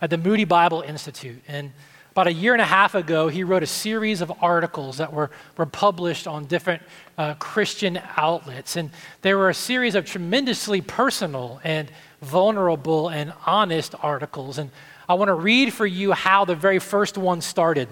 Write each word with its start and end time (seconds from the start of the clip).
at 0.00 0.08
the 0.08 0.16
Moody 0.16 0.44
Bible 0.44 0.80
Institute. 0.80 1.42
And 1.46 1.72
about 2.16 2.28
a 2.28 2.32
year 2.32 2.54
and 2.54 2.62
a 2.62 2.64
half 2.64 2.94
ago, 2.94 3.28
he 3.28 3.44
wrote 3.44 3.62
a 3.62 3.66
series 3.66 4.22
of 4.22 4.32
articles 4.40 4.96
that 4.96 5.12
were, 5.12 5.30
were 5.58 5.66
published 5.66 6.26
on 6.26 6.46
different 6.46 6.82
uh, 7.18 7.34
Christian 7.34 8.00
outlets. 8.16 8.76
And 8.76 8.88
they 9.20 9.34
were 9.34 9.50
a 9.50 9.54
series 9.54 9.94
of 9.94 10.06
tremendously 10.06 10.80
personal 10.80 11.60
and 11.62 11.90
vulnerable 12.22 13.10
and 13.10 13.34
honest 13.44 13.94
articles. 14.02 14.56
And 14.56 14.70
I 15.06 15.12
want 15.12 15.28
to 15.28 15.34
read 15.34 15.74
for 15.74 15.84
you 15.84 16.12
how 16.12 16.46
the 16.46 16.54
very 16.54 16.78
first 16.78 17.18
one 17.18 17.42
started. 17.42 17.86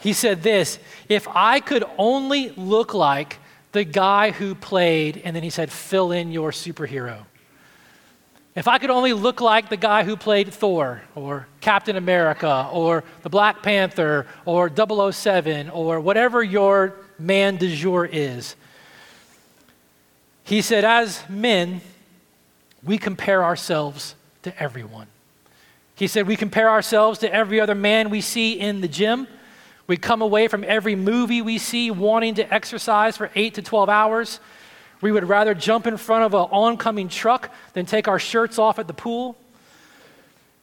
He 0.00 0.14
said 0.14 0.42
this 0.42 0.78
If 1.10 1.28
I 1.28 1.60
could 1.60 1.84
only 1.98 2.52
look 2.52 2.94
like 2.94 3.36
the 3.72 3.84
guy 3.84 4.30
who 4.30 4.54
played, 4.54 5.20
and 5.26 5.36
then 5.36 5.42
he 5.42 5.50
said, 5.50 5.70
fill 5.70 6.10
in 6.10 6.32
your 6.32 6.52
superhero. 6.52 7.26
If 8.60 8.68
I 8.68 8.76
could 8.76 8.90
only 8.90 9.14
look 9.14 9.40
like 9.40 9.70
the 9.70 9.78
guy 9.78 10.04
who 10.04 10.18
played 10.18 10.52
Thor 10.52 11.00
or 11.14 11.46
Captain 11.62 11.96
America 11.96 12.68
or 12.70 13.04
the 13.22 13.30
Black 13.30 13.62
Panther 13.62 14.26
or 14.44 14.70
007 14.70 15.70
or 15.70 15.98
whatever 15.98 16.42
your 16.42 16.92
man 17.18 17.56
de 17.56 17.74
jour 17.74 18.04
is. 18.04 18.56
He 20.44 20.60
said, 20.60 20.84
as 20.84 21.26
men, 21.26 21.80
we 22.82 22.98
compare 22.98 23.42
ourselves 23.42 24.14
to 24.42 24.62
everyone. 24.62 25.06
He 25.94 26.06
said, 26.06 26.26
we 26.26 26.36
compare 26.36 26.68
ourselves 26.68 27.18
to 27.20 27.32
every 27.32 27.60
other 27.60 27.74
man 27.74 28.10
we 28.10 28.20
see 28.20 28.60
in 28.60 28.82
the 28.82 28.88
gym. 28.88 29.26
We 29.86 29.96
come 29.96 30.20
away 30.20 30.48
from 30.48 30.64
every 30.64 30.96
movie 30.96 31.40
we 31.40 31.56
see 31.56 31.90
wanting 31.90 32.34
to 32.34 32.52
exercise 32.52 33.16
for 33.16 33.30
8 33.34 33.54
to 33.54 33.62
12 33.62 33.88
hours. 33.88 34.38
We 35.00 35.12
would 35.12 35.28
rather 35.28 35.54
jump 35.54 35.86
in 35.86 35.96
front 35.96 36.24
of 36.24 36.34
an 36.34 36.48
oncoming 36.50 37.08
truck 37.08 37.50
than 37.72 37.86
take 37.86 38.08
our 38.08 38.18
shirts 38.18 38.58
off 38.58 38.78
at 38.78 38.86
the 38.86 38.94
pool. 38.94 39.36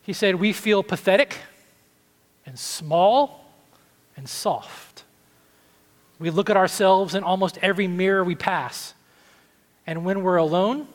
He 0.04 0.14
said, 0.14 0.36
We 0.36 0.54
feel 0.54 0.84
pathetic 0.84 1.38
and 2.46 2.58
small 2.58 3.46
and 4.16 4.30
soft. 4.30 5.04
We 6.20 6.30
look 6.30 6.50
at 6.50 6.58
ourselves 6.58 7.16
in 7.16 7.24
almost 7.24 7.58
every 7.62 7.88
mirror 7.88 8.24
we 8.24 8.36
pass. 8.36 8.94
And 9.86 10.04
when 10.04 10.24
we're 10.24 10.38
alone, 10.38 10.88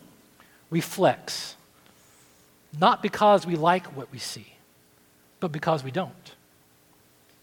we 0.71 0.81
flex. 0.81 1.57
Not 2.79 3.03
because 3.03 3.47
we 3.47 3.57
like 3.57 3.87
what 3.97 4.11
we 4.13 4.19
see, 4.19 4.55
but 5.41 5.53
because 5.53 5.85
we 5.85 5.91
don't. 5.91 6.35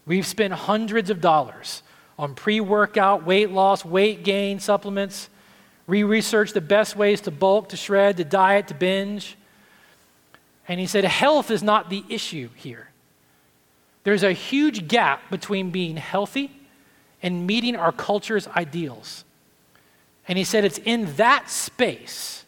We've 0.06 0.26
spent 0.26 0.52
hundreds 0.52 1.10
of 1.10 1.20
dollars 1.20 1.82
on 2.18 2.34
pre 2.34 2.60
workout, 2.60 3.24
weight 3.24 3.50
loss, 3.50 3.84
weight 3.84 4.24
gain 4.24 4.60
supplements 4.60 5.28
we 5.90 6.04
researched 6.04 6.54
the 6.54 6.60
best 6.60 6.94
ways 6.94 7.20
to 7.22 7.30
bulk, 7.30 7.70
to 7.70 7.76
shred, 7.76 8.16
to 8.18 8.24
diet, 8.24 8.68
to 8.68 8.74
binge. 8.74 9.36
And 10.68 10.78
he 10.78 10.86
said, 10.86 11.04
health 11.04 11.50
is 11.50 11.62
not 11.62 11.90
the 11.90 12.04
issue 12.08 12.48
here. 12.54 12.88
There's 14.04 14.22
a 14.22 14.32
huge 14.32 14.88
gap 14.88 15.30
between 15.30 15.70
being 15.70 15.96
healthy 15.96 16.52
and 17.22 17.46
meeting 17.46 17.76
our 17.76 17.92
culture's 17.92 18.46
ideals. 18.48 19.24
And 20.28 20.38
he 20.38 20.44
said, 20.44 20.64
it's 20.64 20.78
in 20.78 21.16
that 21.16 21.50
space 21.50 22.44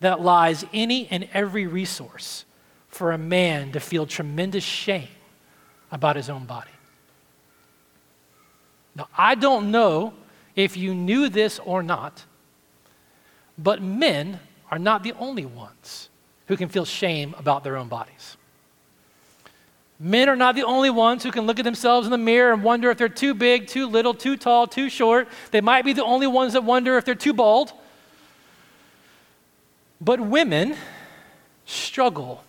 that 0.00 0.20
lies 0.20 0.64
any 0.72 1.08
and 1.08 1.28
every 1.34 1.66
resource 1.66 2.44
for 2.86 3.10
a 3.10 3.18
man 3.18 3.72
to 3.72 3.80
feel 3.80 4.06
tremendous 4.06 4.64
shame 4.64 5.08
about 5.90 6.14
his 6.14 6.30
own 6.30 6.44
body. 6.44 6.70
Now, 8.94 9.08
I 9.16 9.34
don't 9.34 9.70
know 9.70 10.14
if 10.54 10.76
you 10.76 10.94
knew 10.94 11.28
this 11.28 11.58
or 11.58 11.82
not, 11.82 12.24
but 13.58 13.82
men 13.82 14.38
are 14.70 14.78
not 14.78 15.02
the 15.02 15.12
only 15.14 15.44
ones 15.44 16.08
who 16.46 16.56
can 16.56 16.68
feel 16.68 16.84
shame 16.84 17.34
about 17.38 17.64
their 17.64 17.76
own 17.76 17.88
bodies. 17.88 18.36
Men 20.00 20.28
are 20.28 20.36
not 20.36 20.54
the 20.54 20.62
only 20.62 20.90
ones 20.90 21.24
who 21.24 21.32
can 21.32 21.46
look 21.46 21.58
at 21.58 21.64
themselves 21.64 22.06
in 22.06 22.12
the 22.12 22.18
mirror 22.18 22.52
and 22.52 22.62
wonder 22.62 22.90
if 22.90 22.98
they're 22.98 23.08
too 23.08 23.34
big, 23.34 23.66
too 23.66 23.86
little, 23.86 24.14
too 24.14 24.36
tall, 24.36 24.68
too 24.68 24.88
short. 24.88 25.28
They 25.50 25.60
might 25.60 25.84
be 25.84 25.92
the 25.92 26.04
only 26.04 26.28
ones 26.28 26.52
that 26.52 26.62
wonder 26.62 26.96
if 26.96 27.04
they're 27.04 27.16
too 27.16 27.32
bald. 27.32 27.72
But 30.00 30.20
women 30.20 30.76
struggle 31.66 32.44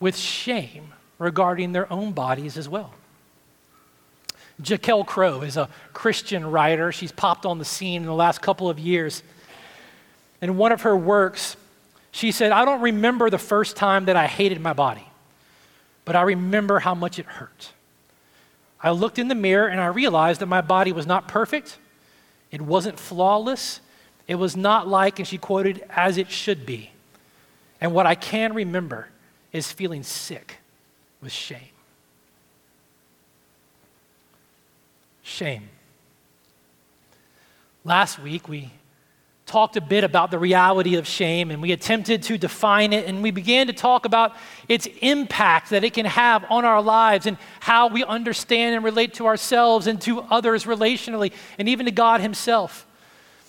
with 0.00 0.16
shame 0.16 0.94
regarding 1.18 1.72
their 1.72 1.92
own 1.92 2.12
bodies 2.12 2.56
as 2.56 2.66
well. 2.66 2.94
Jaquelle 4.62 5.04
Crowe 5.04 5.42
is 5.42 5.58
a 5.58 5.68
Christian 5.92 6.50
writer. 6.50 6.92
She's 6.92 7.12
popped 7.12 7.44
on 7.44 7.58
the 7.58 7.64
scene 7.64 8.02
in 8.02 8.06
the 8.06 8.14
last 8.14 8.40
couple 8.40 8.70
of 8.70 8.78
years 8.78 9.22
in 10.44 10.58
one 10.58 10.72
of 10.72 10.82
her 10.82 10.94
works, 10.94 11.56
she 12.10 12.30
said, 12.30 12.52
I 12.52 12.66
don't 12.66 12.82
remember 12.82 13.30
the 13.30 13.38
first 13.38 13.76
time 13.76 14.04
that 14.04 14.14
I 14.14 14.26
hated 14.26 14.60
my 14.60 14.74
body, 14.74 15.08
but 16.04 16.14
I 16.14 16.20
remember 16.20 16.80
how 16.80 16.94
much 16.94 17.18
it 17.18 17.24
hurt. 17.24 17.72
I 18.78 18.90
looked 18.90 19.18
in 19.18 19.28
the 19.28 19.34
mirror 19.34 19.66
and 19.66 19.80
I 19.80 19.86
realized 19.86 20.42
that 20.42 20.46
my 20.46 20.60
body 20.60 20.92
was 20.92 21.06
not 21.06 21.28
perfect, 21.28 21.78
it 22.50 22.60
wasn't 22.60 23.00
flawless, 23.00 23.80
it 24.28 24.34
was 24.34 24.54
not 24.54 24.86
like, 24.86 25.18
and 25.18 25.26
she 25.26 25.38
quoted, 25.38 25.82
as 25.88 26.18
it 26.18 26.30
should 26.30 26.66
be. 26.66 26.90
And 27.80 27.94
what 27.94 28.04
I 28.04 28.14
can 28.14 28.52
remember 28.52 29.08
is 29.50 29.72
feeling 29.72 30.02
sick 30.02 30.58
with 31.22 31.32
shame. 31.32 31.60
Shame. 35.22 35.70
Last 37.82 38.18
week, 38.18 38.46
we 38.46 38.72
talked 39.46 39.76
a 39.76 39.80
bit 39.80 40.04
about 40.04 40.30
the 40.30 40.38
reality 40.38 40.96
of 40.96 41.06
shame 41.06 41.50
and 41.50 41.60
we 41.60 41.72
attempted 41.72 42.22
to 42.22 42.38
define 42.38 42.92
it 42.92 43.06
and 43.06 43.22
we 43.22 43.30
began 43.30 43.66
to 43.66 43.74
talk 43.74 44.06
about 44.06 44.34
its 44.68 44.88
impact 45.02 45.70
that 45.70 45.84
it 45.84 45.92
can 45.92 46.06
have 46.06 46.44
on 46.50 46.64
our 46.64 46.80
lives 46.80 47.26
and 47.26 47.36
how 47.60 47.88
we 47.88 48.02
understand 48.04 48.74
and 48.74 48.82
relate 48.82 49.14
to 49.14 49.26
ourselves 49.26 49.86
and 49.86 50.00
to 50.00 50.20
others 50.22 50.64
relationally 50.64 51.32
and 51.58 51.68
even 51.68 51.84
to 51.84 51.92
God 51.92 52.22
Himself. 52.22 52.86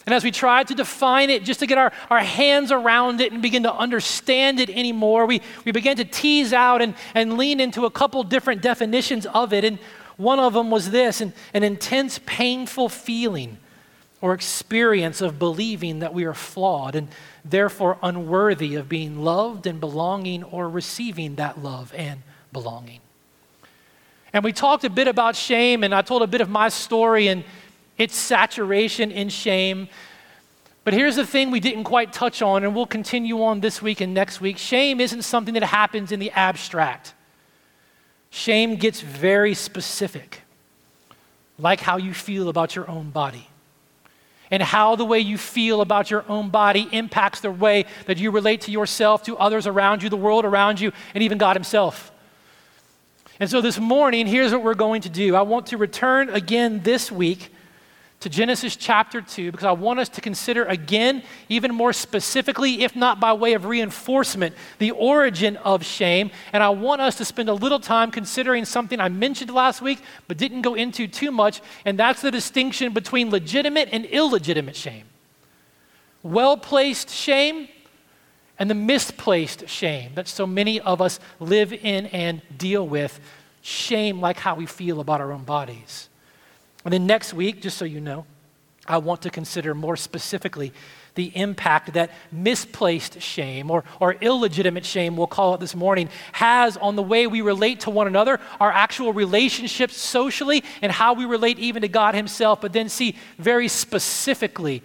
And 0.05 0.13
as 0.13 0.23
we 0.23 0.31
tried 0.31 0.67
to 0.67 0.75
define 0.75 1.29
it, 1.29 1.43
just 1.43 1.61
to 1.61 1.65
get 1.65 1.77
our, 1.77 1.91
our 2.09 2.19
hands 2.19 2.71
around 2.71 3.21
it 3.21 3.31
and 3.31 3.41
begin 3.41 3.63
to 3.63 3.73
understand 3.73 4.59
it 4.59 4.69
anymore, 4.69 5.25
we, 5.25 5.41
we 5.63 5.71
began 5.71 5.95
to 5.95 6.05
tease 6.05 6.53
out 6.53 6.81
and, 6.81 6.93
and 7.15 7.37
lean 7.37 7.59
into 7.59 7.85
a 7.85 7.91
couple 7.91 8.21
different 8.23 8.61
definitions 8.61 9.25
of 9.25 9.51
it. 9.51 9.63
And 9.63 9.79
one 10.17 10.39
of 10.39 10.53
them 10.53 10.69
was 10.69 10.91
this 10.91 11.21
an, 11.21 11.33
an 11.55 11.63
intense, 11.63 12.19
painful 12.25 12.89
feeling 12.89 13.57
or 14.21 14.33
experience 14.33 15.21
of 15.21 15.37
believing 15.37 15.99
that 15.99 16.13
we 16.13 16.23
are 16.23 16.33
flawed 16.33 16.95
and 16.95 17.07
therefore 17.43 17.97
unworthy 18.01 18.75
of 18.75 18.87
being 18.87 19.23
loved 19.23 19.67
and 19.67 19.79
belonging 19.79 20.43
or 20.43 20.69
receiving 20.69 21.35
that 21.35 21.61
love 21.61 21.93
and 21.95 22.21
belonging. 22.53 22.99
And 24.33 24.43
we 24.43 24.51
talked 24.51 24.83
a 24.83 24.89
bit 24.89 25.07
about 25.07 25.35
shame, 25.35 25.83
and 25.83 25.93
I 25.93 26.01
told 26.01 26.21
a 26.21 26.27
bit 26.27 26.41
of 26.41 26.49
my 26.49 26.69
story 26.69 27.27
and 27.27 27.43
its 27.97 28.15
saturation 28.15 29.11
in 29.11 29.29
shame. 29.29 29.87
But 30.83 30.93
here's 30.93 31.15
the 31.15 31.25
thing 31.25 31.51
we 31.51 31.59
didn't 31.59 31.85
quite 31.85 32.11
touch 32.11 32.41
on, 32.41 32.63
and 32.63 32.75
we'll 32.75 32.85
continue 32.85 33.43
on 33.43 33.59
this 33.59 33.81
week 33.81 34.01
and 34.01 34.13
next 34.13 34.41
week. 34.41 34.57
Shame 34.57 34.99
isn't 34.99 35.21
something 35.21 35.53
that 35.53 35.63
happens 35.63 36.11
in 36.11 36.19
the 36.19 36.31
abstract, 36.31 37.13
shame 38.29 38.75
gets 38.75 39.01
very 39.01 39.53
specific, 39.53 40.41
like 41.57 41.79
how 41.79 41.97
you 41.97 42.13
feel 42.13 42.49
about 42.49 42.75
your 42.75 42.89
own 42.89 43.09
body 43.09 43.49
and 44.55 44.63
how 44.63 44.95
the 44.95 45.03
way 45.03 45.19
you 45.19 45.37
feel 45.37 45.81
about 45.81 46.09
your 46.09 46.23
own 46.29 46.47
body 46.49 46.87
impacts 46.93 47.41
the 47.41 47.51
way 47.51 47.83
that 48.05 48.17
you 48.17 48.31
relate 48.31 48.61
to 48.61 48.71
yourself, 48.71 49.21
to 49.21 49.35
others 49.35 49.67
around 49.67 50.01
you, 50.01 50.07
the 50.07 50.15
world 50.15 50.45
around 50.45 50.79
you, 50.79 50.93
and 51.13 51.21
even 51.21 51.37
God 51.37 51.57
Himself. 51.57 52.09
And 53.37 53.49
so 53.49 53.59
this 53.59 53.77
morning, 53.77 54.27
here's 54.27 54.53
what 54.53 54.63
we're 54.63 54.73
going 54.73 55.01
to 55.01 55.09
do. 55.09 55.35
I 55.35 55.41
want 55.41 55.67
to 55.67 55.77
return 55.77 56.29
again 56.29 56.83
this 56.83 57.11
week 57.11 57.49
to 58.21 58.29
Genesis 58.29 58.75
chapter 58.75 59.21
2 59.21 59.51
because 59.51 59.65
I 59.65 59.71
want 59.73 59.99
us 59.99 60.09
to 60.09 60.21
consider 60.21 60.65
again, 60.65 61.21
even 61.49 61.73
more 61.73 61.93
specifically, 61.93 62.83
if 62.83 62.95
not 62.95 63.19
by 63.19 63.33
way 63.33 63.53
of 63.53 63.65
reinforcement, 63.65 64.55
the 64.79 64.91
origin 64.91 65.57
of 65.57 65.85
shame. 65.85 66.31
And 66.51 66.63
I 66.63 66.69
want 66.69 67.01
us 67.01 67.15
to 67.17 67.25
spend 67.25 67.49
a 67.49 67.53
little 67.53 67.79
time 67.79 68.11
considering 68.11 68.65
something 68.65 68.99
I 68.99 69.09
mentioned 69.09 69.51
last 69.51 69.81
week 69.81 69.99
but 70.27 70.37
didn't 70.37 70.61
go 70.61 70.73
into 70.73 71.07
too 71.07 71.31
much, 71.31 71.61
and 71.85 71.99
that's 71.99 72.21
the 72.21 72.31
distinction 72.31 72.93
between 72.93 73.29
legitimate 73.29 73.89
and 73.91 74.05
illegitimate 74.05 74.75
shame. 74.75 75.05
Well 76.23 76.57
placed 76.57 77.09
shame 77.09 77.67
and 78.57 78.69
the 78.69 78.75
misplaced 78.75 79.67
shame 79.67 80.11
that 80.15 80.27
so 80.27 80.47
many 80.47 80.79
of 80.79 81.01
us 81.01 81.19
live 81.39 81.73
in 81.73 82.07
and 82.07 82.41
deal 82.57 82.87
with. 82.87 83.19
Shame 83.61 84.21
like 84.21 84.37
how 84.39 84.55
we 84.55 84.65
feel 84.65 84.99
about 84.99 85.21
our 85.21 85.31
own 85.31 85.43
bodies. 85.43 86.09
And 86.85 86.93
then 86.93 87.07
next 87.07 87.33
week, 87.33 87.61
just 87.61 87.77
so 87.77 87.85
you 87.85 87.99
know, 87.99 88.25
I 88.87 88.99
want 88.99 89.23
to 89.23 89.31
consider 89.31 89.73
more 89.73 89.97
specifically 89.97 90.71
the 91.15 91.31
impact 91.35 91.93
that 91.93 92.11
misplaced 92.31 93.21
shame 93.21 93.71
or, 93.71 93.83
or 93.99 94.13
illegitimate 94.13 94.85
shame, 94.85 95.17
we'll 95.17 95.27
call 95.27 95.55
it 95.55 95.59
this 95.59 95.75
morning, 95.75 96.09
has 96.33 96.77
on 96.77 96.95
the 96.95 97.01
way 97.01 97.25
we 97.25 97.41
relate 97.41 97.81
to 97.81 97.89
one 97.89 98.05
another, 98.05 98.39
our 98.59 98.71
actual 98.71 99.13
relationships 99.13 99.97
socially, 99.97 100.63
and 100.81 100.91
how 100.91 101.13
we 101.13 101.25
relate 101.25 101.57
even 101.57 101.81
to 101.81 101.87
God 101.87 102.13
Himself, 102.13 102.61
but 102.61 102.73
then 102.73 102.89
see 102.89 103.15
very 103.39 103.67
specifically 103.67 104.83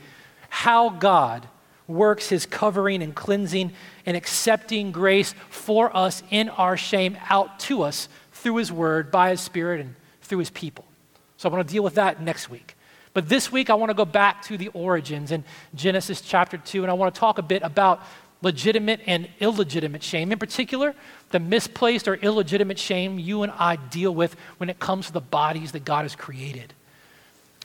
how 0.49 0.89
God 0.89 1.47
works 1.87 2.29
His 2.29 2.47
covering 2.47 3.03
and 3.03 3.15
cleansing 3.15 3.73
and 4.07 4.17
accepting 4.17 4.93
grace 4.93 5.35
for 5.51 5.95
us 5.95 6.23
in 6.31 6.49
our 6.49 6.77
shame 6.77 7.19
out 7.29 7.59
to 7.61 7.83
us 7.83 8.09
through 8.33 8.57
His 8.57 8.73
Word, 8.73 9.11
by 9.11 9.31
His 9.31 9.41
Spirit, 9.41 9.81
and 9.81 9.95
through 10.23 10.39
His 10.39 10.51
people. 10.51 10.85
So 11.41 11.49
I 11.49 11.53
want 11.55 11.67
to 11.67 11.73
deal 11.73 11.83
with 11.83 11.95
that 11.95 12.21
next 12.21 12.51
week. 12.51 12.77
But 13.15 13.27
this 13.27 13.51
week, 13.51 13.71
I 13.71 13.75
want 13.75 13.89
to 13.89 13.95
go 13.95 14.05
back 14.05 14.43
to 14.43 14.59
the 14.59 14.69
origins 14.69 15.33
in 15.33 15.43
Genesis 15.75 16.21
chapter 16.21 16.59
2, 16.59 16.83
and 16.83 16.91
I 16.91 16.93
want 16.93 17.15
to 17.15 17.19
talk 17.19 17.39
a 17.39 17.43
bit 17.43 17.63
about 17.63 18.03
legitimate 18.43 19.01
and 19.07 19.27
illegitimate 19.41 20.03
shame. 20.03 20.33
In 20.33 20.39
particular, 20.39 20.95
the 21.31 21.41
misplaced 21.41 22.07
or 22.09 22.17
illegitimate 22.17 22.79
shame 22.79 23.19
you 23.19 23.43
and 23.43 23.51
I 23.53 23.77
deal 23.77 24.15
with 24.15 24.37
when 24.59 24.69
it 24.69 24.81
comes 24.81 25.07
to 25.07 25.15
the 25.15 25.23
bodies 25.23 25.73
that 25.73 25.83
God 25.83 26.03
has 26.03 26.15
created. 26.15 26.75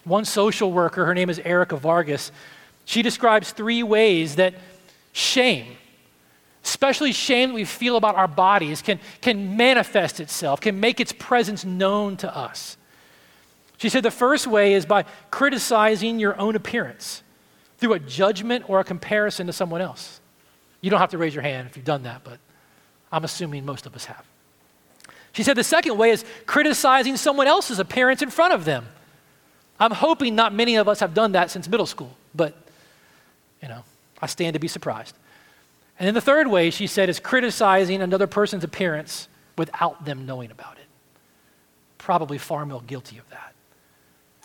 One 0.05 0.23
social 0.23 0.71
worker, 0.71 1.03
her 1.03 1.13
name 1.13 1.29
is 1.29 1.39
Erica 1.39 1.75
Vargas, 1.75 2.31
she 2.85 3.01
describes 3.01 3.51
three 3.51 3.83
ways 3.83 4.37
that 4.37 4.53
shame, 5.11 5.75
especially 6.63 7.11
shame 7.11 7.49
that 7.49 7.55
we 7.55 7.65
feel 7.65 7.97
about 7.97 8.15
our 8.15 8.29
bodies, 8.29 8.81
can, 8.81 9.01
can 9.19 9.57
manifest 9.57 10.21
itself, 10.21 10.61
can 10.61 10.79
make 10.79 11.01
its 11.01 11.11
presence 11.11 11.65
known 11.65 12.15
to 12.15 12.33
us. 12.33 12.77
She 13.77 13.89
said 13.89 14.03
the 14.03 14.11
first 14.11 14.47
way 14.47 14.73
is 14.73 14.85
by 14.85 15.05
criticizing 15.31 16.19
your 16.19 16.39
own 16.39 16.55
appearance 16.55 17.23
through 17.77 17.93
a 17.93 17.99
judgment 17.99 18.69
or 18.69 18.79
a 18.79 18.83
comparison 18.83 19.47
to 19.47 19.53
someone 19.53 19.81
else. 19.81 20.21
You 20.81 20.89
don't 20.89 20.99
have 20.99 21.11
to 21.11 21.17
raise 21.17 21.33
your 21.33 21.41
hand 21.41 21.67
if 21.67 21.75
you've 21.75 21.85
done 21.85 22.03
that, 22.03 22.23
but 22.23 22.39
I'm 23.11 23.23
assuming 23.23 23.65
most 23.65 23.85
of 23.85 23.95
us 23.95 24.05
have. 24.05 24.25
She 25.33 25.43
said 25.43 25.57
the 25.57 25.63
second 25.63 25.97
way 25.97 26.11
is 26.11 26.23
criticizing 26.45 27.17
someone 27.17 27.47
else's 27.47 27.79
appearance 27.79 28.21
in 28.21 28.29
front 28.29 28.53
of 28.53 28.65
them. 28.65 28.85
I'm 29.79 29.91
hoping 29.91 30.35
not 30.35 30.53
many 30.53 30.75
of 30.75 30.87
us 30.87 31.01
have 31.01 31.13
done 31.13 31.33
that 31.33 31.51
since 31.51 31.67
middle 31.67 31.85
school, 31.85 32.15
but 32.33 32.55
you 33.61 33.67
know, 33.67 33.83
I 34.21 34.27
stand 34.27 34.53
to 34.53 34.59
be 34.59 34.67
surprised. 34.67 35.15
And 35.97 36.07
then 36.07 36.13
the 36.13 36.21
third 36.21 36.47
way, 36.47 36.69
she 36.69 36.87
said, 36.87 37.09
is 37.09 37.19
criticizing 37.19 38.01
another 38.01 38.27
person's 38.27 38.63
appearance 38.63 39.27
without 39.57 40.05
them 40.05 40.25
knowing 40.25 40.51
about 40.51 40.77
it. 40.77 40.85
Probably 41.97 42.37
far 42.37 42.65
more 42.65 42.81
guilty 42.81 43.17
of 43.17 43.29
that. 43.31 43.54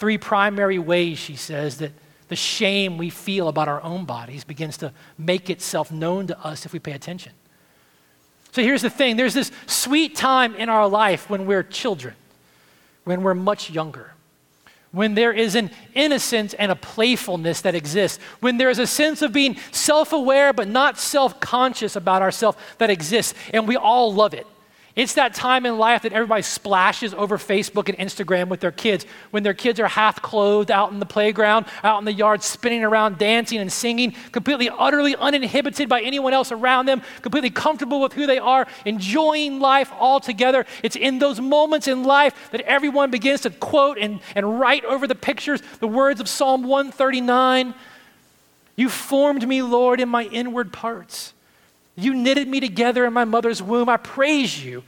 Three 0.01 0.17
primary 0.17 0.79
ways, 0.79 1.19
she 1.19 1.37
says, 1.37 1.77
that 1.77 1.93
the 2.29 2.37
shame 2.37 2.97
we 2.97 3.11
feel 3.11 3.49
about 3.49 3.69
our 3.69 3.83
own 3.83 4.07
bodies 4.07 4.45
begins 4.45 4.79
to 4.79 4.95
make 5.19 5.51
itself 5.51 5.93
known 5.93 6.27
to 6.29 6.43
us 6.43 6.65
if 6.65 6.73
we 6.73 6.79
pay 6.79 6.93
attention. 6.93 7.33
So 8.53 8.63
here's 8.63 8.81
the 8.81 8.89
thing 8.89 9.17
there's 9.17 9.35
this 9.35 9.53
sweet 9.67 10.17
time 10.17 10.55
in 10.55 10.71
our 10.71 10.89
life 10.89 11.29
when 11.29 11.45
we're 11.45 11.63
children, 11.63 12.15
when 13.05 13.23
we're 13.23 13.35
much 13.35 13.69
younger, 13.69 14.15
when 14.91 15.13
there 15.13 15.35
is 15.35 15.55
an 15.55 15.71
innocence 15.93 16.55
and 16.55 16.73
a 16.73 16.77
playfulness 16.77 17.61
that 17.61 17.75
exists, 17.75 18.19
when 18.41 18.57
there 18.57 18.71
is 18.71 18.79
a 18.79 18.87
sense 18.87 19.21
of 19.21 19.35
being 19.35 19.59
self 19.71 20.15
aware 20.15 20.55
but 20.55 20.67
not 20.67 20.99
self 20.99 21.41
conscious 21.41 21.95
about 21.95 22.23
ourselves 22.23 22.57
that 22.79 22.89
exists, 22.89 23.35
and 23.53 23.69
we 23.69 23.77
all 23.77 24.15
love 24.15 24.33
it. 24.33 24.47
It's 25.01 25.15
that 25.15 25.33
time 25.33 25.65
in 25.65 25.79
life 25.79 26.03
that 26.03 26.13
everybody 26.13 26.43
splashes 26.43 27.15
over 27.15 27.39
Facebook 27.39 27.89
and 27.89 27.97
Instagram 27.97 28.49
with 28.49 28.61
their 28.61 28.71
kids 28.71 29.07
when 29.31 29.43
their 29.43 29.55
kids 29.55 29.81
are 29.81 29.89
half 29.89 30.21
clothed 30.21 30.71
out 30.71 30.93
in 30.93 31.01
the 31.01 31.07
playground, 31.07 31.65
out 31.83 32.01
in 32.01 32.05
the 32.05 32.13
yard, 32.13 32.43
spinning 32.43 32.85
around, 32.85 33.17
dancing 33.17 33.61
and 33.61 33.73
singing, 33.73 34.13
completely, 34.31 34.69
utterly 34.69 35.17
uninhibited 35.17 35.89
by 35.89 36.03
anyone 36.03 36.35
else 36.35 36.53
around 36.53 36.85
them, 36.85 37.01
completely 37.23 37.49
comfortable 37.49 38.03
with 38.03 38.13
who 38.13 38.27
they 38.27 38.37
are, 38.37 38.67
enjoying 38.85 39.59
life 39.59 39.91
altogether. 39.99 40.67
It's 40.83 40.97
in 40.97 41.19
those 41.19 41.41
moments 41.41 41.89
in 41.89 42.05
life 42.05 42.51
that 42.51 42.61
everyone 42.61 43.11
begins 43.11 43.41
to 43.41 43.51
quote 43.51 43.97
and, 43.97 44.21
and 44.35 44.61
write 44.61 44.85
over 44.85 45.07
the 45.07 45.15
pictures 45.15 45.63
the 45.79 45.89
words 45.89 46.21
of 46.21 46.29
Psalm 46.29 46.63
139 46.63 47.73
You 48.77 48.91
formed 48.91 49.49
me, 49.49 49.63
Lord, 49.63 49.99
in 49.99 50.11
my 50.11 50.25
inward 50.25 50.75
parts. 50.75 51.33
You 52.01 52.15
knitted 52.15 52.49
me 52.49 52.61
together 52.61 53.05
in 53.05 53.13
my 53.13 53.25
mother's 53.25 53.63
womb. 53.63 53.89
I 53.89 53.97
praise 53.97 54.65
you, 54.65 54.83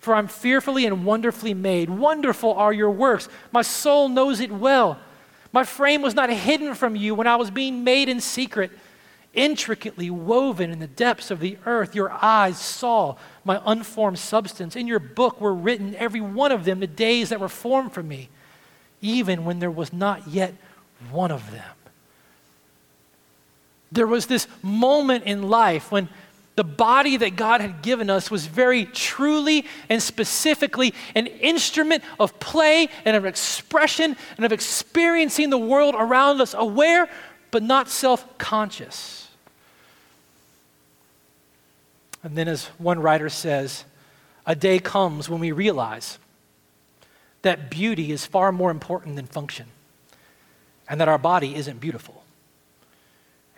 for 0.00 0.14
I'm 0.14 0.28
fearfully 0.28 0.86
and 0.86 1.04
wonderfully 1.04 1.54
made. 1.54 1.88
Wonderful 1.88 2.52
are 2.52 2.72
your 2.72 2.90
works. 2.90 3.28
My 3.52 3.62
soul 3.62 4.08
knows 4.08 4.40
it 4.40 4.52
well. 4.52 4.98
My 5.52 5.64
frame 5.64 6.02
was 6.02 6.14
not 6.14 6.30
hidden 6.30 6.74
from 6.74 6.94
you 6.94 7.14
when 7.14 7.26
I 7.26 7.36
was 7.36 7.50
being 7.50 7.82
made 7.84 8.08
in 8.08 8.20
secret, 8.20 8.70
intricately 9.32 10.10
woven 10.10 10.70
in 10.70 10.78
the 10.78 10.86
depths 10.86 11.30
of 11.30 11.40
the 11.40 11.56
earth. 11.64 11.94
Your 11.94 12.12
eyes 12.12 12.58
saw 12.58 13.16
my 13.44 13.60
unformed 13.64 14.18
substance. 14.18 14.76
In 14.76 14.86
your 14.86 14.98
book 14.98 15.40
were 15.40 15.54
written, 15.54 15.94
every 15.94 16.20
one 16.20 16.52
of 16.52 16.64
them, 16.64 16.80
the 16.80 16.86
days 16.86 17.30
that 17.30 17.40
were 17.40 17.48
formed 17.48 17.92
for 17.92 18.02
me, 18.02 18.28
even 19.00 19.44
when 19.46 19.58
there 19.58 19.70
was 19.70 19.92
not 19.92 20.28
yet 20.28 20.54
one 21.10 21.30
of 21.30 21.50
them. 21.50 21.64
There 23.90 24.06
was 24.06 24.26
this 24.26 24.46
moment 24.62 25.24
in 25.24 25.48
life 25.48 25.90
when 25.90 26.10
the 26.58 26.64
body 26.64 27.16
that 27.18 27.36
God 27.36 27.60
had 27.60 27.82
given 27.82 28.10
us 28.10 28.32
was 28.32 28.46
very 28.46 28.84
truly 28.84 29.64
and 29.88 30.02
specifically 30.02 30.92
an 31.14 31.28
instrument 31.28 32.02
of 32.18 32.40
play 32.40 32.88
and 33.04 33.16
of 33.16 33.24
expression 33.24 34.16
and 34.36 34.44
of 34.44 34.50
experiencing 34.50 35.50
the 35.50 35.58
world 35.58 35.94
around 35.96 36.40
us, 36.40 36.54
aware 36.58 37.08
but 37.52 37.62
not 37.62 37.88
self 37.88 38.38
conscious. 38.38 39.28
And 42.24 42.34
then, 42.34 42.48
as 42.48 42.64
one 42.78 42.98
writer 42.98 43.28
says, 43.28 43.84
a 44.44 44.56
day 44.56 44.80
comes 44.80 45.28
when 45.28 45.38
we 45.38 45.52
realize 45.52 46.18
that 47.42 47.70
beauty 47.70 48.10
is 48.10 48.26
far 48.26 48.50
more 48.50 48.72
important 48.72 49.14
than 49.14 49.26
function 49.26 49.66
and 50.88 51.00
that 51.00 51.06
our 51.06 51.18
body 51.18 51.54
isn't 51.54 51.78
beautiful. 51.78 52.17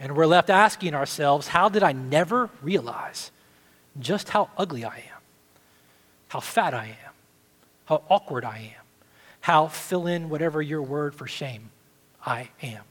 And 0.00 0.16
we're 0.16 0.26
left 0.26 0.48
asking 0.48 0.94
ourselves, 0.94 1.48
how 1.48 1.68
did 1.68 1.82
I 1.82 1.92
never 1.92 2.48
realize 2.62 3.30
just 3.98 4.30
how 4.30 4.48
ugly 4.56 4.82
I 4.82 4.96
am? 4.96 5.20
How 6.28 6.40
fat 6.40 6.72
I 6.72 6.86
am? 6.86 7.12
How 7.84 8.02
awkward 8.08 8.44
I 8.44 8.72
am? 8.76 8.84
How 9.42 9.68
fill 9.68 10.06
in 10.06 10.30
whatever 10.30 10.62
your 10.62 10.80
word 10.80 11.14
for 11.14 11.26
shame 11.26 11.70
I 12.24 12.48
am? 12.62 12.82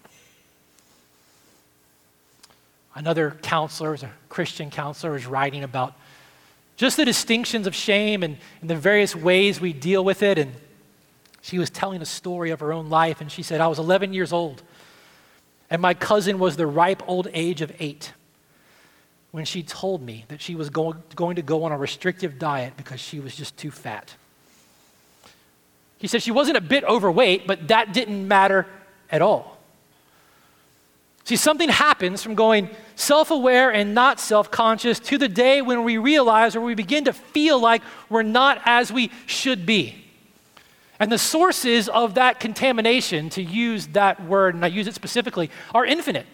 Another 2.93 3.37
counselor, 3.41 3.95
a 3.95 4.11
Christian 4.29 4.69
counselor, 4.69 5.15
is 5.15 5.25
writing 5.25 5.63
about 5.63 5.95
just 6.75 6.97
the 6.97 7.05
distinctions 7.05 7.65
of 7.65 7.73
shame 7.73 8.21
and, 8.21 8.37
and 8.61 8.69
the 8.69 8.75
various 8.75 9.15
ways 9.15 9.59
we 9.59 9.73
deal 9.73 10.03
with 10.03 10.21
it. 10.21 10.37
And 10.37 10.53
she 11.41 11.57
was 11.57 11.69
telling 11.69 12.01
a 12.01 12.05
story 12.05 12.51
of 12.51 12.59
her 12.59 12.73
own 12.73 12.89
life, 12.89 13.21
and 13.21 13.31
she 13.31 13.41
said, 13.41 13.61
I 13.61 13.67
was 13.67 13.79
11 13.79 14.13
years 14.13 14.31
old 14.31 14.61
and 15.69 15.81
my 15.81 15.93
cousin 15.93 16.39
was 16.39 16.57
the 16.57 16.67
ripe 16.67 17.03
old 17.07 17.27
age 17.33 17.61
of 17.61 17.71
eight 17.79 18.13
when 19.31 19.45
she 19.45 19.61
told 19.61 20.01
me 20.01 20.25
that 20.29 20.41
she 20.41 20.55
was 20.55 20.69
going, 20.69 21.01
going 21.15 21.35
to 21.35 21.41
go 21.41 21.63
on 21.63 21.71
a 21.71 21.77
restrictive 21.77 22.39
diet 22.39 22.73
because 22.77 22.99
she 22.99 23.19
was 23.19 23.35
just 23.35 23.55
too 23.57 23.69
fat. 23.69 24.15
He 25.99 26.07
said 26.07 26.23
she 26.23 26.31
wasn't 26.31 26.57
a 26.57 26.61
bit 26.61 26.83
overweight, 26.83 27.45
but 27.45 27.67
that 27.67 27.93
didn't 27.93 28.27
matter 28.27 28.65
at 29.11 29.21
all. 29.21 29.57
See, 31.25 31.35
something 31.35 31.69
happens 31.69 32.23
from 32.23 32.33
going 32.33 32.69
self 32.95 33.29
aware 33.29 33.71
and 33.71 33.93
not 33.93 34.19
self 34.19 34.49
conscious 34.49 34.99
to 35.01 35.17
the 35.19 35.29
day 35.29 35.61
when 35.61 35.83
we 35.83 35.97
realize 35.97 36.55
or 36.55 36.61
we 36.61 36.73
begin 36.73 37.03
to 37.03 37.13
feel 37.13 37.59
like 37.59 37.83
we're 38.09 38.23
not 38.23 38.61
as 38.65 38.91
we 38.91 39.11
should 39.27 39.65
be. 39.65 40.08
And 40.99 41.11
the 41.11 41.17
sources 41.17 41.87
of 41.87 42.15
that 42.15 42.39
contamination, 42.39 43.29
to 43.31 43.41
use 43.41 43.87
that 43.87 44.23
word, 44.23 44.55
and 44.55 44.65
I 44.65 44.67
use 44.67 44.87
it 44.87 44.95
specifically, 44.95 45.49
are 45.73 45.85
infinite. 45.85 46.25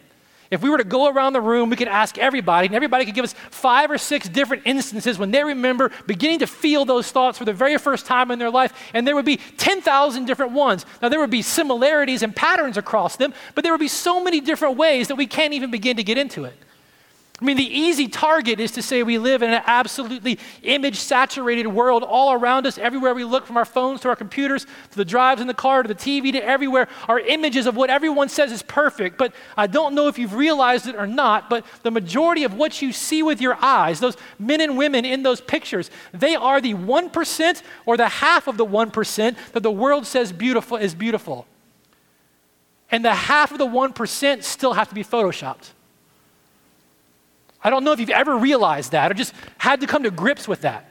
If 0.52 0.62
we 0.62 0.70
were 0.70 0.78
to 0.78 0.84
go 0.84 1.10
around 1.10 1.34
the 1.34 1.42
room, 1.42 1.70
we 1.70 1.76
could 1.76 1.88
ask 1.88 2.18
everybody, 2.18 2.68
and 2.68 2.76
everybody 2.76 3.06
could 3.06 3.16
give 3.16 3.24
us 3.24 3.34
five 3.50 3.90
or 3.90 3.98
six 3.98 4.30
different 4.30 4.64
instances 4.66 5.18
when 5.18 5.32
they 5.32 5.44
remember 5.44 5.92
beginning 6.06 6.40
to 6.40 6.48
feel 6.48 6.86
those 6.86 7.12
thoughts 7.12 7.38
for 7.38 7.46
the 7.46 7.54
very 7.54 7.78
first 7.78 8.06
time 8.06 8.30
in 8.32 8.38
their 8.38 8.52
life, 8.52 8.74
and 8.94 9.08
there 9.08 9.16
would 9.16 9.26
be 9.26 9.38
10,000 9.38 10.26
different 10.26 10.52
ones. 10.52 10.86
Now, 11.02 11.10
there 11.10 11.20
would 11.20 11.32
be 11.32 11.42
similarities 11.42 12.22
and 12.22 12.36
patterns 12.36 12.78
across 12.78 13.16
them, 13.16 13.34
but 13.56 13.64
there 13.64 13.74
would 13.74 13.80
be 13.80 13.88
so 13.88 14.24
many 14.24 14.40
different 14.40 14.78
ways 14.78 15.08
that 15.08 15.16
we 15.16 15.28
can't 15.28 15.54
even 15.54 15.72
begin 15.72 15.98
to 15.98 16.04
get 16.04 16.18
into 16.18 16.46
it. 16.46 16.56
I 17.42 17.44
mean, 17.44 17.58
the 17.58 17.64
easy 17.64 18.08
target 18.08 18.62
is 18.62 18.72
to 18.72 18.82
say 18.82 19.04
we 19.04 19.18
live 19.18 19.42
in 19.42 19.52
an 19.52 19.62
absolutely 19.66 20.40
image 20.64 20.96
saturated 20.96 21.68
world 21.68 22.02
all 22.02 22.32
around 22.32 22.66
us, 22.66 22.78
everywhere 22.78 23.14
we 23.14 23.26
look, 23.26 23.46
from 23.46 23.58
our 23.58 23.66
phones 23.66 24.00
to 24.02 24.08
our 24.08 24.16
computers 24.16 24.66
to 24.92 24.96
the 24.96 25.04
drives 25.04 25.42
in 25.42 25.48
the 25.48 25.54
car 25.54 25.84
to 25.84 25.88
the 25.90 25.96
TV 25.96 26.32
to 26.32 26.42
everywhere, 26.42 26.88
are 27.10 27.20
images 27.20 27.68
of 27.68 27.76
what 27.76 27.90
everyone 27.90 28.30
says 28.30 28.54
is 28.54 28.64
perfect. 28.64 29.18
But 29.18 29.34
I 29.58 29.68
don't 29.68 29.96
know 29.96 30.08
if 30.08 30.18
you've 30.18 30.34
realized 30.34 30.88
it 30.88 30.96
or 30.96 31.06
not, 31.06 31.50
but 31.50 31.66
the 31.84 31.92
majority 31.92 32.46
of 32.46 32.54
what 32.54 32.82
you 32.82 32.94
see 32.94 33.22
with 33.22 33.42
your 33.42 33.58
eyes, 33.62 34.00
those 34.00 34.16
men 34.40 34.62
and 34.62 34.78
women 34.78 35.04
in 35.04 35.24
those 35.24 35.42
pictures, 35.42 35.92
they 36.14 36.36
are 36.36 36.62
the 36.62 36.74
1% 36.74 37.62
or 37.86 37.98
the 37.98 38.08
half 38.08 38.48
of 38.48 38.56
the 38.56 38.66
1% 38.66 39.36
that 39.52 39.62
the 39.62 39.72
world 39.72 40.06
says 40.08 40.32
beautiful 40.32 40.78
is 40.78 40.96
beautiful. 40.96 41.48
and 42.92 43.04
the 43.04 43.14
half 43.14 43.52
of 43.52 43.58
the 43.58 43.68
1% 43.68 44.44
still 44.44 44.74
have 44.74 44.88
to 44.88 44.96
be 44.96 45.04
photoshopped. 45.04 45.75
I 47.66 47.72
don't 47.72 47.84
know 47.84 47.94
if 47.94 48.00
you've 48.00 48.12
ever 48.12 48.38
realized 48.38 48.92
that 48.92 49.10
or 49.10 49.16
just 49.16 49.34
had 49.58 49.82
to 49.82 49.88
come 49.88 50.04
to 50.04 50.12
grips 50.12 50.48
with 50.48 50.62
that. 50.62 50.86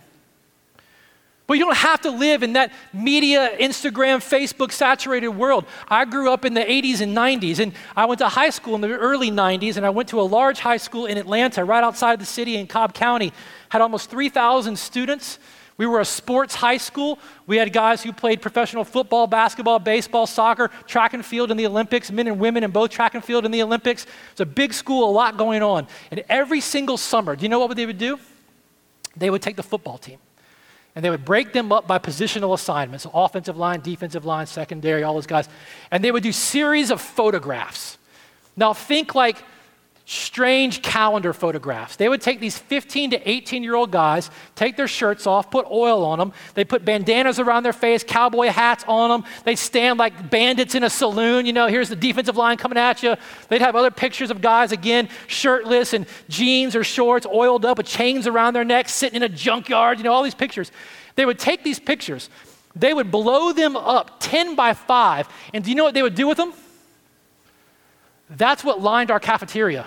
But 1.46 1.54
you 1.54 1.64
don't 1.64 1.76
have 1.76 2.00
to 2.00 2.10
live 2.10 2.42
in 2.42 2.54
that 2.54 2.72
media, 2.92 3.56
Instagram, 3.60 4.16
Facebook 4.16 4.72
saturated 4.72 5.28
world. 5.28 5.66
I 5.86 6.04
grew 6.04 6.32
up 6.32 6.44
in 6.44 6.52
the 6.52 6.62
80s 6.62 7.00
and 7.00 7.16
90s, 7.16 7.60
and 7.60 7.74
I 7.94 8.06
went 8.06 8.18
to 8.18 8.28
high 8.28 8.50
school 8.50 8.74
in 8.74 8.80
the 8.80 8.88
early 8.88 9.30
90s, 9.30 9.76
and 9.76 9.86
I 9.86 9.90
went 9.90 10.08
to 10.08 10.20
a 10.20 10.22
large 10.22 10.58
high 10.58 10.78
school 10.78 11.06
in 11.06 11.16
Atlanta, 11.16 11.64
right 11.64 11.84
outside 11.84 12.18
the 12.18 12.26
city 12.26 12.56
in 12.56 12.66
Cobb 12.66 12.92
County. 12.92 13.32
Had 13.68 13.80
almost 13.80 14.10
3,000 14.10 14.76
students. 14.76 15.38
We 15.76 15.86
were 15.86 16.00
a 16.00 16.04
sports 16.04 16.54
high 16.54 16.76
school. 16.76 17.18
We 17.46 17.56
had 17.56 17.72
guys 17.72 18.02
who 18.02 18.12
played 18.12 18.40
professional 18.40 18.84
football, 18.84 19.26
basketball, 19.26 19.80
baseball, 19.80 20.26
soccer, 20.26 20.70
track 20.86 21.14
and 21.14 21.24
field 21.24 21.50
in 21.50 21.56
the 21.56 21.66
Olympics, 21.66 22.10
men 22.12 22.28
and 22.28 22.38
women 22.38 22.62
in 22.62 22.70
both 22.70 22.90
track 22.90 23.14
and 23.14 23.24
field 23.24 23.44
in 23.44 23.50
the 23.50 23.62
Olympics. 23.62 24.06
It's 24.30 24.40
a 24.40 24.46
big 24.46 24.72
school, 24.72 25.08
a 25.08 25.10
lot 25.10 25.36
going 25.36 25.62
on. 25.62 25.88
And 26.12 26.22
every 26.28 26.60
single 26.60 26.96
summer, 26.96 27.34
do 27.34 27.42
you 27.42 27.48
know 27.48 27.58
what 27.58 27.76
they 27.76 27.86
would 27.86 27.98
do? 27.98 28.20
They 29.16 29.30
would 29.30 29.42
take 29.42 29.56
the 29.56 29.62
football 29.62 29.98
team 29.98 30.18
and 30.94 31.04
they 31.04 31.10
would 31.10 31.24
break 31.24 31.52
them 31.52 31.72
up 31.72 31.86
by 31.86 31.98
positional 31.98 32.54
assignments 32.54 33.06
offensive 33.12 33.56
line, 33.56 33.80
defensive 33.80 34.24
line, 34.24 34.46
secondary, 34.46 35.02
all 35.02 35.14
those 35.14 35.26
guys. 35.26 35.48
And 35.90 36.04
they 36.04 36.12
would 36.12 36.22
do 36.22 36.32
series 36.32 36.90
of 36.90 37.00
photographs. 37.00 37.98
Now, 38.56 38.72
think 38.72 39.14
like 39.14 39.42
strange 40.06 40.82
calendar 40.82 41.32
photographs. 41.32 41.96
They 41.96 42.10
would 42.10 42.20
take 42.20 42.38
these 42.38 42.58
15 42.58 43.12
to 43.12 43.28
18 43.28 43.62
year 43.62 43.74
old 43.74 43.90
guys, 43.90 44.30
take 44.54 44.76
their 44.76 44.88
shirts 44.88 45.26
off, 45.26 45.50
put 45.50 45.66
oil 45.70 46.04
on 46.04 46.18
them. 46.18 46.32
They 46.52 46.64
put 46.64 46.84
bandanas 46.84 47.38
around 47.38 47.62
their 47.62 47.72
face, 47.72 48.04
cowboy 48.04 48.48
hats 48.48 48.84
on 48.86 49.08
them. 49.08 49.30
They 49.44 49.56
stand 49.56 49.98
like 49.98 50.30
bandits 50.30 50.74
in 50.74 50.84
a 50.84 50.90
saloon. 50.90 51.46
You 51.46 51.54
know, 51.54 51.68
here's 51.68 51.88
the 51.88 51.96
defensive 51.96 52.36
line 52.36 52.58
coming 52.58 52.76
at 52.76 53.02
you. 53.02 53.16
They'd 53.48 53.62
have 53.62 53.76
other 53.76 53.90
pictures 53.90 54.30
of 54.30 54.42
guys, 54.42 54.72
again, 54.72 55.08
shirtless 55.26 55.94
and 55.94 56.06
jeans 56.28 56.76
or 56.76 56.84
shorts, 56.84 57.26
oiled 57.26 57.64
up 57.64 57.78
with 57.78 57.86
chains 57.86 58.26
around 58.26 58.54
their 58.54 58.64
necks, 58.64 58.92
sitting 58.92 59.16
in 59.16 59.22
a 59.22 59.28
junkyard. 59.28 59.98
You 59.98 60.04
know, 60.04 60.12
all 60.12 60.22
these 60.22 60.34
pictures. 60.34 60.70
They 61.16 61.24
would 61.24 61.38
take 61.38 61.64
these 61.64 61.78
pictures, 61.78 62.28
they 62.76 62.92
would 62.92 63.10
blow 63.10 63.52
them 63.52 63.76
up 63.76 64.16
10 64.18 64.56
by 64.56 64.74
5. 64.74 65.28
And 65.54 65.62
do 65.64 65.70
you 65.70 65.76
know 65.76 65.84
what 65.84 65.94
they 65.94 66.02
would 66.02 66.16
do 66.16 66.26
with 66.26 66.36
them? 66.36 66.52
That's 68.28 68.64
what 68.64 68.80
lined 68.80 69.10
our 69.10 69.20
cafeteria. 69.20 69.86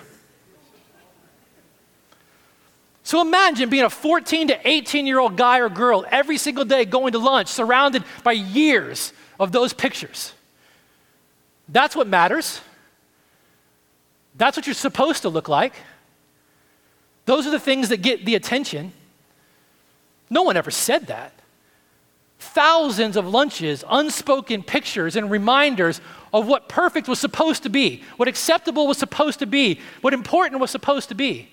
So 3.07 3.21
imagine 3.21 3.69
being 3.69 3.85
a 3.85 3.89
14 3.89 4.49
to 4.49 4.67
18 4.67 5.07
year 5.07 5.17
old 5.17 5.37
guy 5.37 5.59
or 5.59 5.69
girl 5.69 6.05
every 6.11 6.37
single 6.37 6.65
day 6.65 6.83
going 6.83 7.13
to 7.13 7.19
lunch, 7.19 7.47
surrounded 7.47 8.03
by 8.21 8.33
years 8.33 9.13
of 9.39 9.53
those 9.53 9.71
pictures. 9.71 10.33
That's 11.69 11.95
what 11.95 12.07
matters. 12.09 12.59
That's 14.35 14.57
what 14.57 14.67
you're 14.67 14.73
supposed 14.73 15.21
to 15.21 15.29
look 15.29 15.47
like. 15.47 15.71
Those 17.23 17.47
are 17.47 17.49
the 17.49 17.61
things 17.61 17.87
that 17.87 18.01
get 18.01 18.25
the 18.25 18.35
attention. 18.35 18.91
No 20.29 20.41
one 20.41 20.57
ever 20.57 20.69
said 20.69 21.07
that. 21.07 21.31
Thousands 22.39 23.15
of 23.15 23.25
lunches, 23.25 23.85
unspoken 23.89 24.63
pictures, 24.63 25.15
and 25.15 25.31
reminders 25.31 26.01
of 26.33 26.45
what 26.45 26.67
perfect 26.67 27.07
was 27.07 27.19
supposed 27.19 27.63
to 27.63 27.69
be, 27.69 28.03
what 28.17 28.27
acceptable 28.27 28.85
was 28.85 28.97
supposed 28.97 29.39
to 29.39 29.45
be, 29.45 29.79
what 30.01 30.13
important 30.13 30.59
was 30.59 30.71
supposed 30.71 31.07
to 31.07 31.15
be 31.15 31.51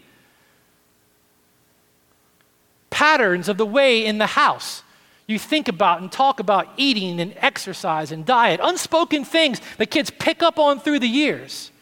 patterns 2.95 3.49
of 3.49 3.57
the 3.57 3.67
way 3.67 4.07
in 4.07 4.19
the 4.19 4.27
house 4.27 4.85
you 5.27 5.37
think 5.37 5.67
about 5.67 6.01
and 6.01 6.13
talk 6.13 6.39
about 6.39 6.69
eating 6.77 7.19
and 7.19 7.35
exercise 7.39 8.13
and 8.13 8.25
diet, 8.25 8.61
unspoken 8.63 9.25
things 9.25 9.61
that 9.79 9.91
kids 9.91 10.11
pick 10.11 10.45
up 10.45 10.61
on 10.61 10.79
through 10.79 11.01
the 11.01 11.09
years. 11.09 11.73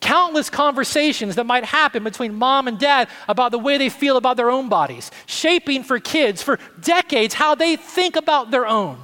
Countless 0.00 0.50
conversations 0.50 1.34
that 1.34 1.46
might 1.46 1.64
happen 1.64 2.04
between 2.04 2.32
mom 2.32 2.68
and 2.68 2.78
dad 2.78 3.08
about 3.26 3.50
the 3.50 3.58
way 3.58 3.76
they 3.76 3.88
feel 3.88 4.16
about 4.16 4.36
their 4.36 4.50
own 4.50 4.68
bodies, 4.68 5.10
shaping 5.26 5.82
for 5.82 5.98
kids 5.98 6.44
for 6.44 6.60
decades 6.80 7.34
how 7.34 7.56
they 7.56 7.74
think 7.74 8.14
about 8.14 8.52
their 8.52 8.68
own, 8.68 8.98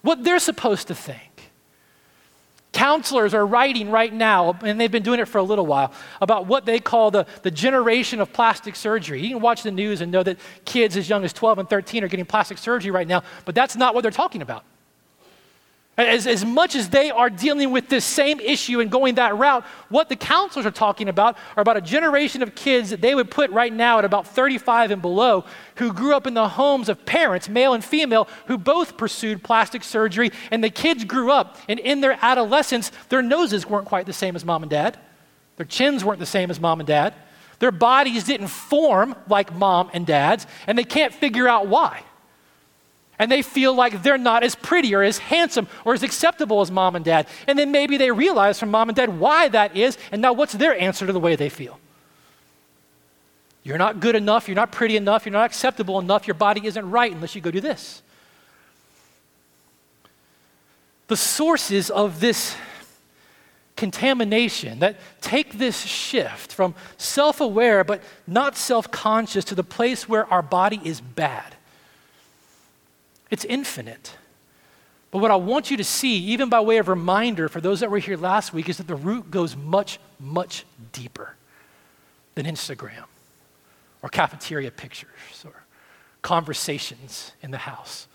what 0.00 0.24
they're 0.24 0.38
supposed 0.38 0.88
to 0.88 0.94
think. 0.94 1.31
Counselors 2.72 3.34
are 3.34 3.46
writing 3.46 3.90
right 3.90 4.12
now, 4.12 4.58
and 4.64 4.80
they've 4.80 4.90
been 4.90 5.02
doing 5.02 5.20
it 5.20 5.28
for 5.28 5.38
a 5.38 5.42
little 5.42 5.66
while, 5.66 5.92
about 6.22 6.46
what 6.46 6.64
they 6.64 6.80
call 6.80 7.10
the, 7.10 7.26
the 7.42 7.50
generation 7.50 8.20
of 8.20 8.32
plastic 8.32 8.76
surgery. 8.76 9.20
You 9.20 9.28
can 9.34 9.40
watch 9.40 9.62
the 9.62 9.70
news 9.70 10.00
and 10.00 10.10
know 10.10 10.22
that 10.22 10.38
kids 10.64 10.96
as 10.96 11.08
young 11.08 11.22
as 11.24 11.34
12 11.34 11.58
and 11.58 11.68
13 11.68 12.02
are 12.02 12.08
getting 12.08 12.24
plastic 12.24 12.56
surgery 12.56 12.90
right 12.90 13.06
now, 13.06 13.22
but 13.44 13.54
that's 13.54 13.76
not 13.76 13.94
what 13.94 14.00
they're 14.00 14.10
talking 14.10 14.40
about. 14.40 14.64
As, 16.08 16.26
as 16.26 16.44
much 16.44 16.74
as 16.74 16.88
they 16.88 17.10
are 17.10 17.30
dealing 17.30 17.70
with 17.70 17.88
this 17.88 18.04
same 18.04 18.40
issue 18.40 18.80
and 18.80 18.90
going 18.90 19.16
that 19.16 19.36
route, 19.36 19.64
what 19.88 20.08
the 20.08 20.16
counselors 20.16 20.66
are 20.66 20.70
talking 20.70 21.08
about 21.08 21.36
are 21.56 21.60
about 21.60 21.76
a 21.76 21.80
generation 21.80 22.42
of 22.42 22.54
kids 22.54 22.90
that 22.90 23.00
they 23.00 23.14
would 23.14 23.30
put 23.30 23.50
right 23.50 23.72
now 23.72 23.98
at 23.98 24.04
about 24.04 24.26
35 24.26 24.90
and 24.90 25.02
below 25.02 25.44
who 25.76 25.92
grew 25.92 26.14
up 26.14 26.26
in 26.26 26.34
the 26.34 26.48
homes 26.48 26.88
of 26.88 27.04
parents, 27.04 27.48
male 27.48 27.74
and 27.74 27.84
female, 27.84 28.28
who 28.46 28.58
both 28.58 28.96
pursued 28.96 29.42
plastic 29.42 29.82
surgery. 29.82 30.30
And 30.50 30.62
the 30.62 30.70
kids 30.70 31.04
grew 31.04 31.30
up, 31.30 31.56
and 31.68 31.78
in 31.78 32.00
their 32.00 32.18
adolescence, 32.20 32.92
their 33.08 33.22
noses 33.22 33.66
weren't 33.66 33.86
quite 33.86 34.06
the 34.06 34.12
same 34.12 34.36
as 34.36 34.44
mom 34.44 34.62
and 34.62 34.70
dad, 34.70 34.98
their 35.56 35.66
chins 35.66 36.04
weren't 36.04 36.20
the 36.20 36.26
same 36.26 36.50
as 36.50 36.60
mom 36.60 36.80
and 36.80 36.86
dad, 36.86 37.14
their 37.58 37.72
bodies 37.72 38.24
didn't 38.24 38.48
form 38.48 39.14
like 39.28 39.54
mom 39.54 39.90
and 39.92 40.06
dad's, 40.06 40.46
and 40.66 40.76
they 40.76 40.84
can't 40.84 41.14
figure 41.14 41.48
out 41.48 41.68
why 41.68 42.02
and 43.22 43.30
they 43.30 43.40
feel 43.40 43.72
like 43.72 44.02
they're 44.02 44.18
not 44.18 44.42
as 44.42 44.56
pretty 44.56 44.92
or 44.96 45.04
as 45.04 45.18
handsome 45.18 45.68
or 45.84 45.94
as 45.94 46.02
acceptable 46.02 46.60
as 46.60 46.72
mom 46.72 46.96
and 46.96 47.04
dad. 47.04 47.28
And 47.46 47.56
then 47.56 47.70
maybe 47.70 47.96
they 47.96 48.10
realize 48.10 48.58
from 48.58 48.72
mom 48.72 48.88
and 48.88 48.96
dad 48.96 49.20
why 49.20 49.46
that 49.50 49.76
is, 49.76 49.96
and 50.10 50.20
now 50.20 50.32
what's 50.32 50.54
their 50.54 50.76
answer 50.76 51.06
to 51.06 51.12
the 51.12 51.20
way 51.20 51.36
they 51.36 51.48
feel? 51.48 51.78
You're 53.62 53.78
not 53.78 54.00
good 54.00 54.16
enough, 54.16 54.48
you're 54.48 54.56
not 54.56 54.72
pretty 54.72 54.96
enough, 54.96 55.24
you're 55.24 55.32
not 55.32 55.44
acceptable 55.44 56.00
enough, 56.00 56.26
your 56.26 56.34
body 56.34 56.66
isn't 56.66 56.90
right 56.90 57.12
unless 57.12 57.36
you 57.36 57.40
go 57.40 57.52
do 57.52 57.60
this. 57.60 58.02
The 61.06 61.16
sources 61.16 61.90
of 61.90 62.18
this 62.18 62.56
contamination 63.76 64.80
that 64.80 64.96
take 65.20 65.58
this 65.58 65.80
shift 65.80 66.52
from 66.52 66.74
self 66.96 67.40
aware 67.40 67.84
but 67.84 68.02
not 68.26 68.56
self 68.56 68.90
conscious 68.90 69.44
to 69.44 69.54
the 69.54 69.62
place 69.62 70.08
where 70.08 70.26
our 70.26 70.42
body 70.42 70.80
is 70.82 71.00
bad 71.00 71.54
it's 73.32 73.46
infinite. 73.46 74.14
But 75.10 75.18
what 75.18 75.30
I 75.30 75.36
want 75.36 75.70
you 75.70 75.78
to 75.78 75.84
see, 75.84 76.18
even 76.18 76.50
by 76.50 76.60
way 76.60 76.76
of 76.76 76.86
reminder 76.86 77.48
for 77.48 77.62
those 77.62 77.80
that 77.80 77.90
were 77.90 77.98
here 77.98 78.16
last 78.16 78.52
week, 78.52 78.68
is 78.68 78.76
that 78.76 78.86
the 78.86 78.94
root 78.94 79.30
goes 79.30 79.56
much, 79.56 79.98
much 80.20 80.66
deeper 80.92 81.34
than 82.34 82.44
Instagram 82.44 83.04
or 84.02 84.10
cafeteria 84.10 84.70
pictures 84.70 85.08
or 85.44 85.64
conversations 86.20 87.32
in 87.42 87.50
the 87.50 87.58
house. 87.58 88.06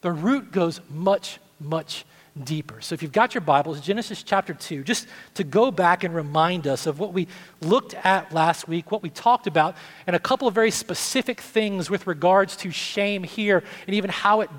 The 0.00 0.10
root 0.10 0.52
goes 0.52 0.80
much, 0.90 1.38
much 1.60 2.06
deeper. 2.44 2.80
So 2.80 2.94
if 2.94 3.02
you've 3.02 3.12
got 3.12 3.34
your 3.34 3.42
Bibles, 3.42 3.80
Genesis 3.80 4.22
chapter 4.22 4.54
2, 4.54 4.84
just 4.84 5.06
to 5.34 5.44
go 5.44 5.70
back 5.70 6.02
and 6.02 6.14
remind 6.14 6.66
us 6.66 6.86
of 6.86 6.98
what 6.98 7.12
we 7.12 7.28
looked 7.60 7.94
at 7.94 8.32
last 8.32 8.66
week, 8.66 8.90
what 8.90 9.02
we 9.02 9.10
talked 9.10 9.46
about, 9.46 9.76
and 10.06 10.16
a 10.16 10.18
couple 10.18 10.48
of 10.48 10.54
very 10.54 10.70
specific 10.70 11.40
things 11.40 11.90
with 11.90 12.06
regards 12.06 12.56
to 12.56 12.70
shame 12.70 13.22
here 13.22 13.62
and 13.86 13.94
even 13.94 14.10
how 14.10 14.40
it, 14.40 14.50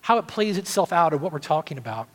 how 0.00 0.18
it 0.18 0.26
plays 0.26 0.56
itself 0.56 0.92
out 0.92 1.12
of 1.12 1.20
what 1.20 1.32
we're 1.32 1.38
talking 1.38 1.76
about. 1.76 2.08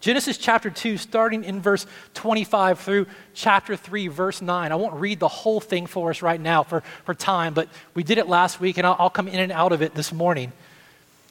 Genesis 0.00 0.38
chapter 0.38 0.70
2, 0.70 0.96
starting 0.96 1.44
in 1.44 1.60
verse 1.60 1.86
25 2.14 2.80
through 2.80 3.06
chapter 3.34 3.76
3, 3.76 4.08
verse 4.08 4.40
9. 4.40 4.72
I 4.72 4.74
won't 4.74 4.94
read 4.94 5.20
the 5.20 5.28
whole 5.28 5.60
thing 5.60 5.86
for 5.86 6.08
us 6.10 6.22
right 6.22 6.40
now 6.40 6.62
for, 6.62 6.82
for 7.04 7.12
time, 7.12 7.52
but 7.52 7.68
we 7.94 8.02
did 8.02 8.16
it 8.16 8.26
last 8.26 8.60
week, 8.60 8.78
and 8.78 8.86
I'll, 8.86 8.96
I'll 8.98 9.10
come 9.10 9.28
in 9.28 9.38
and 9.38 9.52
out 9.52 9.72
of 9.72 9.82
it 9.82 9.94
this 9.94 10.10
morning. 10.10 10.52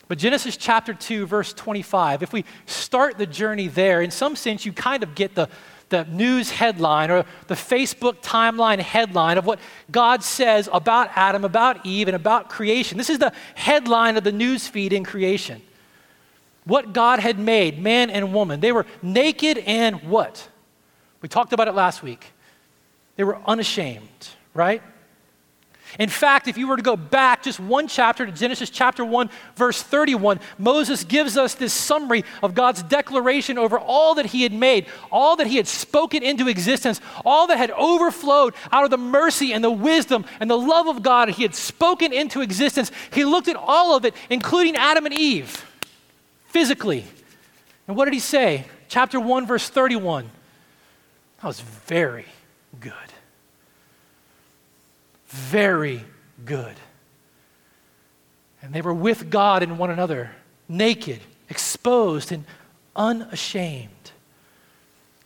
But 0.10 0.18
Genesis 0.18 0.58
chapter 0.58 0.96
2, 0.96 1.28
verse 1.28 1.54
25, 1.54 2.24
if 2.24 2.34
we 2.34 2.44
start 2.66 3.20
the 3.20 3.28
journey 3.28 3.68
there, 3.68 4.01
in 4.01 4.10
some 4.10 4.36
sense, 4.36 4.66
you 4.66 4.74
kind 4.74 5.04
of 5.04 5.13
get 5.13 5.36
the, 5.36 5.48
the 5.89 6.04
news 6.06 6.50
headline 6.50 7.12
or 7.12 7.25
the 7.46 7.54
Facebook 7.54 8.24
timeline 8.24 8.80
headline 8.80 9.38
of 9.38 9.46
what 9.46 9.60
God 9.92 10.24
says 10.24 10.68
about 10.74 11.12
Adam, 11.13 11.46
about 11.46 11.86
Eve, 11.86 12.08
and 12.08 12.16
about 12.16 12.50
creation. 12.50 12.98
This 12.98 13.12
is 13.12 13.20
the 13.20 13.32
headline 13.54 14.18
of 14.18 14.24
the 14.24 14.32
news 14.32 14.68
feed 14.68 14.94
in 14.94 15.04
creation. 15.04 15.62
What 16.63 16.92
God 16.92 17.20
had 17.20 17.38
made, 17.38 17.78
man 17.80 18.10
and 18.10 18.34
woman. 18.34 18.62
They 18.62 18.72
were 18.72 18.88
naked 19.04 19.60
and 19.60 20.01
what? 20.10 20.50
We 21.22 21.30
talked 21.30 21.54
about 21.54 21.68
it 21.68 21.75
last 21.75 22.01
week. 22.01 22.34
They 23.16 23.24
were 23.24 23.38
unashamed, 23.46 24.30
right? 24.56 24.82
In 25.98 26.10
fact, 26.10 26.48
if 26.48 26.58
you 26.58 26.67
were 26.67 26.77
to 26.77 26.84
go 26.84 26.96
back 26.96 27.43
just 27.43 27.60
one 27.60 27.88
chapter 27.88 28.25
to 28.25 28.31
Genesis 28.31 28.69
chapter 28.69 29.03
1, 29.03 29.29
verse 29.55 29.81
31, 29.81 30.39
Moses 30.58 31.03
gives 31.03 31.38
us 31.38 31.55
this 31.55 31.74
summary 31.74 32.24
of 32.43 32.53
God's 32.53 32.84
declaration 32.84 33.58
over 33.58 33.79
all 33.79 34.15
that 34.15 34.27
he 34.27 34.43
had 34.43 34.53
made, 34.53 34.86
all 35.12 35.36
that 35.38 35.48
he 35.48 35.58
had 35.58 35.67
spoken 35.67 36.22
into 36.22 36.48
existence, 36.48 37.01
all 37.25 37.48
that 37.48 37.58
had 37.58 37.72
overflowed 37.72 38.53
out 38.72 38.84
of 38.84 38.91
the 38.91 38.98
mercy 38.98 39.51
and 39.53 39.63
the 39.63 39.72
wisdom 39.72 40.25
and 40.39 40.50
the 40.50 40.58
love 40.58 40.88
of 40.88 41.01
God 41.01 41.29
he 41.29 41.43
had 41.43 41.55
spoken 41.55 42.13
into 42.13 42.41
existence. 42.41 42.91
He 43.12 43.25
looked 43.25 43.48
at 43.48 43.55
all 43.55 43.96
of 43.96 44.05
it, 44.05 44.13
including 44.29 44.75
Adam 44.75 45.05
and 45.05 45.13
Eve, 45.15 45.65
physically. 46.46 47.05
And 47.88 47.98
what 47.98 48.05
did 48.05 48.13
he 48.13 48.19
say? 48.19 48.65
chapter 48.89 49.19
1, 49.19 49.48
verse 49.48 49.69
31. 49.69 50.29
That 51.38 51.48
was 51.48 51.62
very 51.62 52.25
good. 52.79 52.93
Very 55.29 56.03
good. 56.43 56.75
And 58.62 58.74
they 58.74 58.81
were 58.81 58.93
with 58.93 59.29
God 59.29 59.63
and 59.63 59.79
one 59.79 59.89
another, 59.89 60.31
naked, 60.67 61.21
exposed, 61.50 62.31
and 62.31 62.45
unashamed. 62.95 64.12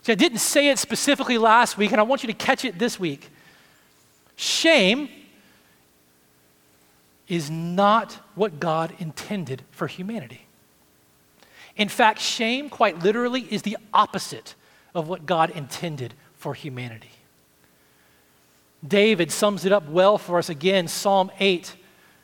See, 0.03 0.11
I 0.11 0.15
didn't 0.15 0.39
say 0.39 0.69
it 0.69 0.77
specifically 0.77 1.37
last 1.37 1.77
week, 1.77 1.91
and 1.91 1.99
I 1.99 2.03
want 2.03 2.23
you 2.23 2.27
to 2.27 2.33
catch 2.33 2.65
it 2.65 2.77
this 2.77 2.99
week. 2.99 3.29
Shame 4.35 5.09
is 7.29 7.49
not 7.49 8.19
what 8.35 8.59
God 8.59 8.93
intended 8.99 9.63
for 9.71 9.87
humanity. 9.87 10.45
In 11.77 11.87
fact, 11.87 12.19
shame, 12.19 12.69
quite 12.69 12.99
literally, 13.01 13.41
is 13.49 13.61
the 13.61 13.77
opposite 13.93 14.55
of 14.93 15.07
what 15.07 15.25
God 15.25 15.49
intended 15.51 16.13
for 16.35 16.53
humanity. 16.53 17.09
David 18.85 19.31
sums 19.31 19.65
it 19.65 19.71
up 19.71 19.87
well 19.87 20.17
for 20.17 20.37
us 20.37 20.49
again, 20.49 20.87
Psalm 20.87 21.31
8. 21.39 21.73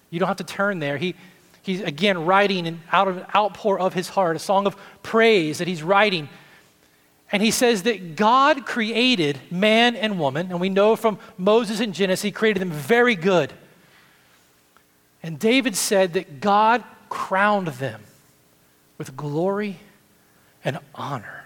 You 0.10 0.20
don't 0.20 0.28
have 0.28 0.38
to 0.38 0.44
turn 0.44 0.80
there. 0.80 0.98
He, 0.98 1.16
he's 1.62 1.82
again 1.82 2.25
writing 2.25 2.68
and 2.68 2.80
out 2.92 3.08
of 3.08 3.18
an 3.18 3.25
outpour 3.34 3.80
of 3.80 3.94
his 3.94 4.10
heart, 4.10 4.36
a 4.36 4.39
song 4.39 4.68
of 4.68 4.75
praise 5.04 5.60
that 5.60 5.68
he's 5.68 5.84
writing 5.84 6.30
and 7.32 7.44
he 7.44 7.51
says 7.51 7.84
that 7.84 8.16
God 8.16 8.66
created 8.66 9.39
man 9.51 9.96
and 9.96 10.20
woman, 10.20 10.48
and 10.50 10.60
we 10.60 10.70
know 10.70 10.96
from 10.96 11.20
Moses 11.38 11.80
and 11.80 11.94
Genesis, 11.94 12.24
he 12.24 12.32
created 12.32 12.60
them 12.60 12.72
very 12.72 13.16
good. 13.16 13.54
And 15.22 15.38
David 15.38 15.75
said 15.75 16.13
that 16.13 16.39
God 16.39 16.84
crowned 17.10 17.68
them 17.68 18.01
with 18.98 19.16
glory 19.16 19.80
and 20.66 20.80
honor. 20.96 21.38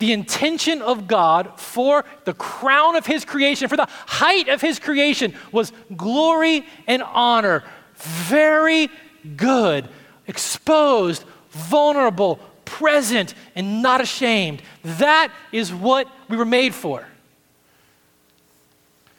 The 0.00 0.12
intention 0.12 0.80
of 0.80 1.06
God 1.06 1.60
for 1.60 2.06
the 2.24 2.32
crown 2.32 2.96
of 2.96 3.04
his 3.04 3.24
creation, 3.26 3.68
for 3.68 3.76
the 3.76 3.88
height 4.06 4.48
of 4.48 4.62
his 4.62 4.78
creation, 4.78 5.34
was 5.52 5.72
glory 5.94 6.66
and 6.86 7.02
honor. 7.02 7.62
Very 7.96 8.88
good, 9.36 9.88
exposed, 10.26 11.24
vulnerable, 11.50 12.36
present 12.64 13.34
and 13.54 13.82
not 13.82 14.00
ashamed. 14.00 14.62
That 14.82 15.30
is 15.52 15.72
what 15.72 16.08
we 16.28 16.36
were 16.38 16.46
made 16.46 16.74
for. 16.74 17.06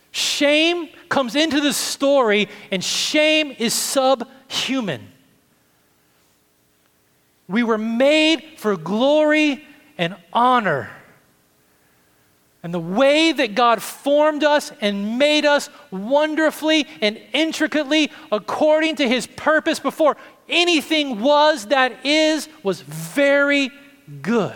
Shame 0.09 0.89
comes 1.09 1.35
into 1.35 1.61
the 1.61 1.73
story, 1.73 2.49
and 2.71 2.83
shame 2.83 3.55
is 3.59 3.75
subhuman. 3.75 5.07
We 7.47 7.61
were 7.61 7.77
made 7.77 8.55
for 8.57 8.75
glory 8.75 9.63
and 10.01 10.15
honor. 10.33 10.89
And 12.63 12.73
the 12.73 12.79
way 12.79 13.31
that 13.31 13.53
God 13.53 13.83
formed 13.83 14.43
us 14.43 14.71
and 14.81 15.19
made 15.19 15.45
us 15.45 15.69
wonderfully 15.91 16.87
and 17.01 17.19
intricately 17.33 18.11
according 18.31 18.95
to 18.95 19.07
his 19.07 19.27
purpose 19.27 19.79
before 19.79 20.17
anything 20.49 21.21
was 21.21 21.67
that 21.67 22.03
is 22.03 22.49
was 22.63 22.81
very 22.81 23.69
good. 24.23 24.55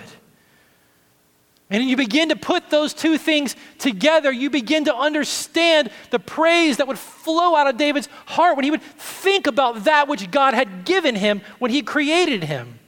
And 1.69 1.83
you 1.83 1.95
begin 1.95 2.29
to 2.29 2.35
put 2.35 2.71
those 2.71 2.93
two 2.95 3.17
things 3.17 3.55
together, 3.77 4.31
you 4.31 4.49
begin 4.49 4.85
to 4.85 4.95
understand 4.95 5.91
the 6.09 6.19
praise 6.19 6.77
that 6.77 6.87
would 6.87 6.99
flow 6.99 7.55
out 7.55 7.67
of 7.67 7.77
David's 7.77 8.09
heart 8.25 8.55
when 8.55 8.63
he 8.63 8.71
would 8.71 8.83
think 8.83 9.45
about 9.45 9.83
that 9.83 10.07
which 10.07 10.31
God 10.31 10.55
had 10.55 10.85
given 10.85 11.13
him 11.15 11.41
when 11.59 11.69
he 11.69 11.83
created 11.83 12.43
him. 12.43 12.79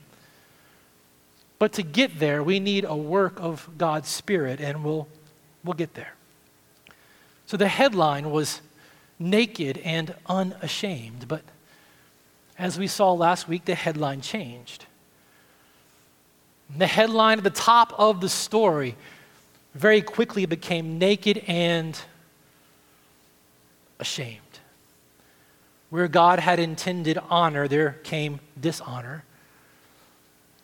But 1.59 1.73
to 1.73 1.83
get 1.83 2.19
there, 2.19 2.43
we 2.43 2.59
need 2.59 2.85
a 2.85 2.95
work 2.95 3.39
of 3.39 3.69
God's 3.77 4.09
Spirit, 4.09 4.61
and 4.61 4.83
we'll, 4.83 5.07
we'll 5.63 5.74
get 5.74 5.93
there. 5.96 6.13
So 7.46 7.57
the 7.57 7.67
headline 7.67 8.29
was 8.29 8.61
Naked 9.20 9.79
and 9.79 10.13
Unashamed, 10.27 11.27
but 11.27 11.41
as 12.59 12.77
we 12.77 12.87
saw 12.87 13.13
last 13.13 13.48
week, 13.48 13.65
the 13.65 13.75
headline 13.75 14.22
changed. 14.22 14.85
The 16.75 16.87
headline 16.87 17.37
at 17.37 17.43
the 17.43 17.50
top 17.50 17.93
of 17.98 18.20
the 18.20 18.29
story 18.29 18.96
very 19.74 20.01
quickly 20.01 20.46
became 20.46 20.98
naked 20.98 21.43
and 21.48 22.00
ashamed. 24.00 24.41
Where 25.89 26.07
God 26.07 26.39
had 26.39 26.59
intended 26.59 27.17
honor, 27.29 27.67
there 27.67 27.93
came 28.03 28.39
dishonor. 28.59 29.24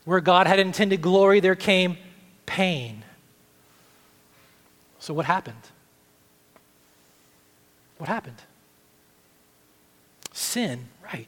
Where 0.06 0.22
God 0.22 0.48
had 0.48 0.60
intended 0.60 1.02
glory, 1.02 1.40
there 1.40 1.56
came 1.56 1.98
pain. 2.46 3.04
So, 5.00 5.14
what 5.14 5.26
happened? 5.26 5.56
What 7.98 8.10
happened? 8.10 8.42
Sin 10.34 10.88
right. 11.04 11.28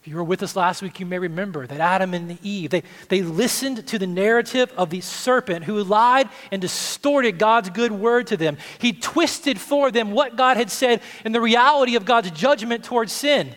If 0.00 0.08
you 0.08 0.16
were 0.16 0.24
with 0.24 0.42
us 0.42 0.54
last 0.54 0.80
week, 0.80 1.00
you 1.00 1.06
may 1.06 1.18
remember 1.18 1.66
that 1.66 1.80
Adam 1.80 2.14
and 2.14 2.38
Eve, 2.42 2.70
they, 2.70 2.82
they 3.08 3.20
listened 3.20 3.86
to 3.88 3.98
the 3.98 4.06
narrative 4.06 4.72
of 4.76 4.90
the 4.90 5.00
serpent 5.00 5.64
who 5.64 5.82
lied 5.82 6.28
and 6.52 6.62
distorted 6.62 7.38
God's 7.38 7.70
good 7.70 7.92
word 7.92 8.28
to 8.28 8.36
them. 8.36 8.58
He 8.78 8.92
twisted 8.92 9.60
for 9.60 9.90
them 9.90 10.12
what 10.12 10.36
God 10.36 10.56
had 10.56 10.70
said 10.70 11.02
and 11.24 11.34
the 11.34 11.40
reality 11.40 11.96
of 11.96 12.04
God's 12.04 12.30
judgment 12.30 12.84
towards 12.84 13.12
sin. 13.12 13.54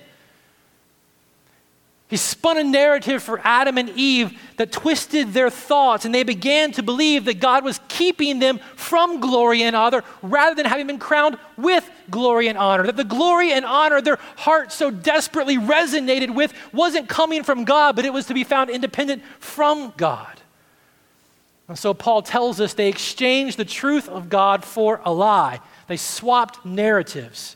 He 2.11 2.17
spun 2.17 2.57
a 2.57 2.63
narrative 2.65 3.23
for 3.23 3.39
Adam 3.41 3.77
and 3.77 3.89
Eve 3.91 4.37
that 4.57 4.73
twisted 4.73 5.31
their 5.31 5.49
thoughts, 5.49 6.03
and 6.03 6.13
they 6.13 6.23
began 6.23 6.73
to 6.73 6.83
believe 6.83 7.23
that 7.23 7.39
God 7.39 7.63
was 7.63 7.79
keeping 7.87 8.39
them 8.39 8.59
from 8.75 9.21
glory 9.21 9.63
and 9.63 9.77
honor 9.77 10.03
rather 10.21 10.53
than 10.53 10.65
having 10.65 10.87
been 10.87 10.99
crowned 10.99 11.37
with 11.55 11.89
glory 12.09 12.49
and 12.49 12.57
honor. 12.57 12.83
That 12.83 12.97
the 12.97 13.05
glory 13.05 13.53
and 13.53 13.63
honor 13.63 14.01
their 14.01 14.19
heart 14.35 14.73
so 14.73 14.91
desperately 14.91 15.55
resonated 15.55 16.35
with 16.35 16.53
wasn't 16.73 17.07
coming 17.07 17.43
from 17.43 17.63
God, 17.63 17.95
but 17.95 18.03
it 18.03 18.11
was 18.11 18.25
to 18.25 18.33
be 18.33 18.43
found 18.43 18.69
independent 18.69 19.23
from 19.39 19.93
God. 19.95 20.41
And 21.69 21.79
so 21.79 21.93
Paul 21.93 22.23
tells 22.23 22.59
us 22.59 22.73
they 22.73 22.89
exchanged 22.89 23.55
the 23.55 23.63
truth 23.63 24.09
of 24.09 24.27
God 24.27 24.65
for 24.65 24.99
a 25.05 25.13
lie, 25.13 25.61
they 25.87 25.95
swapped 25.95 26.65
narratives, 26.65 27.55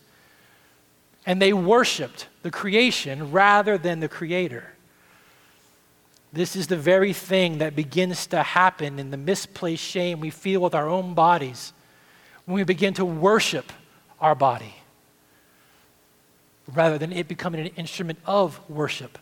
and 1.25 1.41
they 1.41 1.53
worshiped 1.53 2.27
the 2.43 2.51
creation 2.51 3.31
rather 3.31 3.77
than 3.77 3.99
the 3.99 4.07
creator. 4.07 4.73
This 6.31 6.55
is 6.55 6.67
the 6.67 6.77
very 6.77 7.13
thing 7.13 7.59
that 7.59 7.75
begins 7.75 8.27
to 8.27 8.43
happen 8.43 8.99
in 8.99 9.09
the 9.09 9.17
misplaced 9.17 9.83
shame 9.83 10.19
we 10.19 10.29
feel 10.29 10.61
with 10.61 10.75
our 10.75 10.89
own 10.89 11.13
bodies 11.13 11.73
when 12.45 12.55
we 12.55 12.63
begin 12.63 12.93
to 12.95 13.05
worship 13.05 13.71
our 14.19 14.35
body 14.35 14.75
rather 16.73 16.97
than 16.97 17.11
it 17.11 17.27
becoming 17.27 17.61
an 17.61 17.71
instrument 17.75 18.19
of 18.25 18.59
worship 18.69 19.17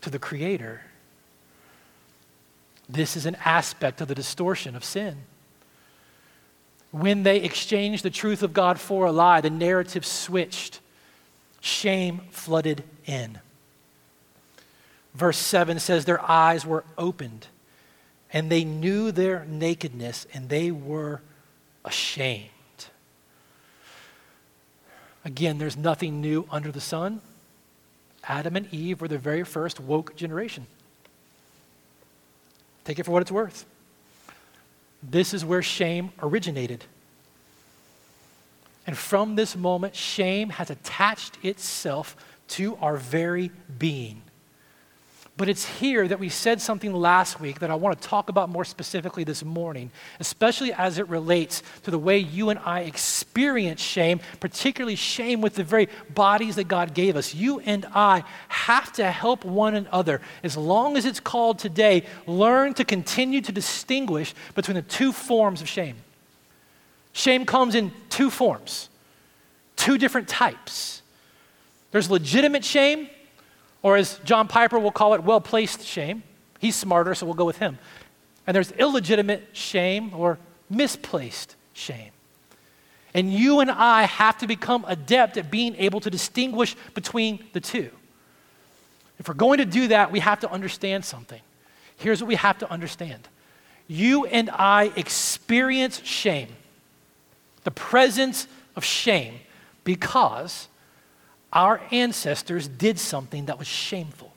to 0.00 0.10
the 0.10 0.18
Creator. 0.18 0.82
This 2.88 3.16
is 3.16 3.26
an 3.26 3.36
aspect 3.44 4.00
of 4.00 4.08
the 4.08 4.14
distortion 4.14 4.76
of 4.76 4.84
sin. 4.84 5.16
When 6.90 7.24
they 7.24 7.38
exchanged 7.38 8.04
the 8.04 8.10
truth 8.10 8.42
of 8.42 8.52
God 8.52 8.78
for 8.78 9.06
a 9.06 9.12
lie, 9.12 9.40
the 9.40 9.50
narrative 9.50 10.06
switched 10.06 10.80
shame 11.64 12.20
flooded 12.30 12.84
in. 13.06 13.38
Verse 15.14 15.38
7 15.38 15.78
says, 15.78 16.04
Their 16.04 16.22
eyes 16.30 16.66
were 16.66 16.84
opened, 16.98 17.46
and 18.30 18.52
they 18.52 18.64
knew 18.64 19.10
their 19.10 19.46
nakedness, 19.46 20.26
and 20.34 20.50
they 20.50 20.70
were 20.70 21.22
ashamed. 21.82 22.50
Again, 25.24 25.56
there's 25.56 25.76
nothing 25.76 26.20
new 26.20 26.46
under 26.50 26.70
the 26.70 26.82
sun. 26.82 27.22
Adam 28.24 28.56
and 28.56 28.72
Eve 28.72 29.00
were 29.00 29.08
the 29.08 29.16
very 29.16 29.42
first 29.42 29.80
woke 29.80 30.14
generation. 30.16 30.66
Take 32.84 32.98
it 32.98 33.04
for 33.04 33.12
what 33.12 33.22
it's 33.22 33.32
worth. 33.32 33.64
This 35.02 35.32
is 35.32 35.46
where 35.46 35.62
shame 35.62 36.12
originated. 36.22 36.84
And 38.86 38.96
from 38.96 39.36
this 39.36 39.56
moment, 39.56 39.94
shame 39.94 40.50
has 40.50 40.70
attached 40.70 41.38
itself 41.42 42.16
to 42.48 42.76
our 42.76 42.96
very 42.96 43.50
being. 43.78 44.22
But 45.36 45.48
it's 45.48 45.64
here 45.64 46.06
that 46.06 46.20
we 46.20 46.28
said 46.28 46.60
something 46.60 46.92
last 46.92 47.40
week 47.40 47.58
that 47.58 47.70
I 47.70 47.74
want 47.74 48.00
to 48.00 48.08
talk 48.08 48.28
about 48.28 48.50
more 48.50 48.64
specifically 48.64 49.24
this 49.24 49.42
morning, 49.44 49.90
especially 50.20 50.72
as 50.72 50.98
it 50.98 51.08
relates 51.08 51.60
to 51.82 51.90
the 51.90 51.98
way 51.98 52.18
you 52.18 52.50
and 52.50 52.60
I 52.60 52.82
experience 52.82 53.80
shame, 53.80 54.20
particularly 54.38 54.94
shame 54.94 55.40
with 55.40 55.56
the 55.56 55.64
very 55.64 55.88
bodies 56.14 56.54
that 56.54 56.68
God 56.68 56.94
gave 56.94 57.16
us. 57.16 57.34
You 57.34 57.58
and 57.60 57.84
I 57.94 58.22
have 58.46 58.92
to 58.92 59.10
help 59.10 59.44
one 59.44 59.74
another, 59.74 60.20
as 60.44 60.56
long 60.56 60.96
as 60.96 61.04
it's 61.04 61.20
called 61.20 61.58
today, 61.58 62.04
learn 62.28 62.72
to 62.74 62.84
continue 62.84 63.40
to 63.40 63.50
distinguish 63.50 64.34
between 64.54 64.76
the 64.76 64.82
two 64.82 65.10
forms 65.10 65.60
of 65.60 65.68
shame. 65.68 65.96
Shame 67.14 67.46
comes 67.46 67.74
in 67.74 67.92
two 68.10 68.28
forms, 68.28 68.90
two 69.76 69.96
different 69.96 70.28
types. 70.28 71.00
There's 71.92 72.10
legitimate 72.10 72.64
shame, 72.64 73.08
or 73.82 73.96
as 73.96 74.18
John 74.24 74.48
Piper 74.48 74.78
will 74.78 74.90
call 74.90 75.14
it, 75.14 75.22
well 75.22 75.40
placed 75.40 75.82
shame. 75.82 76.24
He's 76.58 76.76
smarter, 76.76 77.14
so 77.14 77.24
we'll 77.24 77.36
go 77.36 77.44
with 77.44 77.58
him. 77.58 77.78
And 78.46 78.54
there's 78.54 78.72
illegitimate 78.72 79.48
shame 79.52 80.12
or 80.12 80.38
misplaced 80.68 81.54
shame. 81.72 82.10
And 83.14 83.32
you 83.32 83.60
and 83.60 83.70
I 83.70 84.02
have 84.02 84.38
to 84.38 84.48
become 84.48 84.84
adept 84.88 85.36
at 85.36 85.52
being 85.52 85.76
able 85.76 86.00
to 86.00 86.10
distinguish 86.10 86.74
between 86.94 87.44
the 87.52 87.60
two. 87.60 87.90
If 89.20 89.28
we're 89.28 89.34
going 89.34 89.58
to 89.58 89.64
do 89.64 89.88
that, 89.88 90.10
we 90.10 90.18
have 90.18 90.40
to 90.40 90.50
understand 90.50 91.04
something. 91.04 91.40
Here's 91.96 92.20
what 92.20 92.26
we 92.26 92.34
have 92.34 92.58
to 92.58 92.70
understand 92.70 93.28
you 93.86 94.24
and 94.24 94.50
I 94.50 94.90
experience 94.96 96.02
shame, 96.04 96.48
the 97.64 97.70
presence 97.70 98.46
of 98.76 98.84
shame, 98.84 99.34
because 99.82 100.68
our 101.52 101.80
ancestors 101.90 102.68
did 102.68 102.98
something 102.98 103.46
that 103.46 103.58
was 103.58 103.66
shameful. 103.66 104.32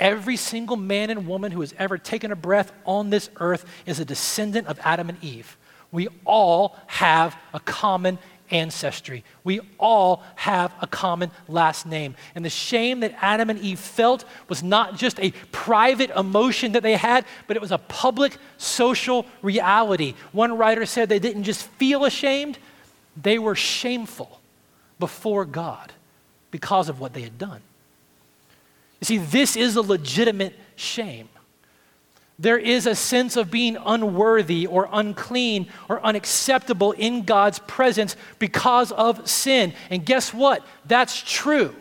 Every 0.00 0.36
single 0.36 0.76
man 0.76 1.10
and 1.10 1.26
woman 1.26 1.50
who 1.52 1.60
has 1.60 1.74
ever 1.78 1.98
taken 1.98 2.30
a 2.30 2.36
breath 2.36 2.72
on 2.84 3.10
this 3.10 3.30
earth 3.36 3.64
is 3.84 3.98
a 3.98 4.04
descendant 4.04 4.66
of 4.68 4.78
Adam 4.84 5.08
and 5.08 5.22
Eve. 5.22 5.56
We 5.90 6.08
all 6.24 6.76
have 6.86 7.36
a 7.52 7.60
common 7.60 8.18
ancestry. 8.50 9.24
We 9.44 9.60
all 9.78 10.22
have 10.36 10.72
a 10.80 10.86
common 10.86 11.30
last 11.48 11.86
name. 11.86 12.14
And 12.34 12.44
the 12.44 12.50
shame 12.50 13.00
that 13.00 13.14
Adam 13.20 13.50
and 13.50 13.58
Eve 13.60 13.78
felt 13.78 14.24
was 14.48 14.62
not 14.62 14.96
just 14.96 15.18
a 15.20 15.32
private 15.52 16.10
emotion 16.10 16.72
that 16.72 16.82
they 16.82 16.96
had, 16.96 17.24
but 17.46 17.56
it 17.56 17.60
was 17.60 17.72
a 17.72 17.78
public 17.78 18.36
social 18.56 19.26
reality. 19.42 20.14
One 20.32 20.56
writer 20.56 20.86
said 20.86 21.08
they 21.08 21.18
didn't 21.18 21.44
just 21.44 21.66
feel 21.66 22.04
ashamed, 22.04 22.58
they 23.20 23.38
were 23.38 23.54
shameful 23.54 24.40
before 24.98 25.44
God 25.44 25.92
because 26.50 26.88
of 26.88 27.00
what 27.00 27.14
they 27.14 27.22
had 27.22 27.38
done. 27.38 27.60
You 29.00 29.04
see, 29.04 29.18
this 29.18 29.56
is 29.56 29.76
a 29.76 29.82
legitimate 29.82 30.54
shame. 30.76 31.28
There 32.38 32.58
is 32.58 32.86
a 32.86 32.94
sense 32.94 33.36
of 33.36 33.50
being 33.50 33.76
unworthy 33.76 34.66
or 34.66 34.88
unclean 34.92 35.68
or 35.88 36.00
unacceptable 36.04 36.92
in 36.92 37.24
God's 37.24 37.58
presence 37.60 38.16
because 38.38 38.92
of 38.92 39.28
sin. 39.28 39.72
And 39.90 40.06
guess 40.06 40.32
what? 40.32 40.64
That's 40.84 41.20
true. 41.20 41.74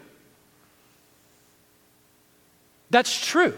That's 2.90 3.24
true. 3.26 3.58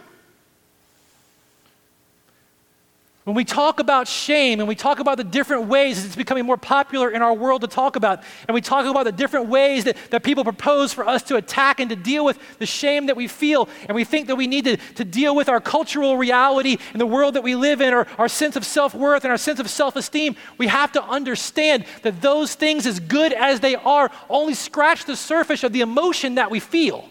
When 3.30 3.36
we 3.36 3.46
talk 3.46 3.80
about 3.80 4.08
shame 4.08 4.60
and 4.60 4.68
we 4.68 4.74
talk 4.74 4.98
about 4.98 5.18
the 5.18 5.24
different 5.24 5.68
ways 5.68 6.04
it's 6.04 6.16
becoming 6.16 6.48
more 6.48 6.58
popular 6.58 7.12
in 7.12 7.22
our 7.22 7.32
world 7.32 7.62
to 7.62 7.68
talk 7.68 7.96
about, 7.96 8.24
and 8.48 8.56
we 8.56 8.60
talk 8.62 8.88
about 8.88 9.04
the 9.04 9.12
different 9.12 9.50
ways 9.50 9.84
that, 9.84 9.98
that 10.10 10.24
people 10.24 10.44
propose 10.44 10.94
for 10.94 11.08
us 11.08 11.22
to 11.22 11.36
attack 11.36 11.80
and 11.80 11.92
to 11.92 11.96
deal 11.96 12.26
with 12.26 12.40
the 12.58 12.66
shame 12.66 13.06
that 13.06 13.16
we 13.16 13.28
feel, 13.28 13.70
and 13.88 13.94
we 13.94 14.04
think 14.04 14.26
that 14.30 14.36
we 14.36 14.48
need 14.48 14.66
to, 14.66 14.78
to 14.78 15.06
deal 15.06 15.36
with 15.36 15.48
our 15.48 15.62
cultural 15.62 16.18
reality 16.18 16.80
and 16.92 17.00
the 17.00 17.06
world 17.06 17.36
that 17.36 17.44
we 17.44 17.54
live 17.54 17.82
in, 17.82 17.94
or 17.94 18.08
our 18.18 18.28
sense 18.28 18.56
of 18.56 18.66
self 18.66 18.96
worth 18.96 19.24
and 19.26 19.32
our 19.32 19.38
sense 19.38 19.60
of 19.60 19.70
self 19.70 19.96
esteem, 19.96 20.36
we 20.58 20.66
have 20.66 20.92
to 20.94 21.04
understand 21.04 21.86
that 22.02 22.24
those 22.24 22.56
things, 22.56 22.88
as 22.88 23.00
good 23.00 23.32
as 23.32 23.60
they 23.60 23.76
are, 23.76 24.10
only 24.28 24.56
scratch 24.56 25.06
the 25.06 25.16
surface 25.16 25.64
of 25.64 25.72
the 25.72 25.82
emotion 25.82 26.34
that 26.34 26.50
we 26.50 26.60
feel. 26.60 27.08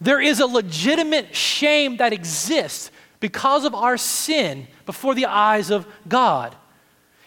There 0.00 0.18
is 0.22 0.40
a 0.40 0.46
legitimate 0.46 1.36
shame 1.36 1.98
that 1.98 2.14
exists 2.14 2.90
because 3.20 3.64
of 3.64 3.74
our 3.74 3.96
sin 3.96 4.66
before 4.86 5.14
the 5.14 5.26
eyes 5.26 5.70
of 5.70 5.86
God. 6.08 6.56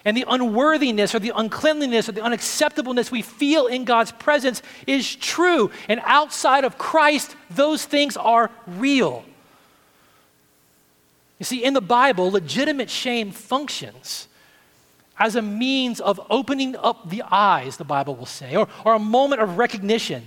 And 0.05 0.17
the 0.17 0.25
unworthiness 0.27 1.15
or 1.15 1.19
the 1.19 1.31
uncleanliness 1.33 2.09
or 2.09 2.11
the 2.11 2.21
unacceptableness 2.21 3.09
we 3.09 3.21
feel 3.21 3.67
in 3.67 3.85
God's 3.85 4.11
presence 4.11 4.61
is 4.85 5.15
true. 5.15 5.71
And 5.87 6.01
outside 6.03 6.65
of 6.65 6.77
Christ, 6.77 7.35
those 7.49 7.85
things 7.85 8.17
are 8.17 8.51
real. 8.67 9.23
You 11.39 11.45
see, 11.45 11.63
in 11.63 11.73
the 11.73 11.81
Bible, 11.81 12.31
legitimate 12.31 12.89
shame 12.89 13.31
functions 13.31 14.27
as 15.17 15.35
a 15.35 15.41
means 15.41 16.01
of 16.01 16.19
opening 16.29 16.75
up 16.75 17.09
the 17.09 17.23
eyes, 17.29 17.77
the 17.77 17.83
Bible 17.83 18.15
will 18.15 18.25
say, 18.25 18.55
or, 18.55 18.67
or 18.83 18.95
a 18.95 18.99
moment 18.99 19.41
of 19.41 19.57
recognition. 19.57 20.23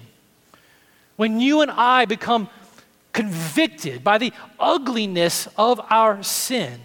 When 1.16 1.40
you 1.40 1.60
and 1.60 1.70
I 1.70 2.04
become 2.04 2.48
convicted 3.16 4.04
by 4.04 4.18
the 4.18 4.30
ugliness 4.60 5.48
of 5.56 5.80
our 5.88 6.22
sin, 6.22 6.78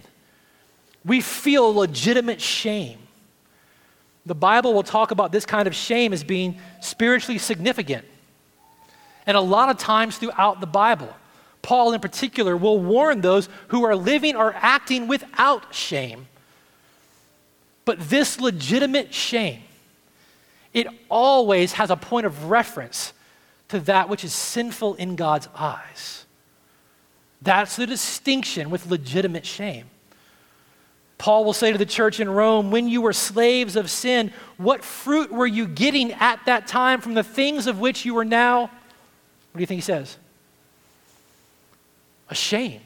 we 1.04 1.20
feel 1.20 1.76
legitimate 1.76 2.40
shame. 2.40 2.98
The 4.26 4.34
Bible 4.34 4.74
will 4.74 4.82
talk 4.84 5.12
about 5.12 5.34
this 5.34 5.46
kind 5.46 5.68
of 5.68 5.76
shame 5.76 6.14
as 6.14 6.24
being 6.24 6.58
spiritually 6.80 7.38
significant. 7.38 8.06
And 9.28 9.36
a 9.36 9.42
lot 9.42 9.70
of 9.70 9.78
times 9.78 10.18
throughout 10.18 10.62
the 10.62 10.68
Bible, 10.68 11.14
Paul 11.64 11.92
in 11.92 12.00
particular 12.00 12.56
will 12.56 12.80
warn 12.80 13.20
those 13.20 13.50
who 13.68 13.84
are 13.84 13.96
living 13.96 14.38
or 14.38 14.54
acting 14.56 15.10
without 15.10 15.76
shame. 15.76 16.28
But 17.84 18.00
this 18.10 18.40
legitimate 18.40 19.14
shame, 19.14 19.64
it 20.74 20.88
always 21.10 21.74
has 21.74 21.90
a 21.90 21.98
point 21.98 22.26
of 22.26 22.50
reference 22.50 23.12
to 23.68 23.82
that 23.82 24.08
which 24.08 24.24
is 24.24 24.34
sinful 24.34 24.96
in 24.96 25.18
God's 25.18 25.50
eyes. 25.56 26.21
That's 27.42 27.76
the 27.76 27.88
distinction 27.88 28.70
with 28.70 28.88
legitimate 28.88 29.46
shame. 29.46 29.86
Paul 31.18 31.46
will 31.46 31.54
say 31.54 31.72
to 31.72 31.78
the 31.78 31.86
church 31.86 32.20
in 32.20 32.30
Rome, 32.30 32.72
when 32.72 32.88
you 32.88 33.02
were 33.02 33.14
slaves 33.14 33.76
of 33.76 33.92
sin, 33.92 34.34
what 34.58 34.84
fruit 34.84 35.32
were 35.32 35.46
you 35.46 35.68
getting 35.68 36.14
at 36.14 36.44
that 36.46 36.66
time 36.66 37.00
from 37.00 37.14
the 37.14 37.24
things 37.24 37.68
of 37.68 37.80
which 37.80 38.06
you 38.06 38.18
are 38.18 38.26
now, 38.26 38.62
what 38.62 39.58
do 39.58 39.60
you 39.60 39.68
think 39.68 39.78
he 39.78 39.86
says? 39.86 40.18
Ashamed. 42.30 42.82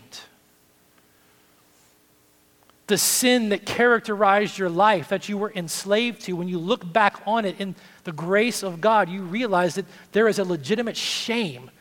The 2.87 2.97
sin 2.97 3.49
that 3.49 3.65
characterized 3.65 4.57
your 4.57 4.69
life, 4.69 5.09
that 5.09 5.29
you 5.29 5.37
were 5.37 5.53
enslaved 5.53 6.21
to, 6.23 6.33
when 6.33 6.47
you 6.47 6.59
look 6.59 6.91
back 6.91 7.21
on 7.25 7.45
it 7.45 7.59
in 7.59 7.73
the 8.03 8.11
grace 8.11 8.63
of 8.63 8.81
God, 8.81 9.09
you 9.09 9.21
realize 9.21 9.75
that 9.75 9.85
there 10.11 10.27
is 10.27 10.39
a 10.39 10.43
legitimate 10.43 10.97
shame 10.97 11.71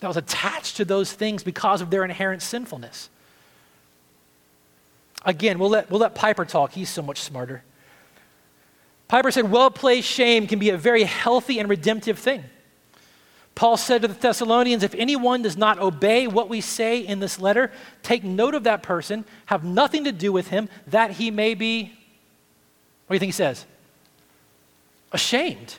that 0.00 0.08
was 0.08 0.16
attached 0.16 0.76
to 0.78 0.84
those 0.84 1.12
things 1.12 1.42
because 1.42 1.80
of 1.80 1.90
their 1.90 2.04
inherent 2.04 2.42
sinfulness. 2.42 3.10
Again, 5.24 5.58
we'll 5.58 5.70
let, 5.70 5.90
we'll 5.90 6.00
let 6.00 6.14
Piper 6.14 6.44
talk. 6.44 6.72
He's 6.72 6.88
so 6.88 7.02
much 7.02 7.20
smarter. 7.20 7.62
Piper 9.08 9.30
said, 9.30 9.50
well 9.50 9.70
placed 9.70 10.08
shame 10.08 10.46
can 10.46 10.58
be 10.58 10.70
a 10.70 10.76
very 10.76 11.02
healthy 11.02 11.58
and 11.58 11.68
redemptive 11.68 12.18
thing. 12.18 12.44
Paul 13.54 13.76
said 13.76 14.02
to 14.02 14.08
the 14.08 14.14
Thessalonians, 14.14 14.82
if 14.82 14.94
anyone 14.94 15.42
does 15.42 15.56
not 15.56 15.78
obey 15.80 16.26
what 16.26 16.48
we 16.48 16.62
say 16.62 17.00
in 17.00 17.18
this 17.18 17.38
letter, 17.38 17.70
take 18.02 18.24
note 18.24 18.54
of 18.54 18.64
that 18.64 18.82
person, 18.82 19.24
have 19.46 19.64
nothing 19.64 20.04
to 20.04 20.12
do 20.12 20.32
with 20.32 20.48
him, 20.48 20.68
that 20.86 21.10
he 21.10 21.30
may 21.30 21.54
be, 21.54 21.92
what 23.06 23.14
do 23.14 23.16
you 23.16 23.18
think 23.18 23.28
he 23.28 23.32
says? 23.32 23.66
Ashamed. 25.12 25.76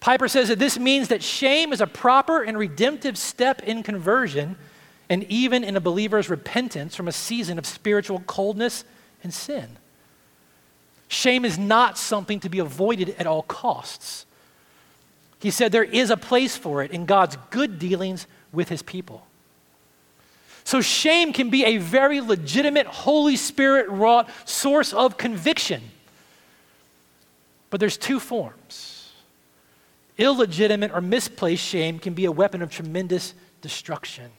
Piper 0.00 0.28
says 0.28 0.48
that 0.48 0.58
this 0.58 0.78
means 0.78 1.08
that 1.08 1.22
shame 1.22 1.72
is 1.72 1.82
a 1.82 1.86
proper 1.86 2.42
and 2.42 2.56
redemptive 2.56 3.18
step 3.18 3.62
in 3.62 3.82
conversion 3.82 4.56
and 5.10 5.24
even 5.24 5.62
in 5.62 5.76
a 5.76 5.80
believer's 5.80 6.30
repentance 6.30 6.96
from 6.96 7.06
a 7.06 7.12
season 7.12 7.58
of 7.58 7.66
spiritual 7.66 8.20
coldness 8.26 8.84
and 9.22 9.34
sin. 9.34 9.76
Shame 11.08 11.44
is 11.44 11.58
not 11.58 11.98
something 11.98 12.40
to 12.40 12.48
be 12.48 12.60
avoided 12.60 13.14
at 13.18 13.26
all 13.26 13.42
costs. 13.42 14.24
He 15.40 15.50
said 15.50 15.72
there 15.72 15.82
is 15.82 16.10
a 16.10 16.16
place 16.16 16.56
for 16.56 16.82
it 16.82 16.92
in 16.92 17.04
God's 17.04 17.36
good 17.50 17.78
dealings 17.78 18.26
with 18.52 18.68
his 18.68 18.82
people. 18.82 19.26
So, 20.64 20.80
shame 20.80 21.32
can 21.32 21.50
be 21.50 21.64
a 21.64 21.78
very 21.78 22.20
legitimate, 22.20 22.86
Holy 22.86 23.34
Spirit 23.34 23.88
wrought 23.88 24.30
source 24.44 24.92
of 24.92 25.16
conviction. 25.16 25.82
But 27.70 27.80
there's 27.80 27.96
two 27.96 28.20
forms 28.20 28.89
illegitimate 30.20 30.92
or 30.92 31.00
misplaced 31.00 31.64
shame 31.64 31.98
can 31.98 32.14
be 32.14 32.26
a 32.26 32.32
weapon 32.32 32.62
of 32.62 32.70
tremendous 32.70 33.34
destruction. 33.60 34.30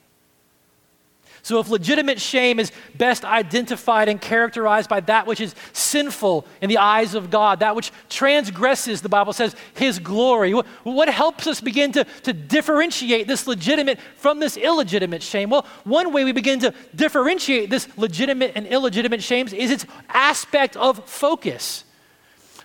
So, 1.44 1.60
if 1.60 1.70
legitimate 1.70 2.22
shame 2.22 2.60
is 2.60 2.72
best 2.96 3.26
identified 3.26 4.08
and 4.10 4.22
characterized 4.22 4.88
by 4.88 5.00
that 5.02 5.26
which 5.26 5.42
is 5.42 5.56
sinful 5.74 6.46
in 6.62 6.70
the 6.70 6.78
eyes 6.78 7.16
of 7.16 7.32
God, 7.32 7.62
that 7.62 7.76
which 7.76 7.92
transgresses, 8.10 9.02
the 9.02 9.10
Bible 9.10 9.34
says, 9.34 9.56
His 9.74 9.98
glory, 9.98 10.52
what, 10.52 11.10
helps 11.10 11.48
us 11.48 11.60
begin 11.60 11.92
to, 11.94 12.04
to 12.24 12.34
differentiate 12.34 13.28
this 13.28 13.48
legitimate 13.48 14.00
from 14.18 14.40
this 14.40 14.56
illegitimate 14.56 15.24
shame? 15.24 15.50
Well, 15.50 15.66
one 15.84 16.14
way 16.14 16.26
we 16.26 16.32
begin 16.32 16.60
to 16.60 16.76
differentiate 16.96 17.72
this 17.72 17.88
legitimate 17.98 18.52
and 18.54 18.68
illegitimate 18.68 19.24
shames 19.24 19.52
is 19.52 19.72
its 19.72 19.88
aspect 20.10 20.78
of 20.78 21.10
focus. 21.10 21.86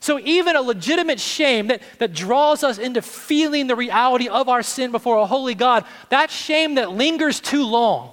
So, 0.07 0.21
even 0.21 0.55
a 0.55 0.63
legitimate 0.63 1.19
shame 1.19 1.67
that, 1.67 1.83
that 1.99 2.13
draws 2.13 2.63
us 2.63 2.79
into 2.79 3.03
feeling 3.03 3.67
the 3.67 3.75
reality 3.75 4.29
of 4.29 4.49
our 4.49 4.63
sin 4.63 4.93
before 4.93 5.19
a 5.19 5.27
holy 5.27 5.57
God, 5.57 5.85
that 6.11 6.31
shame 6.31 6.77
that 6.77 6.93
lingers 6.93 7.41
too 7.41 7.67
long, 7.67 8.13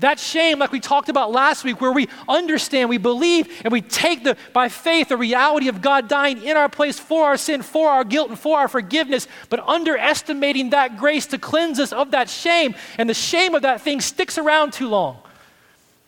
That 0.00 0.18
shame, 0.18 0.58
like 0.58 0.70
we 0.70 0.80
talked 0.80 1.08
about 1.08 1.32
last 1.32 1.64
week, 1.64 1.80
where 1.80 1.90
we 1.90 2.06
understand, 2.28 2.90
we 2.90 2.98
believe, 2.98 3.62
and 3.64 3.72
we 3.72 3.80
take 3.80 4.24
the, 4.24 4.36
by 4.52 4.68
faith 4.68 5.08
the 5.08 5.16
reality 5.16 5.68
of 5.68 5.80
God 5.80 6.06
dying 6.06 6.42
in 6.42 6.54
our 6.58 6.68
place 6.68 6.98
for 6.98 7.24
our 7.24 7.38
sin, 7.38 7.62
for 7.62 7.88
our 7.88 8.04
guilt, 8.04 8.28
and 8.28 8.38
for 8.38 8.58
our 8.58 8.68
forgiveness, 8.68 9.26
but 9.48 9.66
underestimating 9.66 10.68
that 10.68 10.98
grace 10.98 11.24
to 11.28 11.38
cleanse 11.38 11.80
us 11.80 11.94
of 11.94 12.10
that 12.10 12.28
shame. 12.28 12.74
And 12.98 13.08
the 13.08 13.14
shame 13.14 13.54
of 13.54 13.62
that 13.62 13.80
thing 13.80 14.02
sticks 14.02 14.36
around 14.36 14.74
too 14.74 14.90
long. 14.90 15.16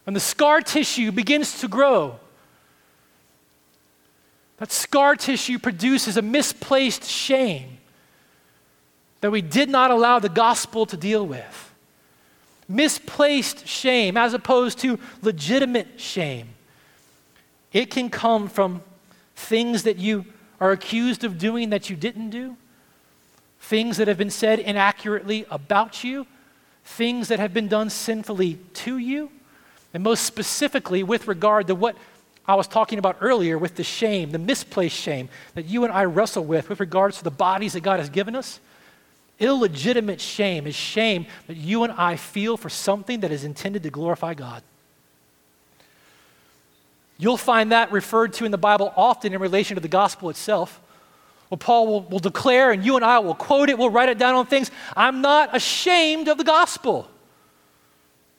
And 0.04 0.14
the 0.14 0.20
scar 0.20 0.60
tissue 0.60 1.12
begins 1.12 1.60
to 1.60 1.66
grow. 1.66 2.20
That 4.60 4.70
scar 4.70 5.16
tissue 5.16 5.58
produces 5.58 6.18
a 6.18 6.22
misplaced 6.22 7.04
shame 7.04 7.78
that 9.22 9.30
we 9.30 9.40
did 9.40 9.70
not 9.70 9.90
allow 9.90 10.18
the 10.18 10.28
gospel 10.28 10.84
to 10.86 10.98
deal 10.98 11.26
with. 11.26 11.74
Misplaced 12.68 13.66
shame 13.66 14.18
as 14.18 14.34
opposed 14.34 14.78
to 14.80 15.00
legitimate 15.22 15.98
shame. 15.98 16.50
It 17.72 17.90
can 17.90 18.10
come 18.10 18.48
from 18.48 18.82
things 19.34 19.82
that 19.84 19.96
you 19.96 20.26
are 20.60 20.72
accused 20.72 21.24
of 21.24 21.38
doing 21.38 21.70
that 21.70 21.88
you 21.88 21.96
didn't 21.96 22.28
do, 22.28 22.56
things 23.60 23.96
that 23.96 24.08
have 24.08 24.18
been 24.18 24.30
said 24.30 24.58
inaccurately 24.58 25.46
about 25.50 26.04
you, 26.04 26.26
things 26.84 27.28
that 27.28 27.38
have 27.38 27.54
been 27.54 27.68
done 27.68 27.88
sinfully 27.88 28.58
to 28.74 28.98
you, 28.98 29.30
and 29.94 30.02
most 30.02 30.24
specifically 30.24 31.02
with 31.02 31.26
regard 31.26 31.66
to 31.68 31.74
what 31.74 31.96
I 32.46 32.54
was 32.54 32.66
talking 32.66 32.98
about 32.98 33.18
earlier 33.20 33.58
with 33.58 33.76
the 33.76 33.84
shame, 33.84 34.32
the 34.32 34.38
misplaced 34.38 34.96
shame 34.96 35.28
that 35.54 35.66
you 35.66 35.84
and 35.84 35.92
I 35.92 36.04
wrestle 36.04 36.44
with 36.44 36.68
with 36.68 36.80
regards 36.80 37.18
to 37.18 37.24
the 37.24 37.30
bodies 37.30 37.74
that 37.74 37.82
God 37.82 38.00
has 38.00 38.08
given 38.08 38.34
us. 38.34 38.60
Illegitimate 39.38 40.20
shame 40.20 40.66
is 40.66 40.74
shame 40.74 41.26
that 41.46 41.56
you 41.56 41.84
and 41.84 41.92
I 41.92 42.16
feel 42.16 42.56
for 42.56 42.68
something 42.68 43.20
that 43.20 43.30
is 43.30 43.44
intended 43.44 43.82
to 43.84 43.90
glorify 43.90 44.34
God. 44.34 44.62
You'll 47.18 47.36
find 47.36 47.72
that 47.72 47.92
referred 47.92 48.32
to 48.34 48.44
in 48.44 48.50
the 48.50 48.58
Bible 48.58 48.92
often 48.96 49.32
in 49.32 49.40
relation 49.40 49.76
to 49.76 49.80
the 49.80 49.88
gospel 49.88 50.30
itself. 50.30 50.80
Well, 51.50 51.58
Paul 51.58 51.86
will, 51.86 52.02
will 52.02 52.18
declare, 52.18 52.72
and 52.72 52.84
you 52.84 52.96
and 52.96 53.04
I 53.04 53.18
will 53.18 53.34
quote 53.34 53.68
it, 53.68 53.76
we'll 53.78 53.90
write 53.90 54.08
it 54.08 54.18
down 54.18 54.34
on 54.34 54.46
things. 54.46 54.70
I'm 54.96 55.20
not 55.20 55.54
ashamed 55.54 56.28
of 56.28 56.38
the 56.38 56.44
gospel. 56.44 57.10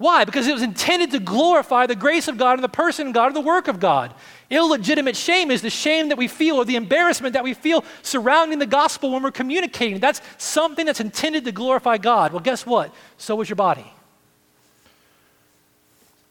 Why? 0.02 0.26
Because 0.26 0.48
it 0.48 0.54
was 0.54 0.64
intended 0.64 1.12
to 1.12 1.20
glorify 1.20 1.86
the 1.86 1.96
grace 1.96 2.28
of 2.28 2.36
God 2.36 2.54
and 2.54 2.64
the 2.64 2.70
person 2.70 3.10
of 3.10 3.14
God 3.14 3.28
and 3.28 3.36
the 3.36 3.42
work 3.42 3.68
of 3.68 3.80
God. 3.80 4.16
Illegitimate 4.50 5.16
shame 5.16 5.52
is 5.52 5.62
the 5.62 5.70
shame 5.70 6.10
that 6.10 6.18
we 6.18 6.28
feel 6.28 6.56
or 6.56 6.66
the 6.66 6.76
embarrassment 6.76 7.34
that 7.34 7.44
we 7.44 7.54
feel 7.54 7.86
surrounding 8.02 8.58
the 8.58 8.66
gospel 8.66 9.12
when 9.12 9.22
we're 9.22 9.30
communicating. 9.30 10.00
That's 10.00 10.20
something 10.40 10.88
that's 10.88 11.00
intended 11.00 11.46
to 11.46 11.52
glorify 11.52 12.00
God. 12.00 12.34
Well, 12.34 12.42
guess 12.42 12.66
what? 12.66 12.92
So 13.18 13.36
was 13.36 13.48
your 13.48 13.58
body. 13.58 13.94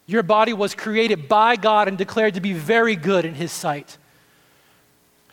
Your 0.05 0.25
body 0.25 0.53
was 0.53 0.75
created 0.75 1.29
by 1.29 1.55
God 1.55 1.87
and 1.87 1.97
declared 1.97 2.35
to 2.35 2.41
be 2.41 2.53
very 2.53 2.97
good 2.97 3.25
in 3.25 3.35
His 3.35 3.53
sight. 3.53 3.99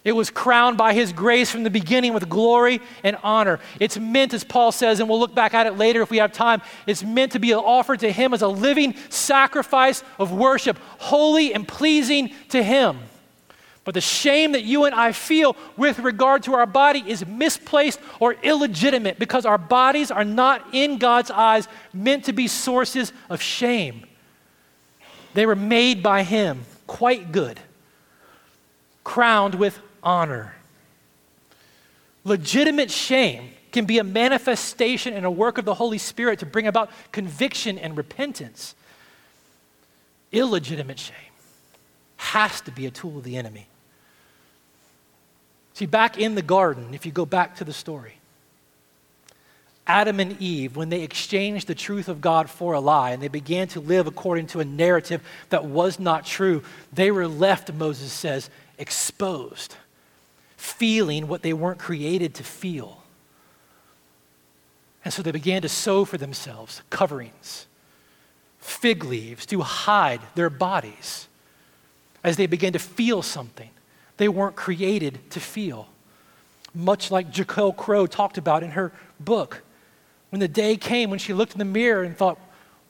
It 0.08 0.15
was 0.15 0.30
crowned 0.30 0.78
by 0.78 0.93
his 0.93 1.12
grace 1.12 1.52
from 1.52 1.63
the 1.63 1.70
beginning 1.70 2.13
with 2.13 2.30
glory 2.30 2.80
and 3.04 3.17
honor. 3.24 3.60
It's 3.78 4.00
meant, 4.00 4.34
as 4.34 4.46
Paul 4.46 4.72
says, 4.72 5.02
and 5.02 5.10
we'll 5.10 5.20
look 5.20 5.36
back 5.36 5.54
at 5.54 5.67
it 5.67 5.78
later 5.78 6.02
if 6.02 6.10
we 6.10 6.20
have 6.20 6.32
time, 6.32 6.62
it's 6.86 7.04
meant 7.04 7.34
to 7.34 7.39
be 7.39 7.54
offered 7.54 8.00
to 8.00 8.10
him 8.10 8.34
as 8.34 8.41
a 8.41 8.48
living 8.48 8.96
sacrifice 9.10 10.06
of 10.17 10.32
worship, 10.32 10.80
holy 10.98 11.54
and 11.54 11.67
pleasing 11.67 12.34
to 12.52 12.63
him. 12.63 13.00
But 13.84 13.96
the 13.96 14.00
shame 14.00 14.54
that 14.54 14.63
you 14.63 14.86
and 14.86 14.96
I 14.96 15.12
feel 15.12 15.58
with 15.76 16.00
regard 16.00 16.43
to 16.43 16.54
our 16.54 16.65
body 16.65 17.04
is 17.06 17.26
misplaced 17.26 18.00
or 18.22 18.38
illegitimate 18.43 19.20
because 19.20 19.46
our 19.46 19.58
bodies 19.58 20.10
are 20.10 20.24
not, 20.24 20.65
in 20.72 21.00
God's 21.00 21.32
eyes, 21.32 21.67
meant 21.91 22.24
to 22.24 22.32
be 22.32 22.48
sources 22.48 23.12
of 23.30 23.41
shame. 23.41 24.06
They 25.34 25.46
were 25.46 25.54
made 25.54 26.02
by 26.02 26.24
Him, 26.24 26.63
quite 26.86 27.34
good, 27.34 27.60
crowned 29.04 29.56
with 29.56 29.82
honor. 30.03 30.55
Legitimate 32.23 32.91
shame 32.91 33.51
can 33.71 33.86
be 33.86 33.99
a 33.99 34.03
manifestation 34.03 35.13
and 35.13 35.25
a 35.25 35.31
work 35.31 35.57
of 35.57 35.65
the 35.65 35.73
Holy 35.73 35.97
Spirit 35.97 36.39
to 36.39 36.45
bring 36.45 36.67
about 36.67 36.89
conviction 37.12 37.77
and 37.77 37.95
repentance. 37.95 38.75
Illegitimate 40.31 40.99
shame 40.99 41.15
has 42.17 42.60
to 42.62 42.71
be 42.71 42.86
a 42.86 42.91
tool 42.91 43.17
of 43.17 43.23
the 43.23 43.38
enemy. 43.38 43.67
See, 45.73 45.86
back 45.86 46.17
in 46.17 46.36
the 46.36 46.41
garden, 46.41 46.93
if 46.93 47.05
you 47.05 47.12
go 47.12 47.25
back 47.25 47.57
to 47.57 47.63
the 47.63 47.71
story, 47.71 48.15
Adam 49.86 50.19
and 50.19 50.41
Eve, 50.41 50.75
when 50.75 50.89
they 50.89 51.03
exchanged 51.03 51.67
the 51.67 51.75
truth 51.75 52.10
of 52.10 52.19
God 52.19 52.49
for 52.49 52.73
a 52.73 52.79
lie 52.79 53.12
and 53.12 53.21
they 53.21 53.29
began 53.29 53.67
to 53.69 53.79
live 53.79 54.05
according 54.05 54.47
to 54.47 54.60
a 54.60 54.65
narrative 54.65 55.21
that 55.49 55.65
was 55.65 55.99
not 55.99 56.25
true, 56.25 56.63
they 56.91 57.10
were 57.10 57.27
left, 57.27 57.71
Moses 57.71 58.12
says, 58.12 58.49
exposed 58.77 59.75
feeling 60.58 61.28
what 61.28 61.43
they 61.43 61.54
weren't 61.54 61.80
created 61.80 62.34
to 62.36 62.43
feel. 62.43 63.04
And 65.06 65.13
so 65.13 65.22
they 65.22 65.32
began 65.32 65.62
to 65.62 65.70
sew 65.70 66.04
for 66.04 66.17
themselves 66.17 66.82
coverings, 66.89 67.67
fig 68.60 69.06
leaves 69.06 69.46
to 69.46 69.62
hide 69.62 70.20
their 70.36 70.50
bodies 70.50 71.28
as 72.24 72.36
they 72.36 72.48
began 72.48 72.74
to 72.74 72.80
feel 72.80 73.22
something 73.22 73.70
they 74.17 74.28
weren't 74.28 74.56
created 74.56 75.20
to 75.32 75.39
feel. 75.39 75.88
Much 76.74 77.10
like 77.10 77.32
Jaquelle 77.32 77.76
Crowe 77.76 78.08
talked 78.08 78.38
about 78.38 78.63
in 78.63 78.72
her 78.72 78.91
book. 79.20 79.63
When 80.32 80.39
the 80.39 80.48
day 80.48 80.76
came 80.76 81.10
when 81.10 81.20
she 81.20 81.34
looked 81.34 81.54
in 81.54 81.60
the 81.60 81.65
mirror 81.65 82.04
and 82.04 82.17
thought, 82.17 82.39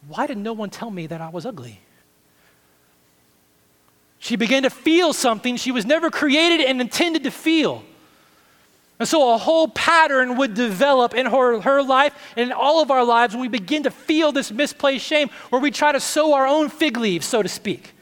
why 0.08 0.26
did 0.26 0.38
no 0.38 0.54
one 0.54 0.70
tell 0.70 0.90
me 0.90 1.06
that 1.08 1.22
I 1.22 1.30
was 1.30 1.46
ugly? 1.46 1.82
She 4.20 4.36
began 4.36 4.64
to 4.64 4.70
feel 4.70 5.14
something 5.14 5.58
she 5.58 5.72
was 5.72 5.86
never 5.86 6.10
created 6.10 6.66
and 6.66 6.82
intended 6.82 7.24
to 7.24 7.32
feel. 7.32 7.84
And 9.00 9.08
so 9.08 9.34
a 9.34 9.38
whole 9.38 9.68
pattern 9.68 10.38
would 10.38 10.56
develop 10.56 11.14
in 11.14 11.28
her, 11.28 11.62
her 11.62 11.84
life 11.84 12.16
and 12.36 12.50
in 12.50 12.52
all 12.52 12.82
of 12.82 12.90
our 12.90 13.04
lives 13.04 13.36
when 13.36 13.42
we 13.42 13.48
begin 13.48 13.84
to 13.84 13.92
feel 13.92 14.32
this 14.32 14.52
misplaced 14.52 15.06
shame, 15.06 15.30
where 15.50 15.62
we 15.62 15.70
try 15.70 15.92
to 15.92 16.00
sew 16.00 16.34
our 16.34 16.48
own 16.48 16.70
fig 16.70 16.98
leaves, 16.98 17.28
so 17.28 17.44
to 17.44 17.50
speak. 17.50 17.94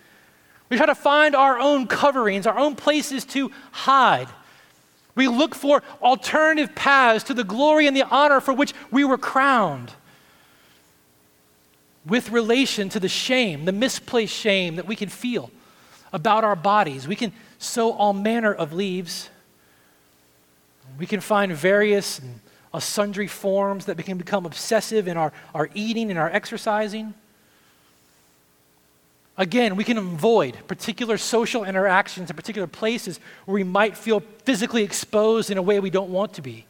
We 0.69 0.77
try 0.77 0.85
to 0.85 0.95
find 0.95 1.35
our 1.35 1.59
own 1.59 1.87
coverings, 1.87 2.47
our 2.47 2.57
own 2.57 2.75
places 2.75 3.25
to 3.25 3.51
hide. 3.71 4.29
We 5.15 5.27
look 5.27 5.53
for 5.53 5.83
alternative 6.01 6.75
paths 6.75 7.25
to 7.25 7.33
the 7.33 7.43
glory 7.43 7.87
and 7.87 7.95
the 7.95 8.03
honor 8.03 8.39
for 8.39 8.53
which 8.53 8.73
we 8.89 9.03
were 9.03 9.17
crowned. 9.17 9.91
With 12.05 12.29
relation 12.31 12.87
to 12.89 12.99
the 12.99 13.09
shame, 13.09 13.65
the 13.65 13.71
misplaced 13.71 14.33
shame 14.33 14.75
that 14.77 14.87
we 14.87 14.95
can 14.95 15.09
feel 15.09 15.51
about 16.15 16.45
our 16.45 16.55
bodies. 16.55 17.07
We 17.07 17.17
can 17.17 17.33
sew 17.59 17.91
all 17.91 18.13
manner 18.13 18.53
of 18.53 18.71
leaves. 18.71 19.29
We 20.97 21.05
can 21.05 21.19
find 21.19 21.51
various 21.51 22.19
and 22.19 22.39
sundry 22.81 23.27
forms 23.27 23.85
that 23.85 23.97
we 23.97 24.03
can 24.03 24.17
become 24.17 24.45
obsessive 24.45 25.07
in 25.07 25.17
our, 25.17 25.31
our 25.53 25.69
eating 25.73 26.09
and 26.09 26.17
our 26.19 26.29
exercising. 26.29 27.13
Again, 29.37 29.75
we 29.75 29.83
can 29.83 29.97
avoid 29.97 30.57
particular 30.67 31.17
social 31.17 31.65
interactions 31.65 32.29
and 32.29 32.37
particular 32.37 32.67
places 32.67 33.19
where 33.45 33.55
we 33.55 33.63
might 33.63 33.97
feel 33.97 34.21
physically 34.43 34.83
exposed 34.83 35.51
in 35.51 35.57
a 35.57 35.61
way 35.61 35.79
we 35.79 35.89
don't 35.89 36.09
want 36.09 36.33
to 36.33 36.41
be. 36.41 36.65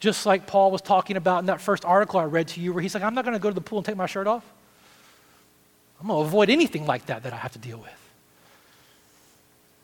Just 0.00 0.24
like 0.24 0.46
Paul 0.46 0.70
was 0.70 0.80
talking 0.80 1.16
about 1.16 1.40
in 1.40 1.46
that 1.46 1.60
first 1.60 1.84
article 1.84 2.20
I 2.20 2.24
read 2.24 2.48
to 2.48 2.60
you, 2.60 2.72
where 2.72 2.82
he's 2.82 2.94
like, 2.94 3.02
I'm 3.02 3.14
not 3.14 3.24
going 3.24 3.36
to 3.36 3.42
go 3.42 3.50
to 3.50 3.54
the 3.54 3.60
pool 3.60 3.78
and 3.78 3.86
take 3.86 3.96
my 3.96 4.06
shirt 4.06 4.26
off. 4.26 4.44
I'm 6.00 6.06
going 6.06 6.22
to 6.22 6.26
avoid 6.26 6.48
anything 6.48 6.86
like 6.86 7.06
that 7.06 7.24
that 7.24 7.32
I 7.32 7.36
have 7.36 7.52
to 7.52 7.58
deal 7.58 7.78
with. 7.78 7.97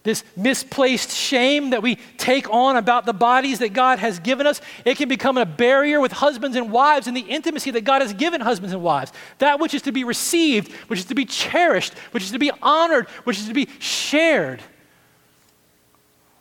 This 0.05 0.23
misplaced 0.37 1.11
shame 1.11 1.71
that 1.71 1.83
we 1.83 1.97
take 2.19 2.49
on 2.51 2.77
about 2.77 3.07
the 3.07 3.15
bodies 3.15 3.61
that 3.61 3.73
God 3.73 3.99
has 3.99 4.19
given 4.19 4.47
us, 4.47 4.61
it 4.85 4.99
can 4.99 5.09
become 5.09 5.39
a 5.39 5.47
barrier 5.47 5.99
with 5.99 6.13
husbands 6.13 6.59
and 6.59 6.71
wives 6.71 7.07
and 7.07 7.17
the 7.17 7.23
intimacy 7.23 7.71
that 7.71 7.85
God 7.85 8.03
has 8.03 8.13
given 8.13 8.43
husbands 8.43 8.75
and 8.75 8.83
wives. 8.83 9.13
That 9.39 9.59
which 9.61 9.73
is 9.73 9.81
to 9.83 9.93
be 9.93 10.05
received, 10.05 10.71
which 10.89 10.99
is 10.99 11.07
to 11.07 11.15
be 11.15 11.25
cherished, 11.25 11.95
which 12.11 12.23
is 12.23 12.33
to 12.33 12.39
be 12.39 12.51
honored, 12.61 13.09
which 13.25 13.39
is 13.39 13.49
to 13.49 13.55
be 13.55 13.67
shared. 13.79 14.63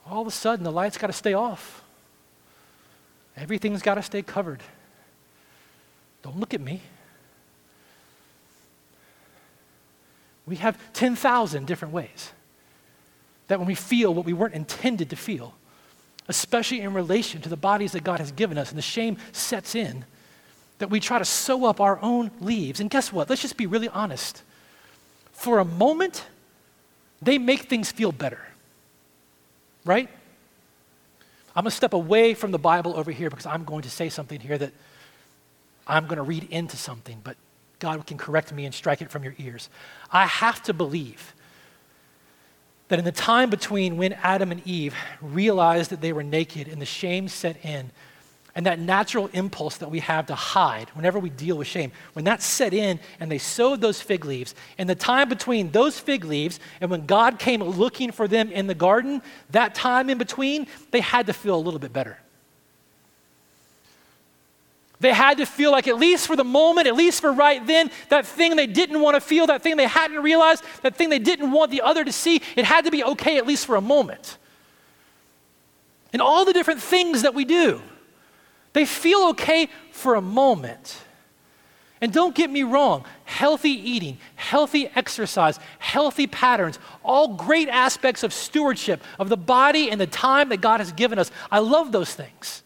All 0.06 0.20
of 0.20 0.28
a 0.28 0.30
sudden, 0.30 0.62
the 0.62 0.70
light's 0.70 0.98
got 0.98 1.06
to 1.06 1.14
stay 1.14 1.32
off. 1.32 1.82
Everything's 3.34 3.80
got 3.80 3.94
to 3.94 4.02
stay 4.02 4.20
covered. 4.20 4.60
Don't 6.22 6.38
look 6.38 6.52
at 6.52 6.60
me. 6.60 6.82
We 10.44 10.56
have 10.56 10.78
10,000 10.92 11.66
different 11.66 11.94
ways 11.94 12.32
that 13.48 13.58
when 13.58 13.66
we 13.66 13.74
feel 13.74 14.14
what 14.14 14.24
we 14.24 14.32
weren't 14.32 14.54
intended 14.54 15.10
to 15.10 15.16
feel, 15.16 15.54
especially 16.28 16.80
in 16.80 16.94
relation 16.94 17.40
to 17.42 17.48
the 17.48 17.56
bodies 17.56 17.92
that 17.92 18.04
God 18.04 18.18
has 18.20 18.32
given 18.32 18.56
us, 18.56 18.70
and 18.70 18.78
the 18.78 18.82
shame 18.82 19.16
sets 19.32 19.74
in, 19.74 20.04
that 20.78 20.90
we 20.90 21.00
try 21.00 21.18
to 21.18 21.24
sew 21.24 21.66
up 21.66 21.80
our 21.80 22.00
own 22.02 22.30
leaves. 22.40 22.80
And 22.80 22.90
guess 22.90 23.12
what? 23.12 23.28
Let's 23.28 23.42
just 23.42 23.56
be 23.56 23.66
really 23.66 23.88
honest. 23.88 24.42
For 25.32 25.58
a 25.58 25.64
moment, 25.64 26.24
they 27.22 27.38
make 27.38 27.68
things 27.68 27.92
feel 27.92 28.12
better. 28.12 28.40
Right? 29.84 30.08
I'm 31.54 31.64
going 31.64 31.70
to 31.70 31.76
step 31.76 31.92
away 31.92 32.34
from 32.34 32.50
the 32.50 32.58
Bible 32.58 32.96
over 32.96 33.10
here 33.10 33.30
because 33.30 33.46
I'm 33.46 33.64
going 33.64 33.82
to 33.82 33.90
say 33.90 34.08
something 34.08 34.40
here 34.40 34.58
that 34.58 34.72
I'm 35.86 36.06
going 36.06 36.16
to 36.16 36.22
read 36.22 36.44
into 36.50 36.76
something. 36.76 37.20
But 37.22 37.36
God 37.78 38.06
can 38.06 38.18
correct 38.18 38.52
me 38.52 38.64
and 38.64 38.74
strike 38.74 39.02
it 39.02 39.10
from 39.10 39.22
your 39.22 39.34
ears. 39.38 39.68
I 40.10 40.26
have 40.26 40.62
to 40.64 40.72
believe 40.72 41.34
that 42.88 42.98
in 42.98 43.04
the 43.04 43.12
time 43.12 43.50
between 43.50 43.96
when 43.96 44.12
Adam 44.14 44.52
and 44.52 44.66
Eve 44.66 44.94
realized 45.20 45.90
that 45.90 46.00
they 46.00 46.12
were 46.12 46.22
naked 46.22 46.68
and 46.68 46.80
the 46.80 46.86
shame 46.86 47.28
set 47.28 47.64
in, 47.64 47.90
and 48.54 48.66
that 48.66 48.78
natural 48.78 49.28
impulse 49.32 49.78
that 49.78 49.90
we 49.90 49.98
have 49.98 50.26
to 50.26 50.34
hide 50.34 50.88
whenever 50.90 51.18
we 51.18 51.28
deal 51.28 51.56
with 51.56 51.66
shame, 51.66 51.90
when 52.12 52.24
that 52.24 52.40
set 52.40 52.72
in 52.72 53.00
and 53.18 53.30
they 53.30 53.38
sewed 53.38 53.80
those 53.80 54.00
fig 54.00 54.24
leaves, 54.24 54.54
in 54.78 54.86
the 54.86 54.94
time 54.94 55.28
between 55.28 55.70
those 55.72 55.98
fig 55.98 56.24
leaves 56.24 56.60
and 56.80 56.90
when 56.90 57.04
God 57.04 57.38
came 57.38 57.62
looking 57.62 58.12
for 58.12 58.28
them 58.28 58.52
in 58.52 58.66
the 58.66 58.74
garden, 58.74 59.22
that 59.50 59.74
time 59.74 60.08
in 60.08 60.18
between, 60.18 60.66
they 60.92 61.00
had 61.00 61.26
to 61.26 61.32
feel 61.32 61.56
a 61.56 61.58
little 61.58 61.80
bit 61.80 61.92
better. 61.92 62.18
They 65.00 65.12
had 65.12 65.38
to 65.38 65.46
feel 65.46 65.70
like, 65.70 65.88
at 65.88 65.98
least 65.98 66.26
for 66.26 66.36
the 66.36 66.44
moment, 66.44 66.86
at 66.86 66.94
least 66.94 67.20
for 67.20 67.32
right 67.32 67.64
then, 67.66 67.90
that 68.08 68.26
thing 68.26 68.56
they 68.56 68.66
didn't 68.66 69.00
want 69.00 69.16
to 69.16 69.20
feel, 69.20 69.46
that 69.48 69.62
thing 69.62 69.76
they 69.76 69.86
hadn't 69.86 70.22
realized, 70.22 70.64
that 70.82 70.96
thing 70.96 71.10
they 71.10 71.18
didn't 71.18 71.50
want 71.50 71.70
the 71.70 71.82
other 71.82 72.04
to 72.04 72.12
see, 72.12 72.40
it 72.56 72.64
had 72.64 72.84
to 72.84 72.90
be 72.90 73.04
okay 73.04 73.36
at 73.36 73.46
least 73.46 73.66
for 73.66 73.76
a 73.76 73.80
moment. 73.80 74.38
And 76.12 76.22
all 76.22 76.44
the 76.44 76.52
different 76.52 76.80
things 76.80 77.22
that 77.22 77.34
we 77.34 77.44
do, 77.44 77.82
they 78.72 78.86
feel 78.86 79.28
okay 79.30 79.68
for 79.90 80.14
a 80.14 80.20
moment. 80.20 81.00
And 82.00 82.12
don't 82.12 82.34
get 82.34 82.50
me 82.50 82.64
wrong, 82.64 83.04
healthy 83.24 83.70
eating, 83.70 84.18
healthy 84.36 84.88
exercise, 84.94 85.58
healthy 85.78 86.26
patterns, 86.26 86.78
all 87.02 87.34
great 87.34 87.68
aspects 87.68 88.22
of 88.22 88.32
stewardship 88.32 89.02
of 89.18 89.28
the 89.28 89.36
body 89.36 89.90
and 89.90 90.00
the 90.00 90.06
time 90.06 90.50
that 90.50 90.60
God 90.60 90.80
has 90.80 90.92
given 90.92 91.18
us. 91.18 91.30
I 91.50 91.60
love 91.60 91.92
those 91.92 92.12
things. 92.12 92.62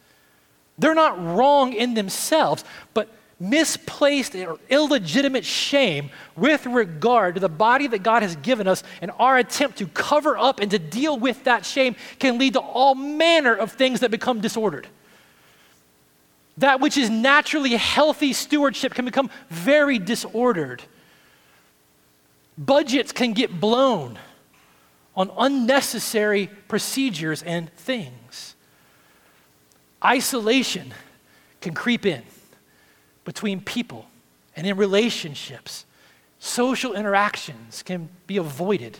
They're 0.79 0.95
not 0.95 1.23
wrong 1.23 1.73
in 1.73 1.95
themselves, 1.95 2.64
but 2.95 3.09
misplaced 3.41 4.35
or 4.35 4.59
illegitimate 4.69 5.45
shame 5.45 6.11
with 6.37 6.67
regard 6.67 7.35
to 7.35 7.41
the 7.41 7.49
body 7.49 7.87
that 7.87 8.03
God 8.03 8.23
has 8.23 8.35
given 8.37 8.67
us 8.67 8.83
and 9.01 9.12
our 9.19 9.38
attempt 9.38 9.79
to 9.79 9.87
cover 9.87 10.37
up 10.37 10.61
and 10.61 10.71
to 10.73 10.79
deal 10.79 11.19
with 11.19 11.45
that 11.45 11.64
shame 11.64 11.95
can 12.19 12.38
lead 12.38 12.55
to 12.55 12.61
all 12.61 12.95
manner 12.95 13.55
of 13.55 13.73
things 13.73 14.01
that 14.01 14.11
become 14.11 14.41
disordered. 14.41 14.88
That 16.59 16.81
which 16.81 16.97
is 16.97 17.09
naturally 17.09 17.71
healthy 17.77 18.33
stewardship 18.33 18.95
can 18.95 19.05
become 19.05 19.31
very 19.49 20.01
disordered. 20.01 20.83
Budgets 22.57 23.12
can 23.12 23.33
get 23.33 23.61
blown 23.61 24.19
on 25.14 25.31
unnecessary 25.38 26.49
procedures 26.67 27.45
and 27.45 27.73
things. 27.75 28.18
Isolation 30.05 30.95
can 31.61 31.75
creep 31.75 32.07
in 32.07 32.23
between 33.25 33.61
people 33.61 34.07
and 34.57 34.67
in 34.67 34.77
relationships. 34.77 35.85
Social 36.39 36.95
interactions 36.95 37.83
can 37.83 38.09
be 38.27 38.37
avoided. 38.37 38.99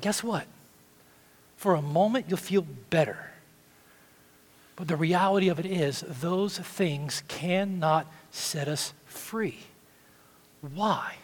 Guess 0.00 0.22
what? 0.22 0.46
For 1.56 1.74
a 1.74 1.82
moment, 1.82 2.26
you'll 2.28 2.38
feel 2.38 2.66
better. 2.90 3.30
But 4.76 4.88
the 4.88 4.96
reality 4.96 5.48
of 5.48 5.58
it 5.58 5.66
is, 5.66 6.04
those 6.06 6.58
things 6.58 7.22
cannot 7.28 8.06
set 8.30 8.68
us 8.68 8.94
free. 9.06 9.58
Why? 10.74 11.16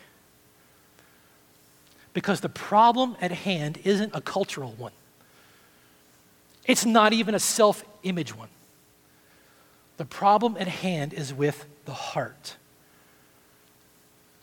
Because 2.13 2.41
the 2.41 2.49
problem 2.49 3.17
at 3.21 3.33
hand 3.33 3.79
isn't 3.85 4.15
a 4.15 4.21
cultural 4.21 4.73
one. 4.73 4.93
It's 6.67 6.85
not 6.85 7.13
even 7.13 7.35
a 7.35 7.39
self 7.39 7.85
image 8.03 8.37
one. 8.37 8.49
The 9.97 10.05
problem 10.05 10.57
at 10.59 10.69
hand 10.69 11.15
is 11.15 11.33
with 11.33 11.65
the 11.85 11.95
heart. 11.95 12.57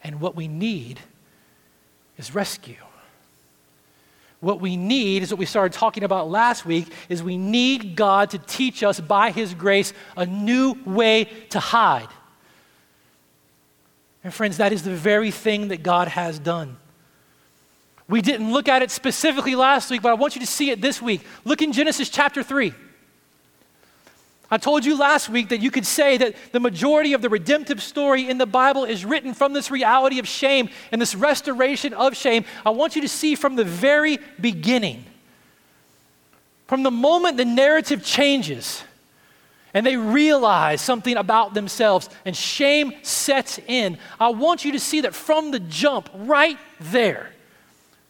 And 0.03 0.19
what 0.19 0.35
we 0.35 0.47
need 0.47 0.99
is 2.17 2.33
rescue. 2.33 2.75
What 4.39 4.59
we 4.59 4.75
need 4.75 5.23
is 5.23 5.31
what 5.31 5.39
we 5.39 5.45
started 5.45 5.71
talking 5.71 6.03
about 6.03 6.29
last 6.29 6.65
week 6.65 6.91
is 7.07 7.23
we 7.23 7.37
need 7.37 7.95
God 7.95 8.31
to 8.31 8.37
teach 8.39 8.83
us 8.83 8.99
by 8.99 9.31
his 9.31 9.53
grace 9.53 9.93
a 10.17 10.25
new 10.25 10.75
way 10.85 11.29
to 11.51 11.59
hide. 11.61 12.09
And 14.21 14.33
friends, 14.33 14.57
that 14.57 14.73
is 14.73 14.83
the 14.83 14.93
very 14.93 15.31
thing 15.31 15.69
that 15.69 15.81
God 15.81 16.09
has 16.09 16.39
done. 16.39 16.77
We 18.13 18.21
didn't 18.21 18.53
look 18.53 18.69
at 18.69 18.83
it 18.83 18.91
specifically 18.91 19.55
last 19.55 19.89
week, 19.89 20.03
but 20.03 20.11
I 20.11 20.13
want 20.13 20.35
you 20.35 20.41
to 20.41 20.45
see 20.45 20.69
it 20.69 20.79
this 20.79 21.01
week. 21.01 21.25
Look 21.45 21.63
in 21.63 21.73
Genesis 21.73 22.09
chapter 22.09 22.43
3. 22.43 22.71
I 24.51 24.57
told 24.59 24.85
you 24.85 24.95
last 24.95 25.29
week 25.29 25.49
that 25.49 25.61
you 25.61 25.71
could 25.71 25.87
say 25.87 26.17
that 26.17 26.35
the 26.51 26.59
majority 26.59 27.13
of 27.13 27.23
the 27.23 27.29
redemptive 27.29 27.81
story 27.81 28.29
in 28.29 28.37
the 28.37 28.45
Bible 28.45 28.83
is 28.83 29.03
written 29.03 29.33
from 29.33 29.53
this 29.53 29.71
reality 29.71 30.19
of 30.19 30.27
shame 30.27 30.69
and 30.91 31.01
this 31.01 31.15
restoration 31.15 31.91
of 31.95 32.15
shame. 32.15 32.45
I 32.63 32.69
want 32.69 32.95
you 32.95 33.01
to 33.01 33.09
see 33.09 33.33
from 33.33 33.55
the 33.55 33.63
very 33.63 34.19
beginning, 34.39 35.05
from 36.67 36.83
the 36.83 36.91
moment 36.91 37.37
the 37.37 37.45
narrative 37.45 38.05
changes 38.05 38.83
and 39.73 39.83
they 39.83 39.97
realize 39.97 40.81
something 40.81 41.17
about 41.17 41.55
themselves 41.55 42.11
and 42.25 42.37
shame 42.37 42.93
sets 43.01 43.57
in, 43.65 43.97
I 44.19 44.29
want 44.29 44.65
you 44.65 44.73
to 44.73 44.79
see 44.79 45.01
that 45.01 45.15
from 45.15 45.49
the 45.49 45.59
jump, 45.59 46.11
right 46.13 46.59
there, 46.79 47.32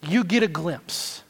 you 0.07 0.23
get 0.23 0.43
a 0.43 0.47
glimpse 0.47 1.23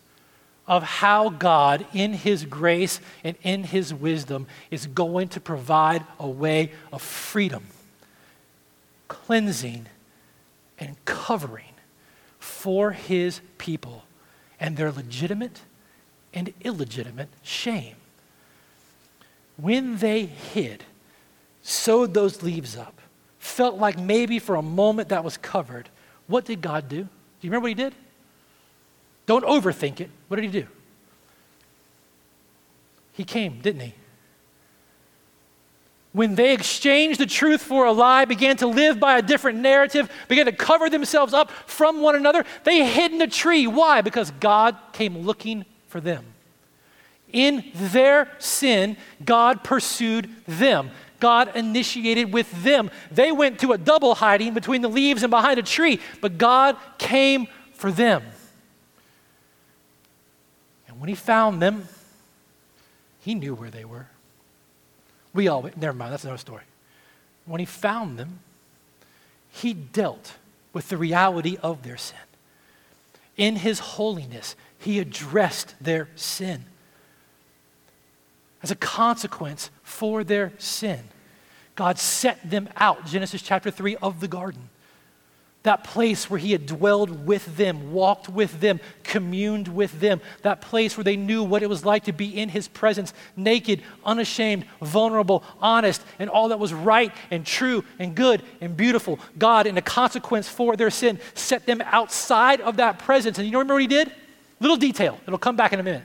of 0.67 0.83
how 0.83 1.29
God, 1.29 1.85
in 1.93 2.13
His 2.13 2.45
grace 2.45 2.99
and 3.23 3.35
in 3.43 3.63
His 3.63 3.93
wisdom, 3.93 4.47
is 4.71 4.87
going 4.87 5.27
to 5.29 5.39
provide 5.39 6.05
a 6.19 6.27
way 6.27 6.71
of 6.91 7.01
freedom, 7.01 7.65
cleansing, 9.07 9.87
and 10.79 10.95
covering 11.05 11.73
for 12.39 12.91
His 12.91 13.41
people 13.57 14.03
and 14.59 14.77
their 14.77 14.91
legitimate 14.91 15.61
and 16.33 16.53
illegitimate 16.61 17.29
shame. 17.41 17.95
When 19.57 19.97
they 19.97 20.25
hid, 20.25 20.83
sewed 21.61 22.13
those 22.13 22.41
leaves 22.41 22.75
up, 22.75 22.99
felt 23.37 23.75
like 23.75 23.99
maybe 23.99 24.39
for 24.39 24.55
a 24.55 24.61
moment 24.61 25.09
that 25.09 25.23
was 25.23 25.37
covered, 25.37 25.89
what 26.27 26.45
did 26.45 26.61
God 26.61 26.87
do? 26.87 27.03
Do 27.03 27.07
you 27.41 27.49
remember 27.49 27.65
what 27.65 27.69
He 27.69 27.75
did? 27.75 27.93
Don't 29.25 29.45
overthink 29.45 30.01
it. 30.01 30.09
What 30.27 30.37
did 30.37 30.45
he 30.45 30.61
do? 30.61 30.67
He 33.13 33.23
came, 33.23 33.59
didn't 33.61 33.81
he? 33.81 33.93
When 36.11 36.35
they 36.35 36.53
exchanged 36.53 37.19
the 37.19 37.25
truth 37.25 37.61
for 37.61 37.85
a 37.85 37.91
lie, 37.91 38.25
began 38.25 38.55
to 38.57 38.67
live 38.67 38.99
by 38.99 39.17
a 39.17 39.21
different 39.21 39.59
narrative, 39.59 40.11
began 40.27 40.45
to 40.45 40.51
cover 40.51 40.89
themselves 40.89 41.33
up 41.33 41.51
from 41.65 42.01
one 42.01 42.15
another, 42.15 42.45
they 42.63 42.85
hid 42.85 43.11
in 43.11 43.21
a 43.21 43.27
tree. 43.27 43.65
Why? 43.65 44.01
Because 44.01 44.29
God 44.39 44.77
came 44.91 45.19
looking 45.19 45.65
for 45.87 45.99
them. 45.99 46.25
In 47.31 47.71
their 47.73 48.29
sin, 48.37 48.95
God 49.25 49.63
pursued 49.63 50.29
them. 50.47 50.91
God 51.19 51.55
initiated 51.55 52.31
with 52.31 52.63
them. 52.63 52.91
They 53.09 53.31
went 53.31 53.59
to 53.61 53.71
a 53.71 53.77
double 53.77 54.13
hiding 54.13 54.53
between 54.53 54.81
the 54.81 54.89
leaves 54.89 55.23
and 55.23 55.31
behind 55.31 55.57
a 55.57 55.63
tree, 55.63 55.99
but 56.21 56.37
God 56.37 56.77
came 56.99 57.47
for 57.73 57.91
them. 57.91 58.21
When 60.99 61.09
he 61.09 61.15
found 61.15 61.61
them, 61.61 61.87
he 63.19 63.35
knew 63.35 63.53
where 63.55 63.69
they 63.69 63.85
were. 63.85 64.07
We 65.33 65.47
all, 65.47 65.69
never 65.75 65.95
mind, 65.95 66.13
that's 66.13 66.23
another 66.23 66.37
story. 66.37 66.63
When 67.45 67.59
he 67.59 67.65
found 67.65 68.17
them, 68.17 68.39
he 69.49 69.73
dealt 69.73 70.33
with 70.73 70.89
the 70.89 70.97
reality 70.97 71.57
of 71.61 71.83
their 71.83 71.97
sin. 71.97 72.17
In 73.37 73.57
his 73.57 73.79
holiness, 73.79 74.55
he 74.77 74.99
addressed 74.99 75.75
their 75.81 76.09
sin. 76.15 76.65
As 78.61 78.71
a 78.71 78.75
consequence 78.75 79.69
for 79.83 80.23
their 80.23 80.53
sin, 80.57 80.99
God 81.75 81.97
set 81.97 82.49
them 82.49 82.69
out, 82.77 83.05
Genesis 83.05 83.41
chapter 83.41 83.71
3, 83.71 83.95
of 83.97 84.19
the 84.19 84.27
garden 84.27 84.69
that 85.63 85.85
place 85.85 86.29
where 86.29 86.39
he 86.39 86.51
had 86.51 86.65
dwelled 86.65 87.25
with 87.25 87.57
them, 87.57 87.93
walked 87.93 88.27
with 88.27 88.59
them, 88.59 88.81
communed 89.03 89.69
with 89.69 89.99
them, 90.01 90.19
that 90.41 90.59
place 90.59 90.97
where 90.97 91.05
they 91.05 91.15
knew 91.15 91.41
what 91.41 91.63
it 91.63 91.69
was 91.69 91.85
like 91.85 92.03
to 92.03 92.11
be 92.11 92.37
in 92.37 92.49
his 92.49 92.67
presence, 92.67 93.13
naked, 93.37 93.81
unashamed, 94.05 94.65
vulnerable, 94.81 95.41
honest, 95.61 96.03
and 96.19 96.29
all 96.29 96.49
that 96.49 96.59
was 96.59 96.73
right 96.73 97.13
and 97.31 97.45
true 97.45 97.83
and 97.97 98.13
good 98.13 98.43
and 98.59 98.75
beautiful. 98.75 99.19
God, 99.37 99.65
in 99.65 99.77
a 99.77 99.81
consequence 99.81 100.49
for 100.49 100.75
their 100.75 100.91
sin, 100.91 101.17
set 101.33 101.65
them 101.65 101.81
outside 101.85 102.59
of 102.59 102.75
that 102.77 102.99
presence. 102.99 103.37
And 103.37 103.47
you 103.47 103.53
know, 103.53 103.59
remember 103.59 103.75
what 103.75 103.81
he 103.81 103.87
did? 103.87 104.11
Little 104.59 104.77
detail, 104.77 105.17
it'll 105.25 105.39
come 105.39 105.55
back 105.55 105.71
in 105.71 105.79
a 105.79 105.83
minute. 105.83 106.03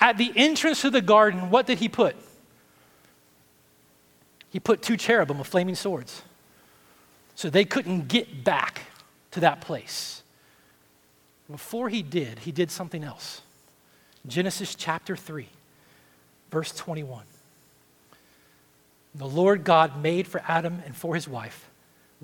At 0.00 0.18
the 0.18 0.32
entrance 0.34 0.80
to 0.80 0.90
the 0.90 1.00
garden, 1.00 1.50
what 1.50 1.66
did 1.66 1.78
he 1.78 1.88
put? 1.88 2.16
He 4.50 4.58
put 4.58 4.82
two 4.82 4.96
cherubim 4.96 5.38
with 5.38 5.46
flaming 5.46 5.76
swords. 5.76 6.22
So 7.34 7.50
they 7.50 7.64
couldn't 7.64 8.08
get 8.08 8.44
back 8.44 8.82
to 9.32 9.40
that 9.40 9.60
place. 9.60 10.22
Before 11.50 11.88
he 11.88 12.02
did, 12.02 12.40
he 12.40 12.52
did 12.52 12.70
something 12.70 13.04
else. 13.04 13.42
Genesis 14.26 14.74
chapter 14.74 15.16
3, 15.16 15.48
verse 16.50 16.72
21. 16.72 17.24
The 19.14 19.26
Lord 19.26 19.64
God 19.64 20.00
made 20.00 20.26
for 20.26 20.42
Adam 20.46 20.82
and 20.86 20.96
for 20.96 21.14
his 21.14 21.28
wife 21.28 21.68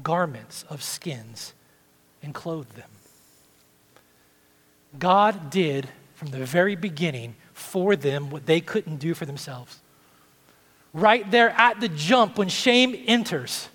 garments 0.02 0.64
of 0.68 0.82
skins 0.82 1.52
and 2.22 2.32
clothed 2.32 2.76
them. 2.76 2.90
God 4.98 5.50
did 5.50 5.88
from 6.14 6.28
the 6.28 6.44
very 6.44 6.76
beginning 6.76 7.34
for 7.52 7.96
them 7.96 8.30
what 8.30 8.46
they 8.46 8.60
couldn't 8.60 8.96
do 8.96 9.14
for 9.14 9.26
themselves. 9.26 9.80
Right 10.94 11.28
there 11.30 11.50
at 11.50 11.80
the 11.80 11.88
jump, 11.88 12.38
when 12.38 12.48
shame 12.48 12.96
enters, 13.06 13.68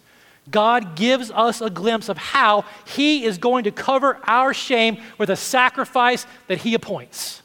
God 0.52 0.96
gives 0.96 1.32
us 1.32 1.62
a 1.62 1.70
glimpse 1.70 2.10
of 2.10 2.18
how 2.18 2.66
He 2.86 3.24
is 3.24 3.38
going 3.38 3.64
to 3.64 3.72
cover 3.72 4.20
our 4.24 4.54
shame 4.54 4.98
with 5.18 5.30
a 5.30 5.36
sacrifice 5.36 6.26
that 6.48 6.60
He 6.60 6.74
appoints. 6.74 7.42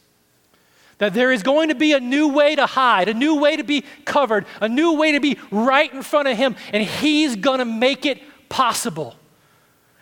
That 0.99 1.15
there 1.15 1.31
is 1.31 1.45
going 1.45 1.69
to 1.69 1.77
be 1.77 1.93
a 1.93 2.01
new 2.01 2.29
way 2.29 2.57
to 2.57 2.67
hide, 2.67 3.09
a 3.09 3.15
new 3.15 3.37
way 3.37 3.57
to 3.57 3.63
be 3.63 3.85
covered, 4.05 4.47
a 4.61 4.69
new 4.69 4.95
way 4.95 5.13
to 5.13 5.21
be 5.21 5.39
right 5.51 5.93
in 5.93 6.03
front 6.03 6.27
of 6.27 6.37
Him, 6.37 6.57
and 6.73 6.83
He's 6.83 7.37
going 7.37 7.61
to 7.61 7.65
make 7.65 8.05
it 8.05 8.21
possible. 8.49 9.15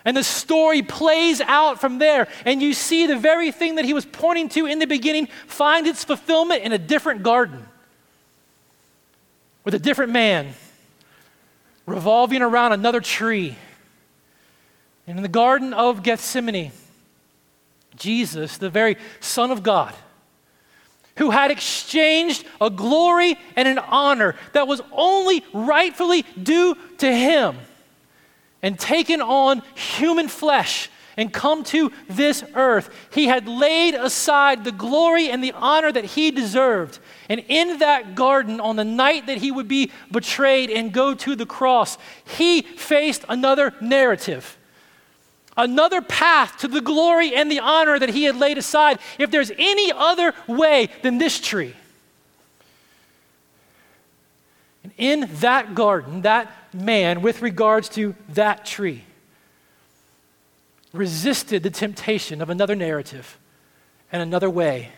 And 0.03 0.17
the 0.17 0.23
story 0.23 0.81
plays 0.81 1.39
out 1.41 1.79
from 1.79 1.99
there, 1.99 2.27
and 2.45 2.61
you 2.61 2.73
see 2.73 3.05
the 3.05 3.17
very 3.17 3.51
thing 3.51 3.75
that 3.75 3.85
He 3.85 3.93
was 3.93 4.05
pointing 4.05 4.49
to 4.49 4.65
in 4.65 4.79
the 4.79 4.87
beginning 4.87 5.27
find 5.45 5.85
its 5.85 6.03
fulfillment 6.03 6.63
in 6.63 6.71
a 6.71 6.79
different 6.79 7.21
garden 7.21 7.67
with 9.63 9.75
a 9.75 9.79
different 9.79 10.13
man 10.13 10.53
revolving 11.87 12.43
around 12.43 12.73
another 12.73 13.01
tree. 13.01 13.55
And 15.07 15.17
in 15.17 15.23
the 15.23 15.29
Garden 15.29 15.73
of 15.73 16.03
Gethsemane, 16.03 16.71
Jesus, 17.95 18.57
the 18.57 18.69
very 18.69 18.97
Son 19.19 19.49
of 19.49 19.63
God, 19.63 19.95
who 21.15 21.31
had 21.31 21.49
exchanged 21.49 22.45
a 22.61 22.69
glory 22.69 23.39
and 23.55 23.67
an 23.67 23.79
honor 23.79 24.35
that 24.53 24.67
was 24.67 24.81
only 24.91 25.43
rightfully 25.51 26.23
due 26.41 26.77
to 26.99 27.11
him, 27.11 27.57
and 28.61 28.77
taken 28.77 29.21
on 29.21 29.63
human 29.75 30.27
flesh 30.27 30.89
and 31.15 31.33
come 31.33 31.63
to 31.63 31.91
this 32.07 32.43
earth. 32.53 32.93
He 33.11 33.25
had 33.25 33.47
laid 33.47 33.95
aside 33.95 34.63
the 34.63 34.71
glory 34.71 35.29
and 35.29 35.43
the 35.43 35.53
honor 35.53 35.91
that 35.91 36.05
he 36.05 36.31
deserved. 36.31 36.99
And 37.29 37.43
in 37.47 37.79
that 37.79 38.15
garden, 38.15 38.59
on 38.59 38.77
the 38.77 38.85
night 38.85 39.27
that 39.27 39.39
he 39.39 39.51
would 39.51 39.67
be 39.67 39.91
betrayed 40.11 40.69
and 40.69 40.93
go 40.93 41.13
to 41.13 41.35
the 41.35 41.45
cross, 41.45 41.97
he 42.37 42.61
faced 42.61 43.25
another 43.27 43.73
narrative, 43.81 44.57
another 45.57 46.01
path 46.01 46.57
to 46.59 46.67
the 46.67 46.81
glory 46.81 47.35
and 47.35 47.51
the 47.51 47.59
honor 47.59 47.99
that 47.99 48.09
he 48.09 48.23
had 48.23 48.37
laid 48.37 48.57
aside. 48.57 48.99
If 49.19 49.29
there's 49.29 49.51
any 49.57 49.91
other 49.91 50.33
way 50.47 50.89
than 51.01 51.17
this 51.17 51.39
tree, 51.39 51.75
and 54.83 54.93
in 54.97 55.29
that 55.41 55.75
garden, 55.75 56.21
that 56.21 56.49
man, 56.73 57.21
with 57.21 57.41
regards 57.41 57.89
to 57.89 58.15
that 58.29 58.65
tree, 58.65 59.03
resisted 60.93 61.63
the 61.63 61.69
temptation 61.69 62.41
of 62.41 62.49
another 62.49 62.73
narrative 62.75 63.37
and 64.11 64.21
another 64.21 64.49
way. 64.49 64.91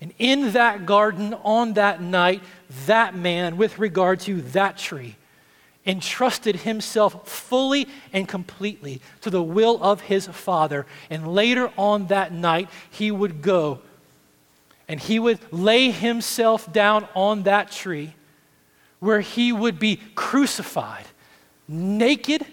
And 0.00 0.14
in 0.18 0.52
that 0.52 0.86
garden 0.86 1.34
on 1.44 1.74
that 1.74 2.00
night, 2.00 2.42
that 2.86 3.14
man, 3.14 3.56
with 3.56 3.78
regard 3.78 4.20
to 4.20 4.40
that 4.42 4.78
tree, 4.78 5.16
entrusted 5.86 6.56
himself 6.56 7.28
fully 7.28 7.86
and 8.12 8.28
completely 8.28 9.00
to 9.20 9.30
the 9.30 9.42
will 9.42 9.82
of 9.82 10.02
his 10.02 10.26
Father. 10.26 10.86
And 11.10 11.34
later 11.34 11.70
on 11.76 12.06
that 12.06 12.32
night, 12.32 12.68
he 12.90 13.10
would 13.10 13.42
go 13.42 13.80
and 14.88 14.98
he 14.98 15.20
would 15.20 15.38
lay 15.52 15.92
himself 15.92 16.72
down 16.72 17.06
on 17.14 17.44
that 17.44 17.70
tree 17.70 18.12
where 18.98 19.20
he 19.20 19.52
would 19.52 19.78
be 19.78 20.00
crucified, 20.16 21.04
naked 21.68 22.44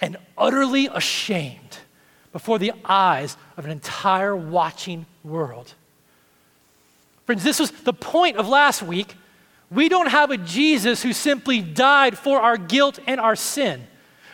and 0.00 0.16
utterly 0.36 0.88
ashamed 0.92 1.78
before 2.32 2.58
the 2.58 2.72
eyes 2.84 3.36
of 3.56 3.64
an 3.64 3.70
entire 3.70 4.34
watching 4.34 5.06
world. 5.22 5.74
Friends, 7.26 7.42
this 7.42 7.58
was 7.58 7.70
the 7.72 7.92
point 7.92 8.36
of 8.36 8.48
last 8.48 8.82
week. 8.82 9.14
We 9.70 9.88
don't 9.88 10.08
have 10.08 10.30
a 10.30 10.36
Jesus 10.36 11.02
who 11.02 11.12
simply 11.12 11.60
died 11.60 12.16
for 12.16 12.40
our 12.40 12.56
guilt 12.56 13.00
and 13.06 13.20
our 13.20 13.34
sin. 13.34 13.86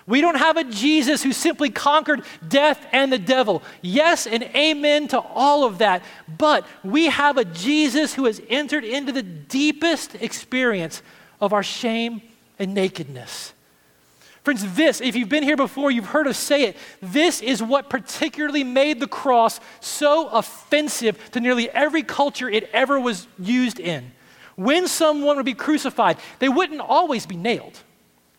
We 0.07 0.21
don't 0.21 0.37
have 0.37 0.57
a 0.57 0.65
Jesus 0.65 1.23
who 1.23 1.33
simply 1.33 1.71
conquered 1.71 2.23
death 2.47 2.85
and 2.93 3.11
the 3.11 3.19
devil. 3.19 3.63
Yes, 3.81 4.27
and 4.27 4.43
amen 4.43 5.09
to 5.09 5.21
all 5.21 5.65
of 5.65 5.79
that. 5.79 6.03
But 6.39 6.67
we 6.85 7.07
have 7.07 7.39
a 7.39 7.45
Jesus 7.45 8.13
who 8.13 8.27
has 8.27 8.43
entered 8.49 8.85
into 8.85 9.13
the 9.13 9.23
deepest 9.23 10.17
experience 10.17 11.03
of 11.41 11.53
our 11.53 11.63
shame 11.63 12.21
and 12.59 12.75
nakedness. 12.75 13.55
Friends, 14.45 14.75
this, 14.75 15.01
if 15.01 15.15
you've 15.15 15.29
been 15.29 15.45
here 15.45 15.57
before, 15.57 15.91
you've 15.91 16.07
heard 16.07 16.27
us 16.27 16.37
say 16.37 16.65
it, 16.65 16.77
this 17.01 17.41
is 17.41 17.63
what 17.63 17.89
particularly 17.89 18.65
made 18.65 18.99
the 18.99 19.07
cross 19.07 19.61
so 19.81 20.29
offensive 20.29 21.31
to 21.31 21.41
nearly 21.41 21.71
every 21.71 22.03
culture 22.03 22.49
it 22.49 22.69
ever 22.73 22.99
was 22.99 23.29
used 23.39 23.79
in. 23.79 24.11
When 24.57 24.89
someone 24.89 25.37
would 25.37 25.47
be 25.47 25.55
crucified, 25.55 26.17
they 26.41 26.49
wouldn't 26.49 26.81
always 26.81 27.25
be 27.25 27.37
nailed. 27.37 27.79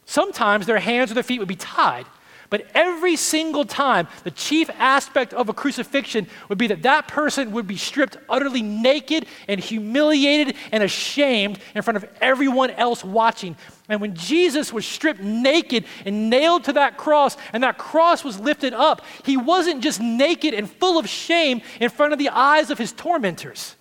Sometimes 0.05 0.65
their 0.65 0.79
hands 0.79 1.09
or 1.09 1.13
their 1.13 1.23
feet 1.23 1.39
would 1.39 1.47
be 1.47 1.55
tied. 1.55 2.05
But 2.53 2.67
every 2.75 3.15
single 3.15 3.65
time, 3.65 4.07
the 4.23 4.29
chief 4.29 4.69
aspect 4.77 5.33
of 5.33 5.49
a 5.49 5.53
crucifixion 5.55 6.27
would 6.49 6.59
be 6.59 6.67
that 6.67 6.83
that 6.83 7.07
person 7.07 7.51
would 7.53 7.65
be 7.65 7.77
stripped 7.77 8.15
utterly 8.29 8.61
naked 8.61 9.25
and 9.47 9.59
humiliated 9.59 10.55
and 10.71 10.83
ashamed 10.83 11.57
in 11.73 11.81
front 11.81 11.97
of 11.97 12.05
everyone 12.21 12.69
else 12.69 13.03
watching. 13.03 13.55
And 13.89 13.99
when 13.99 14.13
Jesus 14.13 14.71
was 14.71 14.85
stripped 14.85 15.19
naked 15.19 15.85
and 16.05 16.29
nailed 16.29 16.65
to 16.65 16.73
that 16.73 16.95
cross, 16.95 17.37
and 17.53 17.63
that 17.63 17.79
cross 17.79 18.23
was 18.23 18.39
lifted 18.39 18.73
up, 18.75 19.01
he 19.25 19.35
wasn't 19.35 19.81
just 19.81 19.99
naked 19.99 20.53
and 20.53 20.69
full 20.69 20.99
of 20.99 21.09
shame 21.09 21.63
in 21.81 21.89
front 21.89 22.13
of 22.13 22.19
the 22.19 22.29
eyes 22.29 22.69
of 22.69 22.77
his 22.77 22.91
tormentors. 22.91 23.75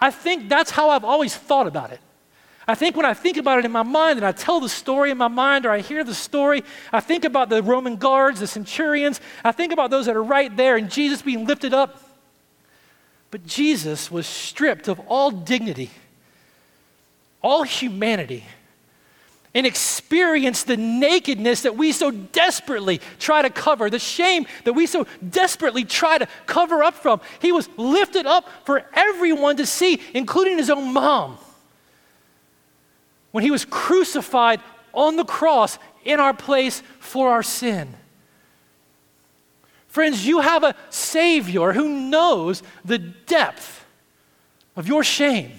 I 0.00 0.10
think 0.10 0.48
that's 0.48 0.72
how 0.72 0.90
I've 0.90 1.04
always 1.04 1.36
thought 1.36 1.68
about 1.68 1.92
it. 1.92 2.00
I 2.72 2.74
think 2.74 2.96
when 2.96 3.04
I 3.04 3.12
think 3.12 3.36
about 3.36 3.58
it 3.58 3.66
in 3.66 3.70
my 3.70 3.82
mind 3.82 4.18
and 4.18 4.24
I 4.24 4.32
tell 4.32 4.58
the 4.58 4.66
story 4.66 5.10
in 5.10 5.18
my 5.18 5.28
mind 5.28 5.66
or 5.66 5.70
I 5.70 5.80
hear 5.80 6.04
the 6.04 6.14
story, 6.14 6.64
I 6.90 7.00
think 7.00 7.26
about 7.26 7.50
the 7.50 7.62
Roman 7.62 7.96
guards, 7.96 8.40
the 8.40 8.46
centurions, 8.46 9.20
I 9.44 9.52
think 9.52 9.74
about 9.74 9.90
those 9.90 10.06
that 10.06 10.16
are 10.16 10.22
right 10.22 10.56
there 10.56 10.78
and 10.78 10.90
Jesus 10.90 11.20
being 11.20 11.46
lifted 11.46 11.74
up. 11.74 12.00
But 13.30 13.44
Jesus 13.44 14.10
was 14.10 14.26
stripped 14.26 14.88
of 14.88 14.98
all 15.00 15.30
dignity, 15.30 15.90
all 17.42 17.62
humanity, 17.62 18.42
and 19.52 19.66
experienced 19.66 20.66
the 20.66 20.78
nakedness 20.78 21.60
that 21.64 21.76
we 21.76 21.92
so 21.92 22.10
desperately 22.10 23.02
try 23.18 23.42
to 23.42 23.50
cover, 23.50 23.90
the 23.90 23.98
shame 23.98 24.46
that 24.64 24.72
we 24.72 24.86
so 24.86 25.06
desperately 25.28 25.84
try 25.84 26.16
to 26.16 26.26
cover 26.46 26.82
up 26.82 26.94
from. 26.94 27.20
He 27.38 27.52
was 27.52 27.68
lifted 27.76 28.24
up 28.24 28.48
for 28.64 28.86
everyone 28.94 29.58
to 29.58 29.66
see, 29.66 30.00
including 30.14 30.56
his 30.56 30.70
own 30.70 30.94
mom 30.94 31.36
when 33.32 33.42
he 33.42 33.50
was 33.50 33.64
crucified 33.64 34.60
on 34.94 35.16
the 35.16 35.24
cross 35.24 35.78
in 36.04 36.20
our 36.20 36.34
place 36.34 36.82
for 37.00 37.30
our 37.30 37.42
sin. 37.42 37.94
Friends, 39.88 40.26
you 40.26 40.40
have 40.40 40.64
a 40.64 40.74
Savior 40.90 41.72
who 41.72 41.88
knows 42.08 42.62
the 42.84 42.98
depth 42.98 43.84
of 44.76 44.88
your 44.88 45.04
shame, 45.04 45.52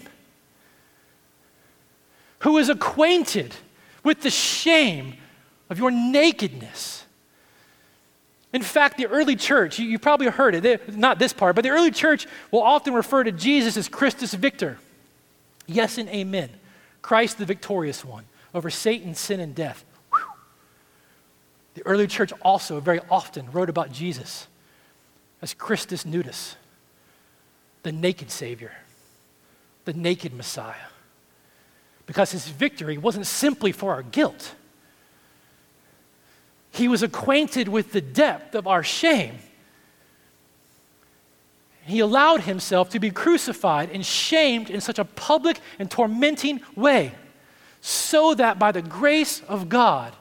who 2.39 2.57
is 2.57 2.69
acquainted 2.69 3.53
with 4.03 4.21
the 4.21 4.31
shame 4.31 5.15
of 5.69 5.77
your 5.77 5.91
nakedness. 5.91 7.05
In 8.53 8.61
fact, 8.61 8.97
the 8.97 9.07
early 9.07 9.35
church, 9.35 9.79
you, 9.79 9.85
you 9.85 9.97
probably 9.97 10.27
heard 10.27 10.55
it, 10.55 10.61
they, 10.61 10.79
not 10.95 11.19
this 11.19 11.33
part, 11.33 11.55
but 11.55 11.63
the 11.63 11.69
early 11.69 11.91
church 11.91 12.27
will 12.51 12.61
often 12.61 12.93
refer 12.93 13.23
to 13.23 13.31
Jesus 13.31 13.77
as 13.77 13.87
Christus 13.87 14.33
Victor. 14.33 14.77
Yes 15.65 15.97
and 15.97 16.09
amen. 16.09 16.49
Christ 17.03 17.37
the 17.37 17.45
victorious 17.45 18.03
one 18.03 18.25
over 18.55 18.71
Satan, 18.71 19.13
sin, 19.13 19.39
and 19.39 19.53
death. 19.53 19.85
The 21.75 21.85
early 21.85 22.07
church 22.07 22.31
also 22.41 22.79
very 22.79 23.01
often 23.11 23.51
wrote 23.51 23.69
about 23.69 23.91
Jesus 23.91 24.47
as 25.41 25.53
Christus 25.53 26.05
Nudus, 26.05 26.55
the 27.83 27.91
naked 27.91 28.31
Savior, 28.31 28.71
the 29.85 29.93
naked 29.93 30.33
Messiah. 30.33 30.87
Because 32.05 32.31
his 32.31 32.47
victory 32.47 32.97
wasn't 32.97 33.27
simply 33.27 33.71
for 33.71 33.93
our 33.93 34.03
guilt, 34.03 34.55
he 36.71 36.87
was 36.87 37.03
acquainted 37.03 37.67
with 37.67 37.91
the 37.91 38.01
depth 38.01 38.55
of 38.55 38.65
our 38.65 38.83
shame 38.83 39.39
he 41.85 41.99
allowed 41.99 42.41
himself 42.41 42.89
to 42.89 42.99
be 42.99 43.11
crucified 43.11 43.89
and 43.91 44.05
shamed 44.05 44.69
in 44.69 44.81
such 44.81 44.99
a 44.99 45.05
public 45.05 45.59
and 45.79 45.89
tormenting 45.91 46.61
way, 46.75 47.13
so 47.81 48.33
that 48.35 48.57
by 48.59 48.71
the 48.71 48.81
grace 48.81 49.41
of 49.47 49.67
God, 49.69 50.15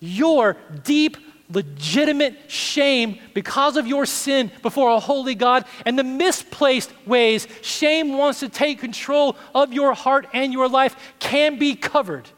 your 0.00 0.56
deep, 0.84 1.16
legitimate 1.50 2.50
shame 2.50 3.18
because 3.32 3.76
of 3.76 3.86
your 3.86 4.04
sin 4.04 4.50
before 4.62 4.90
a 4.90 4.98
holy 4.98 5.34
God 5.34 5.64
and 5.84 5.98
the 5.98 6.04
misplaced 6.04 6.92
ways 7.06 7.46
shame 7.62 8.18
wants 8.18 8.40
to 8.40 8.48
take 8.48 8.80
control 8.80 9.36
of 9.54 9.72
your 9.72 9.94
heart 9.94 10.26
and 10.32 10.52
your 10.52 10.68
life 10.68 11.14
can 11.20 11.58
be 11.58 11.74
covered. 11.74 12.28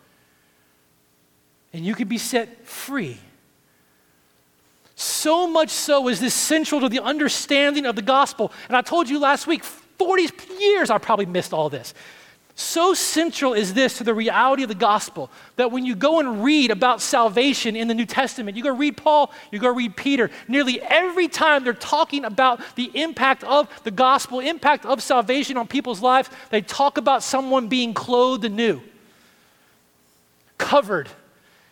and 1.72 1.84
you 1.84 1.94
can 1.94 2.08
be 2.08 2.18
set 2.18 2.66
free. 2.66 3.18
So 5.00 5.46
much 5.46 5.70
so 5.70 6.08
is 6.08 6.18
this 6.18 6.34
central 6.34 6.80
to 6.80 6.88
the 6.88 6.98
understanding 6.98 7.86
of 7.86 7.94
the 7.94 8.02
gospel. 8.02 8.50
And 8.66 8.76
I 8.76 8.82
told 8.82 9.08
you 9.08 9.20
last 9.20 9.46
week, 9.46 9.62
40 9.62 10.28
years 10.58 10.90
I 10.90 10.98
probably 10.98 11.26
missed 11.26 11.52
all 11.52 11.70
this. 11.70 11.94
So 12.56 12.94
central 12.94 13.54
is 13.54 13.74
this 13.74 13.98
to 13.98 14.04
the 14.04 14.12
reality 14.12 14.64
of 14.64 14.68
the 14.68 14.74
gospel 14.74 15.30
that 15.54 15.70
when 15.70 15.86
you 15.86 15.94
go 15.94 16.18
and 16.18 16.42
read 16.42 16.72
about 16.72 17.00
salvation 17.00 17.76
in 17.76 17.86
the 17.86 17.94
New 17.94 18.06
Testament, 18.06 18.56
you 18.56 18.64
go 18.64 18.74
read 18.74 18.96
Paul, 18.96 19.32
you 19.52 19.60
go 19.60 19.72
read 19.72 19.94
Peter, 19.94 20.32
nearly 20.48 20.82
every 20.82 21.28
time 21.28 21.62
they're 21.62 21.74
talking 21.74 22.24
about 22.24 22.60
the 22.74 22.90
impact 23.00 23.44
of 23.44 23.68
the 23.84 23.92
gospel, 23.92 24.40
impact 24.40 24.84
of 24.84 25.00
salvation 25.00 25.56
on 25.56 25.68
people's 25.68 26.02
lives, 26.02 26.28
they 26.50 26.60
talk 26.60 26.98
about 26.98 27.22
someone 27.22 27.68
being 27.68 27.94
clothed 27.94 28.44
anew, 28.44 28.80
covered, 30.58 31.08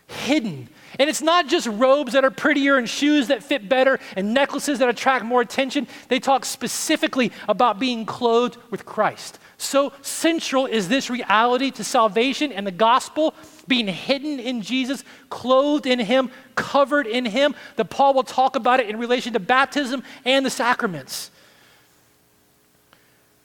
hidden. 0.06 0.68
And 0.98 1.10
it's 1.10 1.22
not 1.22 1.48
just 1.48 1.66
robes 1.66 2.12
that 2.14 2.24
are 2.24 2.30
prettier 2.30 2.76
and 2.76 2.88
shoes 2.88 3.28
that 3.28 3.42
fit 3.42 3.68
better 3.68 3.98
and 4.16 4.32
necklaces 4.32 4.78
that 4.78 4.88
attract 4.88 5.24
more 5.24 5.40
attention. 5.40 5.86
They 6.08 6.20
talk 6.20 6.44
specifically 6.44 7.32
about 7.48 7.78
being 7.78 8.06
clothed 8.06 8.56
with 8.70 8.84
Christ. 8.86 9.38
So 9.58 9.92
central 10.02 10.66
is 10.66 10.88
this 10.88 11.08
reality 11.08 11.70
to 11.72 11.84
salvation 11.84 12.52
and 12.52 12.66
the 12.66 12.70
gospel, 12.70 13.34
being 13.66 13.88
hidden 13.88 14.38
in 14.38 14.62
Jesus, 14.62 15.02
clothed 15.30 15.86
in 15.86 15.98
Him, 15.98 16.30
covered 16.54 17.06
in 17.06 17.24
Him, 17.24 17.54
that 17.76 17.86
Paul 17.86 18.14
will 18.14 18.22
talk 18.22 18.56
about 18.56 18.80
it 18.80 18.88
in 18.88 18.98
relation 18.98 19.32
to 19.32 19.40
baptism 19.40 20.02
and 20.24 20.44
the 20.44 20.50
sacraments. 20.50 21.30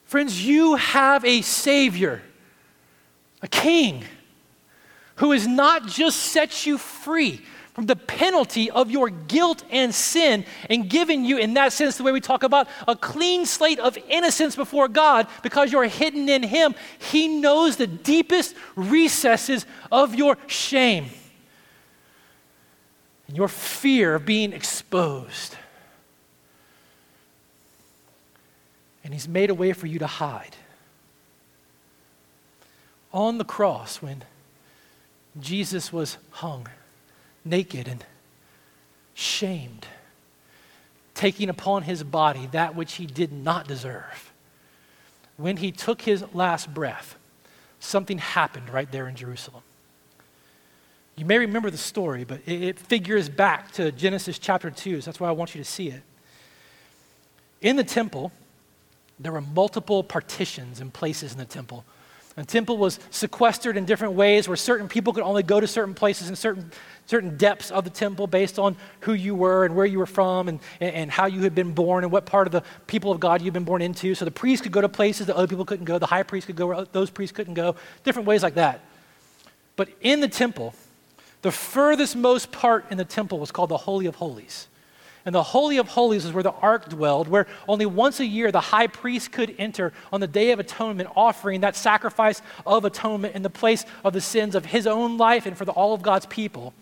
Friends, 0.05 0.45
you 0.45 0.75
have 0.75 1.23
a 1.23 1.41
Savior, 1.41 2.21
a 3.41 3.47
King, 3.47 4.03
who 5.21 5.33
has 5.33 5.45
not 5.45 5.85
just 5.85 6.17
set 6.17 6.65
you 6.65 6.79
free 6.79 7.39
from 7.73 7.85
the 7.85 7.95
penalty 7.95 8.71
of 8.71 8.89
your 8.89 9.11
guilt 9.11 9.63
and 9.69 9.93
sin 9.93 10.43
and 10.67 10.89
given 10.89 11.23
you, 11.23 11.37
in 11.37 11.53
that 11.53 11.71
sense, 11.71 11.95
the 11.95 12.03
way 12.03 12.11
we 12.11 12.19
talk 12.19 12.41
about 12.41 12.67
a 12.87 12.95
clean 12.95 13.45
slate 13.45 13.77
of 13.77 13.99
innocence 14.09 14.55
before 14.55 14.87
God 14.87 15.27
because 15.43 15.71
you're 15.71 15.87
hidden 15.87 16.27
in 16.27 16.41
Him. 16.41 16.73
He 16.97 17.27
knows 17.27 17.75
the 17.75 17.85
deepest 17.85 18.55
recesses 18.75 19.67
of 19.91 20.15
your 20.15 20.39
shame 20.47 21.05
and 23.27 23.37
your 23.37 23.47
fear 23.47 24.15
of 24.15 24.25
being 24.25 24.53
exposed. 24.53 25.55
And 29.03 29.13
He's 29.13 29.27
made 29.27 29.51
a 29.51 29.55
way 29.55 29.73
for 29.73 29.85
you 29.85 29.99
to 29.99 30.07
hide. 30.07 30.55
On 33.13 33.37
the 33.37 33.45
cross, 33.45 34.01
when 34.01 34.23
Jesus 35.39 35.93
was 35.93 36.17
hung, 36.31 36.67
naked 37.45 37.87
and 37.87 38.05
shamed, 39.13 39.87
taking 41.13 41.49
upon 41.49 41.83
his 41.83 42.03
body 42.03 42.47
that 42.51 42.75
which 42.75 42.93
he 42.93 43.05
did 43.05 43.31
not 43.31 43.67
deserve. 43.67 44.33
When 45.37 45.57
he 45.57 45.71
took 45.71 46.01
his 46.01 46.23
last 46.33 46.73
breath, 46.73 47.17
something 47.79 48.17
happened 48.17 48.69
right 48.69 48.91
there 48.91 49.07
in 49.07 49.15
Jerusalem. 49.15 49.63
You 51.15 51.25
may 51.25 51.37
remember 51.37 51.69
the 51.69 51.77
story, 51.77 52.23
but 52.23 52.41
it, 52.45 52.63
it 52.63 52.79
figures 52.79 53.29
back 53.29 53.71
to 53.73 53.91
Genesis 53.91 54.39
chapter 54.39 54.69
2, 54.69 55.01
so 55.01 55.05
that's 55.05 55.19
why 55.19 55.29
I 55.29 55.31
want 55.31 55.55
you 55.55 55.63
to 55.63 55.69
see 55.69 55.89
it. 55.89 56.01
In 57.61 57.75
the 57.75 57.83
temple, 57.83 58.31
there 59.19 59.31
were 59.31 59.41
multiple 59.41 60.03
partitions 60.03 60.81
and 60.81 60.91
places 60.91 61.31
in 61.31 61.37
the 61.37 61.45
temple. 61.45 61.85
The 62.35 62.45
temple 62.45 62.77
was 62.77 62.99
sequestered 63.09 63.75
in 63.75 63.85
different 63.85 64.13
ways 64.13 64.47
where 64.47 64.55
certain 64.55 64.87
people 64.87 65.11
could 65.11 65.23
only 65.23 65.43
go 65.43 65.59
to 65.59 65.67
certain 65.67 65.93
places 65.93 66.29
in 66.29 66.35
certain 66.35 66.71
certain 67.11 67.35
depths 67.35 67.71
of 67.71 67.83
the 67.83 67.89
temple 67.89 68.25
based 68.25 68.57
on 68.57 68.75
who 69.01 69.11
you 69.11 69.35
were 69.35 69.65
and 69.65 69.75
where 69.75 69.85
you 69.85 69.99
were 69.99 70.05
from 70.05 70.47
and, 70.47 70.59
and 70.79 71.11
how 71.11 71.25
you 71.25 71.41
had 71.41 71.53
been 71.53 71.73
born 71.73 72.05
and 72.05 72.11
what 72.11 72.25
part 72.25 72.47
of 72.47 72.53
the 72.53 72.63
people 72.87 73.11
of 73.11 73.19
God 73.19 73.41
you'd 73.41 73.53
been 73.53 73.65
born 73.65 73.81
into. 73.81 74.15
So 74.15 74.23
the 74.23 74.31
priests 74.31 74.63
could 74.63 74.71
go 74.71 74.79
to 74.79 74.87
places 74.87 75.27
that 75.27 75.35
other 75.35 75.47
people 75.47 75.65
couldn't 75.65 75.83
go, 75.83 75.99
the 75.99 76.05
high 76.05 76.23
priest 76.23 76.47
could 76.47 76.55
go 76.55 76.67
where 76.67 76.85
those 76.93 77.09
priests 77.09 77.35
couldn't 77.35 77.55
go, 77.55 77.75
different 78.05 78.29
ways 78.29 78.43
like 78.43 78.53
that. 78.53 78.79
But 79.75 79.89
in 79.99 80.21
the 80.21 80.29
temple, 80.29 80.73
the 81.41 81.51
furthest 81.51 82.15
most 82.15 82.51
part 82.53 82.85
in 82.91 82.97
the 82.97 83.05
temple 83.05 83.39
was 83.39 83.51
called 83.51 83.69
the 83.69 83.77
Holy 83.77 84.05
of 84.05 84.15
Holies. 84.15 84.67
And 85.25 85.35
the 85.35 85.43
Holy 85.43 85.77
of 85.77 85.87
Holies 85.87 86.25
is 86.25 86.33
where 86.33 86.43
the 86.43 86.51
ark 86.51 86.89
dwelled, 86.89 87.27
where 87.27 87.47
only 87.67 87.85
once 87.85 88.19
a 88.19 88.25
year 88.25 88.51
the 88.51 88.59
high 88.59 88.87
priest 88.87 89.31
could 89.31 89.53
enter 89.59 89.93
on 90.11 90.19
the 90.19 90.27
Day 90.27 90.51
of 90.51 90.59
Atonement, 90.59 91.09
offering 91.15 91.61
that 91.61 91.75
sacrifice 91.75 92.41
of 92.65 92.85
atonement 92.85 93.35
in 93.35 93.43
the 93.43 93.49
place 93.49 93.85
of 94.03 94.13
the 94.13 94.21
sins 94.21 94.55
of 94.55 94.65
his 94.65 94.87
own 94.87 95.17
life 95.17 95.45
and 95.45 95.57
for 95.57 95.65
the, 95.65 95.71
all 95.71 95.93
of 95.93 96.01
God's 96.01 96.25
people 96.25 96.73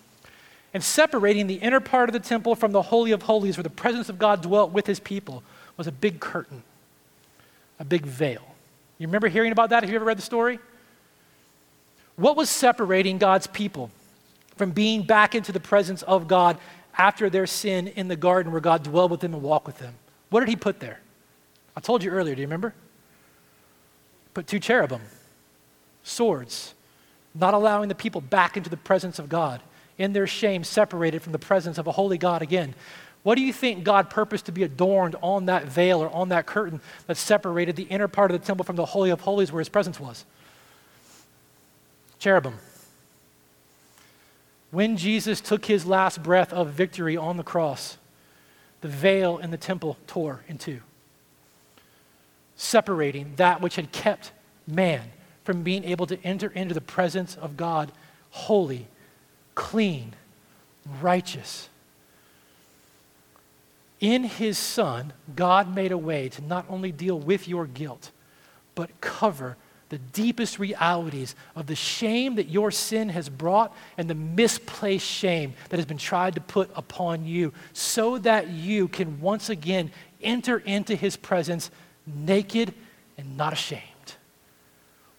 and 0.73 0.83
separating 0.83 1.47
the 1.47 1.55
inner 1.55 1.79
part 1.79 2.09
of 2.09 2.13
the 2.13 2.19
temple 2.19 2.55
from 2.55 2.71
the 2.71 2.81
Holy 2.81 3.11
of 3.11 3.23
Holies, 3.23 3.57
where 3.57 3.63
the 3.63 3.69
presence 3.69 4.09
of 4.09 4.19
God 4.19 4.41
dwelt 4.41 4.71
with 4.71 4.85
his 4.85 4.99
people, 4.99 5.43
was 5.77 5.87
a 5.87 5.91
big 5.91 6.19
curtain, 6.19 6.63
a 7.79 7.85
big 7.85 8.05
veil. 8.05 8.55
You 8.97 9.07
remember 9.07 9.29
hearing 9.29 9.51
about 9.51 9.69
that? 9.69 9.83
Have 9.83 9.89
you 9.89 9.95
ever 9.95 10.05
read 10.05 10.17
the 10.17 10.23
story? 10.23 10.59
What 12.17 12.35
was 12.35 12.49
separating 12.49 13.17
God's 13.17 13.47
people 13.47 13.89
from 14.57 14.71
being 14.71 15.03
back 15.03 15.35
into 15.35 15.51
the 15.51 15.59
presence 15.59 16.01
of 16.03 16.27
God 16.27 16.57
after 16.99 17.29
their 17.29 17.47
sin 17.47 17.87
in 17.87 18.09
the 18.09 18.15
garden 18.17 18.51
where 18.51 18.61
God 18.61 18.83
dwelled 18.83 19.09
with 19.09 19.21
them 19.21 19.33
and 19.33 19.41
walked 19.41 19.65
with 19.65 19.79
them? 19.79 19.95
What 20.29 20.41
did 20.41 20.49
he 20.49 20.57
put 20.57 20.81
there? 20.81 20.99
I 21.75 21.79
told 21.79 22.03
you 22.03 22.11
earlier, 22.11 22.35
do 22.35 22.41
you 22.41 22.47
remember? 22.47 22.75
Put 24.33 24.45
two 24.45 24.59
cherubim, 24.59 25.01
swords, 26.03 26.75
not 27.33 27.53
allowing 27.53 27.87
the 27.87 27.95
people 27.95 28.21
back 28.21 28.57
into 28.57 28.69
the 28.69 28.77
presence 28.77 29.17
of 29.17 29.29
God 29.29 29.61
in 29.97 30.13
their 30.13 30.27
shame, 30.27 30.63
separated 30.63 31.21
from 31.21 31.31
the 31.31 31.39
presence 31.39 31.77
of 31.77 31.87
a 31.87 31.91
holy 31.91 32.17
God 32.17 32.41
again. 32.41 32.75
What 33.23 33.35
do 33.35 33.41
you 33.41 33.53
think 33.53 33.83
God 33.83 34.09
purposed 34.09 34.45
to 34.45 34.51
be 34.51 34.63
adorned 34.63 35.15
on 35.21 35.45
that 35.45 35.65
veil 35.65 36.01
or 36.01 36.09
on 36.09 36.29
that 36.29 36.45
curtain 36.45 36.81
that 37.07 37.17
separated 37.17 37.75
the 37.75 37.83
inner 37.83 38.07
part 38.07 38.31
of 38.31 38.39
the 38.39 38.45
temple 38.45 38.63
from 38.63 38.75
the 38.75 38.85
Holy 38.85 39.09
of 39.09 39.21
Holies 39.21 39.51
where 39.51 39.59
his 39.59 39.69
presence 39.69 39.99
was? 39.99 40.25
Cherubim. 42.17 42.55
When 44.71 44.97
Jesus 44.97 45.41
took 45.41 45.65
his 45.65 45.85
last 45.85 46.21
breath 46.21 46.53
of 46.53 46.69
victory 46.69 47.17
on 47.17 47.37
the 47.37 47.43
cross, 47.43 47.97
the 48.81 48.87
veil 48.87 49.37
in 49.37 49.51
the 49.51 49.57
temple 49.57 49.97
tore 50.07 50.43
in 50.47 50.57
two, 50.57 50.81
separating 52.55 53.33
that 53.37 53.61
which 53.61 53.75
had 53.75 53.91
kept 53.91 54.31
man 54.67 55.11
from 55.43 55.63
being 55.63 55.83
able 55.83 56.05
to 56.05 56.23
enter 56.23 56.49
into 56.49 56.73
the 56.73 56.81
presence 56.81 57.35
of 57.35 57.57
God 57.57 57.91
holy 58.31 58.87
clean, 59.55 60.13
righteous. 61.01 61.67
In 63.99 64.23
his 64.23 64.57
Son, 64.57 65.11
God 65.35 65.75
made 65.75 65.91
a 65.91 65.97
way 65.97 66.29
to 66.29 66.41
not 66.41 66.65
only 66.69 66.93
deal 66.93 67.19
with 67.19 67.45
your 67.45 67.65
guilt, 67.65 68.11
but 68.75 69.01
cover 69.01 69.57
the 69.89 69.97
deepest 69.97 70.59
realities 70.59 71.35
of 71.55 71.67
the 71.67 71.75
shame 71.75 72.35
that 72.35 72.49
your 72.49 72.71
sin 72.71 73.09
has 73.09 73.27
brought 73.27 73.75
and 73.97 74.09
the 74.09 74.15
misplaced 74.15 75.05
shame 75.05 75.53
that 75.69 75.77
has 75.77 75.85
been 75.85 75.97
tried 75.97 76.35
to 76.35 76.41
put 76.41 76.69
upon 76.75 77.25
you, 77.25 77.51
so 77.73 78.17
that 78.19 78.49
you 78.49 78.87
can 78.87 79.19
once 79.19 79.49
again 79.49 79.91
enter 80.21 80.59
into 80.59 80.95
his 80.95 81.17
presence 81.17 81.71
naked 82.05 82.73
and 83.17 83.35
not 83.35 83.53
ashamed. 83.53 83.83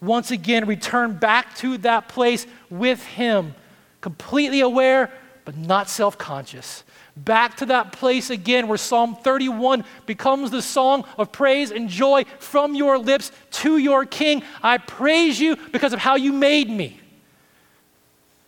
Once 0.01 0.31
again, 0.31 0.67
return 0.67 1.15
back 1.15 1.55
to 1.57 1.77
that 1.79 2.09
place 2.09 2.47
with 2.71 3.05
him 3.05 3.55
completely 4.01 4.61
aware, 4.61 5.13
but 5.45 5.57
not 5.57 5.89
self 5.89 6.17
conscious. 6.17 6.85
Back 7.17 7.57
to 7.59 7.67
that 7.67 7.93
place 7.93 8.31
again 8.31 8.69
where 8.69 8.79
Psalm 8.79 9.17
31 9.17 9.85
becomes 10.07 10.51
the 10.51 10.63
song 10.63 11.05
of 11.19 11.33
praise 11.33 11.71
and 11.71 11.89
joy 11.89 12.25
from 12.39 12.75
your 12.75 12.99
lips 12.99 13.33
to 13.53 13.79
your 13.79 14.07
King. 14.07 14.43
I 14.63 14.79
praise 14.79 15.41
you 15.41 15.57
because 15.73 15.93
of 15.93 15.99
how 15.99 16.15
you 16.17 16.33
made 16.33 16.71
me, 16.71 16.99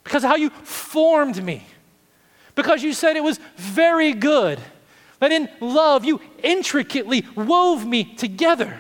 because 0.05 0.25
of 0.25 0.31
how 0.31 0.37
you 0.37 0.51
formed 0.51 1.43
me, 1.43 1.67
because 2.55 2.83
you 2.83 2.93
said 2.93 3.17
it 3.17 3.25
was 3.25 3.41
very 3.57 4.13
good, 4.13 4.61
that 5.19 5.33
in 5.33 5.49
love 5.61 6.05
you 6.05 6.21
intricately 6.43 7.27
wove 7.35 7.85
me 7.85 8.05
together. 8.05 8.79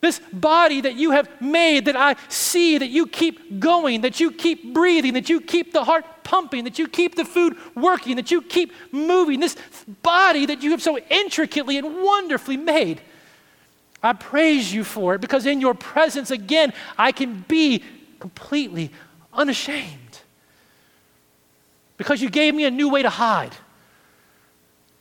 This 0.00 0.20
body 0.32 0.80
that 0.82 0.94
you 0.94 1.10
have 1.10 1.28
made, 1.40 1.86
that 1.86 1.96
I 1.96 2.14
see, 2.28 2.78
that 2.78 2.88
you 2.88 3.06
keep 3.06 3.58
going, 3.58 4.02
that 4.02 4.20
you 4.20 4.30
keep 4.30 4.72
breathing, 4.72 5.14
that 5.14 5.28
you 5.28 5.40
keep 5.40 5.72
the 5.72 5.82
heart 5.82 6.04
pumping, 6.22 6.64
that 6.64 6.78
you 6.78 6.86
keep 6.86 7.16
the 7.16 7.24
food 7.24 7.56
working, 7.74 8.16
that 8.16 8.30
you 8.30 8.40
keep 8.42 8.72
moving. 8.92 9.40
This 9.40 9.56
body 10.02 10.46
that 10.46 10.62
you 10.62 10.70
have 10.70 10.82
so 10.82 10.98
intricately 10.98 11.78
and 11.78 12.02
wonderfully 12.02 12.56
made. 12.56 13.00
I 14.00 14.12
praise 14.12 14.72
you 14.72 14.84
for 14.84 15.16
it 15.16 15.20
because 15.20 15.46
in 15.46 15.60
your 15.60 15.74
presence, 15.74 16.30
again, 16.30 16.72
I 16.96 17.10
can 17.10 17.44
be 17.48 17.82
completely 18.20 18.92
unashamed. 19.32 20.20
Because 21.96 22.22
you 22.22 22.30
gave 22.30 22.54
me 22.54 22.64
a 22.64 22.70
new 22.70 22.88
way 22.88 23.02
to 23.02 23.10
hide 23.10 23.56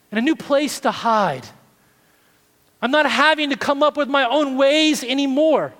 and 0.09 0.17
a 0.17 0.21
new 0.21 0.35
place 0.35 0.79
to 0.79 0.89
hide 0.89 1.47
I'm 2.81 2.91
not 2.91 3.09
having 3.09 3.49
to 3.49 3.55
come 3.55 3.81
up 3.81 3.97
with 3.97 4.07
my 4.07 4.25
own 4.25 4.57
ways 4.57 5.03
anymore. 5.03 5.73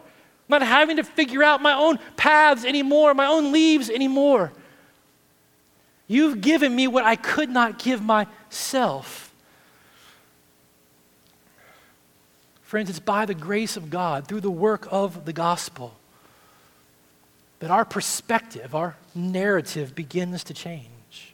I'm 0.50 0.60
not 0.60 0.64
having 0.64 0.98
to 0.98 1.04
figure 1.04 1.44
out 1.44 1.62
my 1.62 1.74
own 1.74 2.00
paths 2.16 2.66
anymore, 2.66 3.14
my 3.14 3.28
own 3.28 3.52
leaves 3.52 3.90
anymore. 3.90 4.52
You've 6.08 6.42
given 6.42 6.76
me 6.76 6.88
what 6.88 7.04
I 7.04 7.16
could 7.16 7.50
not 7.50 7.80
give 7.80 8.02
myself. 8.02 9.34
Friends, 12.64 12.90
it's 12.90 13.00
by 13.00 13.26
the 13.26 13.34
grace 13.34 13.78
of 13.78 13.90
God, 13.90 14.28
through 14.28 14.42
the 14.42 14.52
work 14.52 14.88
of 14.90 15.26
the 15.26 15.34
gospel, 15.34 15.96
that 17.60 17.72
our 17.72 17.86
perspective, 17.86 18.74
our 18.74 18.96
narrative 19.14 19.96
begins 19.96 20.44
to 20.46 20.54
change. 20.54 21.34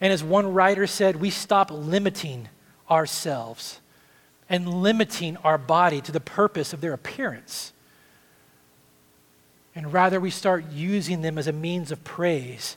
And 0.00 0.12
as 0.12 0.22
one 0.22 0.52
writer 0.52 0.86
said, 0.86 1.16
we 1.16 1.30
stop 1.30 1.70
limiting 1.70 2.48
ourselves 2.90 3.80
and 4.48 4.82
limiting 4.82 5.36
our 5.38 5.58
body 5.58 6.00
to 6.00 6.12
the 6.12 6.20
purpose 6.20 6.72
of 6.72 6.80
their 6.80 6.92
appearance. 6.92 7.72
And 9.74 9.92
rather, 9.92 10.20
we 10.20 10.30
start 10.30 10.70
using 10.70 11.22
them 11.22 11.38
as 11.38 11.46
a 11.46 11.52
means 11.52 11.90
of 11.90 12.04
praise 12.04 12.76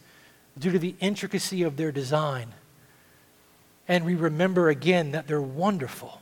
due 0.57 0.72
to 0.72 0.80
the 0.80 0.95
intricacy 0.99 1.63
of 1.63 1.78
their 1.78 1.91
design. 1.91 2.53
And 3.88 4.05
we 4.05 4.15
remember 4.15 4.70
again 4.70 5.11
that 5.11 5.28
they're 5.28 5.41
wonderful 5.41 6.22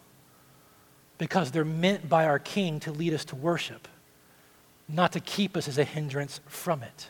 because 1.18 1.52
they're 1.52 1.64
meant 1.64 2.10
by 2.10 2.26
our 2.26 2.40
King 2.40 2.80
to 2.82 2.92
lead 2.92 3.14
us 3.14 3.26
to 3.26 3.36
worship, 3.36 3.88
not 4.90 5.14
to 5.14 5.20
keep 5.20 5.56
us 5.56 5.68
as 5.68 5.78
a 5.78 5.84
hindrance 5.84 6.42
from 6.48 6.84
it. 6.84 7.10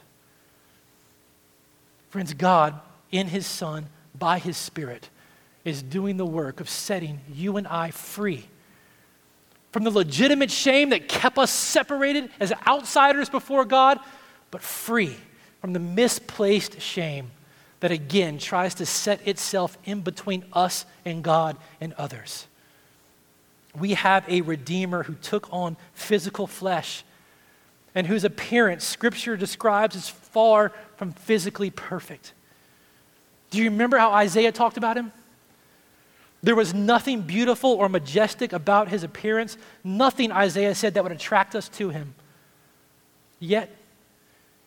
Friends, 2.10 2.34
God, 2.34 2.80
in 3.12 3.28
His 3.28 3.48
Son, 3.48 3.88
by 4.18 4.40
His 4.40 4.56
Spirit, 4.56 5.10
is 5.66 5.84
doing 5.84 6.16
the 6.16 6.26
work 6.26 6.62
of 6.62 6.70
setting 6.70 7.20
you 7.34 7.58
and 7.58 7.68
I 7.68 7.92
free 7.92 8.46
from 9.76 9.84
the 9.84 9.92
legitimate 9.92 10.52
shame 10.52 10.92
that 10.92 11.10
kept 11.10 11.38
us 11.38 11.52
separated 11.52 12.30
as 12.40 12.54
outsiders 12.66 13.28
before 13.28 13.66
God, 13.66 14.00
but 14.50 14.62
free 14.62 15.18
from 15.60 15.74
the 15.74 15.80
misplaced 15.80 16.80
shame 16.80 17.30
that 17.82 17.92
again 17.92 18.38
tries 18.38 18.74
to 18.76 18.86
set 18.86 19.28
itself 19.28 19.78
in 19.84 20.00
between 20.00 20.46
us 20.54 20.86
and 21.04 21.22
God 21.22 21.58
and 21.82 21.92
others. 21.96 22.48
We 23.78 23.96
have 23.96 24.24
a 24.30 24.40
Redeemer 24.40 25.04
who 25.04 25.16
took 25.16 25.52
on 25.52 25.76
physical 25.94 26.48
flesh 26.48 27.04
and 27.94 28.08
whose 28.08 28.24
appearance 28.24 28.86
Scripture 28.86 29.36
describes 29.36 29.98
as 29.98 30.08
far 30.08 30.72
from 30.96 31.12
physically 31.12 31.70
perfect. 31.70 32.32
Do 33.50 33.58
you 33.58 33.70
remember 33.70 33.98
how 33.98 34.12
Isaiah 34.12 34.54
talked 34.54 34.78
about 34.78 34.96
him? 34.96 35.12
There 36.46 36.56
was 36.56 36.76
nothing 36.76 37.24
beautiful 37.24 37.72
or 37.72 37.90
majestic 37.90 38.54
about 38.54 38.90
his 38.90 39.02
appearance, 39.02 39.58
nothing, 39.84 40.32
Isaiah 40.32 40.76
said, 40.76 40.94
that 40.94 41.02
would 41.02 41.12
attract 41.12 41.56
us 41.56 41.68
to 41.70 41.90
him. 41.90 42.14
Yet, 43.40 43.76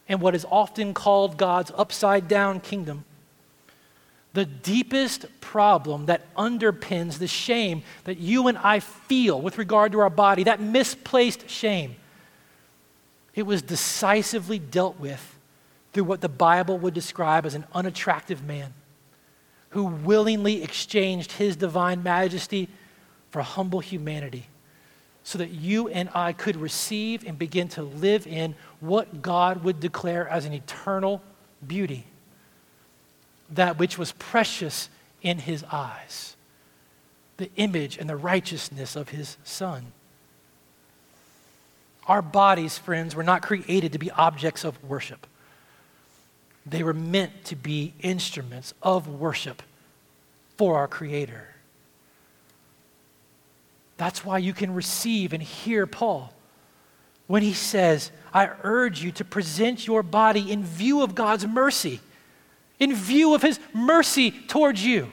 in 0.09 0.19
what 0.19 0.35
is 0.35 0.45
often 0.51 0.93
called 0.93 1.37
God's 1.37 1.71
upside 1.77 2.27
down 2.27 2.59
kingdom, 2.59 3.05
the 4.33 4.45
deepest 4.45 5.27
problem 5.41 6.07
that 6.07 6.35
underpins 6.35 7.19
the 7.19 7.29
shame 7.29 7.85
that 8.05 8.19
you 8.19 8.49
and 8.49 8.59
I 8.59 8.81
feel 8.81 9.41
with 9.41 9.57
regard 9.57 9.93
to 9.93 10.01
our 10.01 10.11
body, 10.11 10.43
that 10.43 10.61
misplaced 10.61 11.49
shame, 11.49 11.95
it 13.37 13.47
was 13.47 13.63
decisively 13.63 14.59
dealt 14.59 14.99
with 14.99 15.39
through 15.93 16.05
what 16.05 16.23
the 16.23 16.29
Bible 16.29 16.77
would 16.77 16.93
describe 16.93 17.47
as 17.47 17.55
an 17.55 17.67
unattractive 17.73 18.43
man 18.43 18.75
who 19.71 19.85
willingly 19.85 20.63
exchanged 20.63 21.33
his 21.33 21.57
divine 21.57 22.03
majesty 22.03 22.69
for 23.31 23.43
humble 23.43 23.81
humanity 23.81 24.47
so 25.29 25.37
that 25.37 25.51
you 25.51 25.89
and 25.89 26.09
I 26.15 26.33
could 26.33 26.57
receive 26.57 27.23
and 27.27 27.39
begin 27.39 27.69
to 27.69 27.83
live 27.83 28.27
in 28.27 28.55
what 28.81 29.21
God 29.21 29.63
would 29.63 29.79
declare 29.79 30.27
as 30.27 30.47
an 30.47 30.55
eternal 30.55 31.21
beauty, 31.67 32.07
that 33.51 33.79
which 33.79 33.99
was 33.99 34.13
precious 34.13 34.89
in 35.21 35.37
his 35.41 35.65
eyes, 35.71 36.35
the 37.37 37.51
image 37.57 37.99
and 37.99 38.09
the 38.09 38.17
righteousness 38.17 38.97
of 38.97 39.11
his 39.11 39.37
Son. 39.45 39.93
Our 42.07 42.23
bodies, 42.23 42.79
friends, 42.79 43.15
were 43.15 43.23
not 43.23 43.43
created 43.43 43.93
to 43.93 43.99
be 43.99 44.11
objects 44.11 44.65
of 44.65 44.83
worship. 44.83 45.27
They 46.71 46.83
were 46.83 46.95
meant 46.95 47.45
to 47.47 47.57
be 47.57 47.95
instruments 48.01 48.75
of 48.83 49.09
worship 49.09 49.63
for 50.57 50.77
our 50.77 50.89
Creator. 50.89 51.47
That's 53.97 54.25
why 54.25 54.39
you 54.39 54.53
can 54.53 54.75
receive 54.75 55.33
and 55.33 55.43
hear 55.43 55.87
Paul 55.87 56.33
when 57.27 57.43
he 57.43 57.53
says, 57.53 58.11
I 58.33 58.51
urge 58.63 59.03
you 59.03 59.13
to 59.13 59.25
present 59.25 59.87
your 59.87 60.03
body 60.03 60.53
in 60.53 60.63
view 60.65 61.03
of 61.03 61.15
God's 61.15 61.47
mercy, 61.47 62.01
in 62.79 62.95
view 62.95 63.35
of 63.35 63.43
his 63.43 63.59
mercy 63.75 64.31
towards 64.31 64.85
you, 64.85 65.11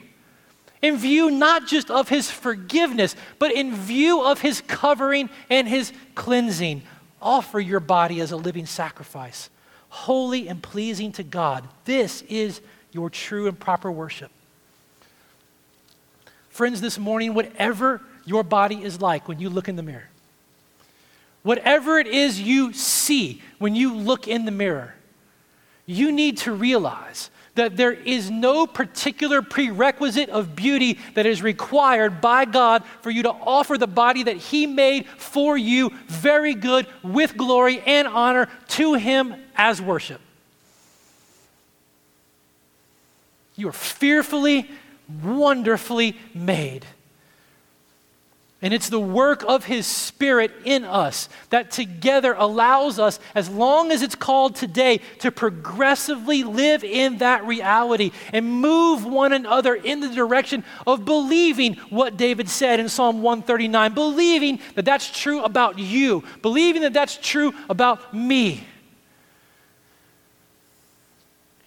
in 0.82 0.98
view 0.98 1.32
not 1.32 1.68
just 1.68 1.90
of 1.90 2.10
his 2.10 2.30
forgiveness, 2.30 3.16
but 3.40 3.52
in 3.52 3.74
view 3.76 4.24
of 4.24 4.42
his 4.42 4.62
covering 4.62 5.30
and 5.50 5.68
his 5.68 5.92
cleansing. 6.14 6.84
Offer 7.22 7.60
your 7.60 7.80
body 7.80 8.22
as 8.22 8.32
a 8.32 8.38
living 8.38 8.66
sacrifice 8.66 9.50
holy 9.96 10.50
and 10.50 10.62
pleasing 10.62 11.14
to 11.14 11.24
God. 11.24 11.66
This 11.86 12.22
is 12.24 12.60
your 12.92 13.10
true 13.10 13.48
and 13.48 13.58
proper 13.58 13.90
worship. 13.90 14.30
Friends, 16.50 16.82
this 16.82 17.00
morning, 17.00 17.34
whatever 17.34 18.02
your 18.26 18.44
body 18.44 18.84
is 18.84 19.00
like 19.00 19.30
when 19.30 19.40
you 19.40 19.50
look 19.50 19.70
in 19.70 19.78
the 19.78 19.84
mirror, 19.84 20.10
whatever 21.44 21.98
it 21.98 22.08
is 22.08 22.42
you 22.42 22.74
see 22.74 23.42
when 23.58 23.74
you 23.74 23.96
look 23.96 24.28
in 24.28 24.44
the 24.44 24.52
mirror, 24.52 24.96
you 25.86 26.12
need 26.12 26.38
to 26.40 26.52
realize 26.52 27.30
that 27.56 27.78
there 27.78 27.94
is 27.94 28.30
no 28.30 28.68
particular 28.68 29.42
prerequisite 29.42 30.30
of 30.30 30.56
beauty 30.56 31.00
that 31.16 31.26
is 31.26 31.42
required 31.42 32.22
by 32.22 32.46
God 32.46 32.84
for 33.02 33.10
you 33.10 33.24
to 33.24 33.32
offer 33.32 33.78
the 33.78 33.88
body 33.88 34.24
that 34.24 34.38
He 34.38 34.68
made 34.68 35.08
for 35.08 35.58
you 35.58 35.92
very 36.08 36.54
good 36.54 36.88
with 37.02 37.36
glory 37.36 37.82
and 37.82 38.08
honor 38.08 38.48
to 38.70 38.94
Him 38.94 39.36
as 39.56 39.82
worship. 39.82 40.22
You 43.56 43.70
are 43.70 43.74
fearfully, 43.74 44.70
wonderfully 45.24 46.18
made. 46.34 46.86
And 48.66 48.74
it's 48.74 48.90
the 48.90 49.00
work 49.00 49.44
of 49.48 49.66
His 49.66 49.86
Spirit 49.86 50.52
in 50.66 50.86
us 50.86 51.30
that 51.52 51.70
together 51.70 52.34
allows 52.36 52.98
us, 52.98 53.20
as 53.36 53.48
long 53.48 53.92
as 53.92 54.02
it's 54.02 54.16
called 54.16 54.56
today, 54.56 55.02
to 55.20 55.32
progressively 55.32 56.44
live 56.44 56.84
in 56.84 57.20
that 57.20 57.46
reality 57.46 58.10
and 58.34 58.44
move 58.44 59.06
one 59.06 59.34
another 59.34 59.76
in 59.76 60.00
the 60.00 60.10
direction 60.10 60.64
of 60.88 61.06
believing 61.06 61.76
what 61.92 62.18
David 62.18 62.50
said 62.50 62.80
in 62.80 62.90
Psalm 62.90 63.22
139, 63.22 63.94
believing 63.94 64.60
that 64.74 64.84
that's 64.84 65.16
true 65.16 65.44
about 65.44 65.78
you, 65.78 66.24
believing 66.42 66.82
that 66.82 66.94
that's 66.94 67.18
true 67.18 67.54
about 67.70 68.16
me. 68.16 68.66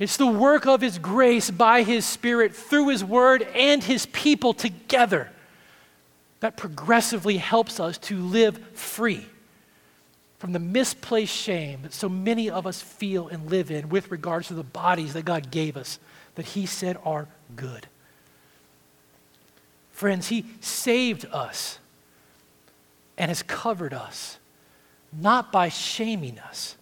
It's 0.01 0.17
the 0.17 0.27
work 0.27 0.67
of 0.67 0.81
His 0.81 0.99
grace 0.99 1.49
by 1.49 1.85
His 1.85 2.05
Spirit 2.05 2.57
through 2.57 2.89
His 2.89 3.05
Word 3.05 3.43
and 3.55 3.85
His 3.85 4.07
people 4.07 4.53
together 4.53 5.31
that 6.41 6.57
progressively 6.57 7.37
helps 7.37 7.81
us 7.81 7.99
to 7.99 8.17
live 8.17 8.59
free 8.75 9.27
from 10.39 10.53
the 10.53 10.59
misplaced 10.59 11.35
shame 11.35 11.83
that 11.83 11.93
so 11.93 12.09
many 12.09 12.49
of 12.49 12.67
us 12.67 12.81
feel 12.81 13.29
and 13.29 13.51
live 13.51 13.71
in 13.71 13.89
with 13.89 14.11
regards 14.11 14.49
to 14.49 14.55
the 14.55 14.63
bodies 14.63 15.15
that 15.15 15.25
God 15.25 15.51
gave 15.51 15.77
us 15.77 15.99
that 16.37 16.47
He 16.47 16.65
said 16.67 16.97
are 17.05 17.27
good. 17.57 17.89
Friends, 19.91 20.29
He 20.29 20.47
saved 20.61 21.27
us 21.33 21.79
and 23.17 23.31
has 23.31 23.43
covered 23.43 23.93
us, 23.93 24.39
not 25.13 25.51
by 25.51 25.69
shaming 25.69 26.39
us 26.39 26.77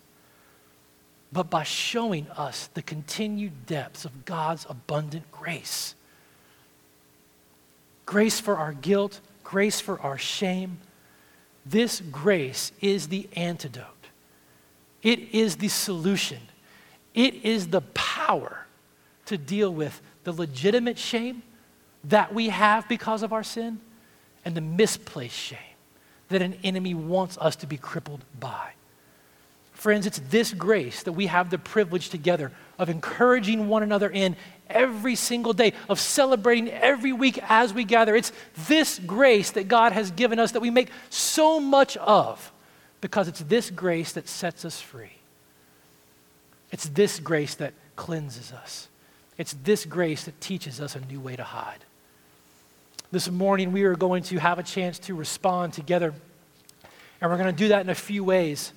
but 1.32 1.50
by 1.50 1.62
showing 1.62 2.26
us 2.30 2.68
the 2.72 2.80
continued 2.82 3.66
depths 3.66 4.04
of 4.04 4.24
God's 4.24 4.66
abundant 4.70 5.30
grace. 5.30 5.94
Grace 8.06 8.40
for 8.40 8.56
our 8.56 8.72
guilt, 8.72 9.20
grace 9.46 9.80
for 9.80 10.00
our 10.00 10.18
shame. 10.18 10.78
This 11.64 12.00
grace 12.10 12.72
is 12.80 13.08
the 13.08 13.28
antidote, 13.36 13.84
it 15.02 15.20
is 15.32 15.56
the 15.56 15.68
solution, 15.68 16.40
it 17.14 17.44
is 17.44 17.68
the 17.68 17.80
power 17.94 18.66
to 19.26 19.38
deal 19.38 19.72
with 19.72 20.02
the 20.24 20.32
legitimate 20.32 20.98
shame 20.98 21.42
that 22.04 22.34
we 22.34 22.48
have 22.48 22.88
because 22.88 23.22
of 23.22 23.32
our 23.32 23.44
sin 23.44 23.80
and 24.44 24.56
the 24.56 24.60
misplaced 24.60 25.36
shame 25.36 25.58
that 26.28 26.42
an 26.42 26.56
enemy 26.64 26.94
wants 26.94 27.38
us 27.38 27.54
to 27.56 27.68
be 27.68 27.76
crippled 27.76 28.24
by. 28.40 28.70
Friends, 29.72 30.06
it's 30.06 30.20
this 30.30 30.52
grace 30.52 31.04
that 31.04 31.12
we 31.12 31.26
have 31.26 31.50
the 31.50 31.58
privilege 31.58 32.08
together 32.08 32.50
of 32.78 32.88
encouraging 32.88 33.68
one 33.68 33.84
another 33.84 34.10
in 34.10 34.34
every 34.68 35.14
single 35.14 35.52
day, 35.52 35.72
of 35.88 36.00
celebrating 36.00 36.70
every 36.70 37.12
week 37.12 37.38
as 37.48 37.72
we 37.72 37.84
gather. 37.84 38.14
It's 38.16 38.32
this 38.66 38.98
grace 38.98 39.52
that 39.52 39.68
God 39.68 39.92
has 39.92 40.10
given 40.10 40.38
us 40.38 40.52
that 40.52 40.60
we 40.60 40.70
make 40.70 40.90
so 41.10 41.60
much 41.60 41.96
of 41.98 42.52
because 43.00 43.28
it's 43.28 43.40
this 43.40 43.70
grace 43.70 44.12
that 44.12 44.28
sets 44.28 44.64
us 44.64 44.80
free. 44.80 45.12
It's 46.72 46.88
this 46.88 47.20
grace 47.20 47.54
that 47.56 47.74
cleanses 47.94 48.52
us. 48.52 48.88
It's 49.38 49.54
this 49.64 49.84
grace 49.84 50.24
that 50.24 50.40
teaches 50.40 50.80
us 50.80 50.96
a 50.96 51.00
new 51.00 51.20
way 51.20 51.36
to 51.36 51.44
hide. 51.44 51.84
This 53.12 53.30
morning, 53.30 53.72
we 53.72 53.84
are 53.84 53.94
going 53.94 54.24
to 54.24 54.38
have 54.38 54.58
a 54.58 54.62
chance 54.62 54.98
to 55.00 55.14
respond 55.14 55.72
together, 55.72 56.12
and 57.20 57.30
we're 57.30 57.38
going 57.38 57.54
to 57.54 57.56
do 57.56 57.68
that 57.68 57.82
in 57.82 57.88
a 57.88 57.94
few 57.94 58.24
ways. 58.24 58.72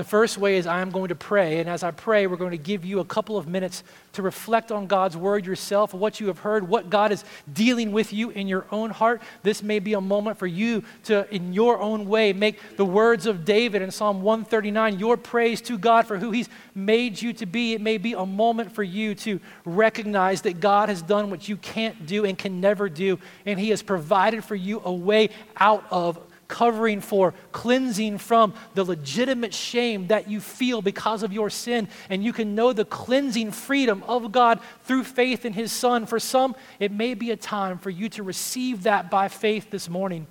The 0.00 0.04
first 0.04 0.38
way 0.38 0.56
is 0.56 0.66
I 0.66 0.80
am 0.80 0.90
going 0.90 1.08
to 1.08 1.14
pray, 1.14 1.58
and 1.58 1.68
as 1.68 1.82
I 1.82 1.90
pray, 1.90 2.26
we're 2.26 2.38
going 2.38 2.52
to 2.52 2.56
give 2.56 2.86
you 2.86 3.00
a 3.00 3.04
couple 3.04 3.36
of 3.36 3.46
minutes 3.46 3.84
to 4.14 4.22
reflect 4.22 4.72
on 4.72 4.86
God's 4.86 5.14
word 5.14 5.44
yourself, 5.44 5.92
what 5.92 6.20
you 6.20 6.28
have 6.28 6.38
heard, 6.38 6.66
what 6.66 6.88
God 6.88 7.12
is 7.12 7.22
dealing 7.52 7.92
with 7.92 8.10
you 8.10 8.30
in 8.30 8.48
your 8.48 8.64
own 8.72 8.88
heart. 8.88 9.20
This 9.42 9.62
may 9.62 9.78
be 9.78 9.92
a 9.92 10.00
moment 10.00 10.38
for 10.38 10.46
you 10.46 10.84
to, 11.04 11.28
in 11.30 11.52
your 11.52 11.78
own 11.82 12.08
way, 12.08 12.32
make 12.32 12.78
the 12.78 12.84
words 12.86 13.26
of 13.26 13.44
David 13.44 13.82
in 13.82 13.90
Psalm 13.90 14.22
139 14.22 14.98
your 14.98 15.18
praise 15.18 15.60
to 15.60 15.76
God 15.76 16.06
for 16.06 16.16
who 16.16 16.30
He's 16.30 16.48
made 16.74 17.20
you 17.20 17.34
to 17.34 17.44
be. 17.44 17.74
It 17.74 17.82
may 17.82 17.98
be 17.98 18.14
a 18.14 18.24
moment 18.24 18.72
for 18.72 18.82
you 18.82 19.14
to 19.16 19.38
recognize 19.66 20.40
that 20.42 20.60
God 20.60 20.88
has 20.88 21.02
done 21.02 21.28
what 21.28 21.46
you 21.46 21.58
can't 21.58 22.06
do 22.06 22.24
and 22.24 22.38
can 22.38 22.58
never 22.58 22.88
do, 22.88 23.18
and 23.44 23.60
He 23.60 23.68
has 23.68 23.82
provided 23.82 24.44
for 24.44 24.54
you 24.54 24.80
a 24.82 24.92
way 24.94 25.28
out 25.58 25.84
of 25.90 26.18
covering 26.50 27.00
for, 27.00 27.32
cleansing 27.52 28.18
from 28.18 28.52
the 28.74 28.84
legitimate 28.84 29.54
shame 29.54 30.08
that 30.08 30.28
you 30.28 30.40
feel 30.40 30.82
because 30.82 31.22
of 31.22 31.32
your 31.32 31.48
sin. 31.48 31.88
And 32.10 32.22
you 32.22 32.34
can 32.34 32.54
know 32.54 32.74
the 32.74 32.84
cleansing 32.84 33.52
freedom 33.52 34.02
of 34.06 34.32
God 34.32 34.60
through 34.84 35.04
faith 35.04 35.46
in 35.46 35.54
His 35.54 35.72
Son. 35.72 36.04
For 36.04 36.18
some, 36.18 36.54
it 36.78 36.92
may 36.92 37.14
be 37.14 37.30
a 37.30 37.36
time 37.36 37.78
for 37.78 37.88
you 37.88 38.10
to 38.10 38.22
receive 38.22 38.82
that 38.82 39.10
by 39.10 39.28
faith 39.28 39.70
this 39.70 39.88
morning. 39.88 40.26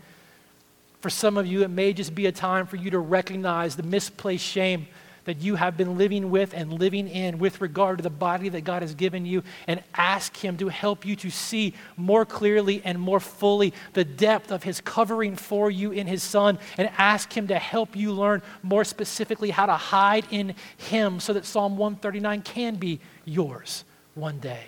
For 1.00 1.10
some 1.10 1.38
of 1.38 1.48
you, 1.48 1.64
it 1.64 1.70
may 1.70 1.94
just 1.94 2.14
be 2.14 2.26
a 2.26 2.32
time 2.32 2.68
for 2.68 2.76
you 2.76 2.92
to 2.92 3.00
recognize 3.00 3.78
the 3.78 3.84
misplaced 3.84 4.46
shame 4.46 4.88
that 5.30 5.42
you 5.44 5.56
have 5.56 5.78
been 5.78 5.96
living 5.96 6.32
with 6.32 6.56
and 6.56 6.74
living 6.74 7.08
in 7.08 7.38
with 7.38 7.62
regard 7.62 8.00
to 8.00 8.02
the 8.02 8.10
body 8.10 8.50
that 8.50 8.64
God 8.64 8.82
has 8.82 8.96
given 8.96 9.28
you 9.28 9.44
and 9.68 9.84
ask 9.94 10.36
Him 10.36 10.58
to 10.58 10.70
help 10.70 11.06
you 11.06 11.16
to 11.18 11.30
see 11.30 11.76
more 11.98 12.26
clearly 12.26 12.82
and 12.84 13.00
more 13.00 13.20
fully 13.20 13.72
the 13.94 14.04
depth 14.04 14.52
of 14.52 14.64
His 14.64 14.82
covering 14.82 15.36
for 15.36 15.70
you 15.70 15.92
in 15.92 16.08
His 16.08 16.24
Son 16.24 16.58
and 16.80 16.90
ask 16.98 17.32
Him 17.32 17.48
to 17.50 17.60
help 17.60 17.96
you 17.96 18.12
learn 18.12 18.42
more 18.64 18.84
specifically 18.84 19.52
how 19.52 19.68
to 19.68 19.74
hide 19.74 20.26
in 20.32 20.56
Him 20.78 21.20
so 21.20 21.34
that 21.34 21.46
Psalm 21.46 21.78
139 21.78 22.42
can 22.42 22.74
be 22.78 23.00
yours 23.24 23.84
one 24.16 24.40
day. 24.40 24.64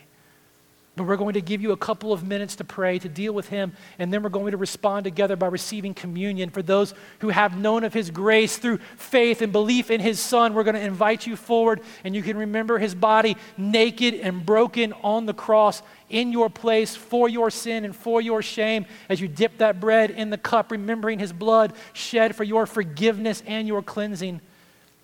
But 0.97 1.05
we're 1.05 1.15
going 1.15 1.35
to 1.35 1.41
give 1.41 1.61
you 1.61 1.71
a 1.71 1.77
couple 1.77 2.11
of 2.11 2.25
minutes 2.25 2.57
to 2.57 2.65
pray, 2.65 2.99
to 2.99 3.07
deal 3.07 3.31
with 3.31 3.47
Him, 3.47 3.71
and 3.97 4.13
then 4.13 4.21
we're 4.21 4.29
going 4.29 4.51
to 4.51 4.57
respond 4.57 5.05
together 5.05 5.37
by 5.37 5.47
receiving 5.47 5.93
communion. 5.93 6.49
For 6.49 6.61
those 6.61 6.93
who 7.19 7.29
have 7.29 7.57
known 7.57 7.85
of 7.85 7.93
His 7.93 8.11
grace 8.11 8.57
through 8.57 8.79
faith 8.97 9.41
and 9.41 9.53
belief 9.53 9.89
in 9.89 10.01
His 10.01 10.19
Son, 10.19 10.53
we're 10.53 10.65
going 10.65 10.75
to 10.75 10.81
invite 10.81 11.25
you 11.25 11.37
forward, 11.37 11.79
and 12.03 12.13
you 12.13 12.21
can 12.21 12.35
remember 12.35 12.77
His 12.77 12.93
body 12.93 13.37
naked 13.57 14.15
and 14.15 14.45
broken 14.45 14.91
on 15.01 15.25
the 15.25 15.33
cross 15.33 15.81
in 16.09 16.33
your 16.33 16.49
place 16.49 16.93
for 16.93 17.29
your 17.29 17.49
sin 17.49 17.85
and 17.85 17.95
for 17.95 18.19
your 18.19 18.41
shame 18.41 18.85
as 19.07 19.21
you 19.21 19.29
dip 19.29 19.59
that 19.59 19.79
bread 19.79 20.11
in 20.11 20.29
the 20.29 20.37
cup, 20.37 20.71
remembering 20.71 21.19
His 21.19 21.31
blood 21.31 21.71
shed 21.93 22.35
for 22.35 22.43
your 22.43 22.65
forgiveness 22.65 23.41
and 23.47 23.65
your 23.65 23.81
cleansing. 23.81 24.41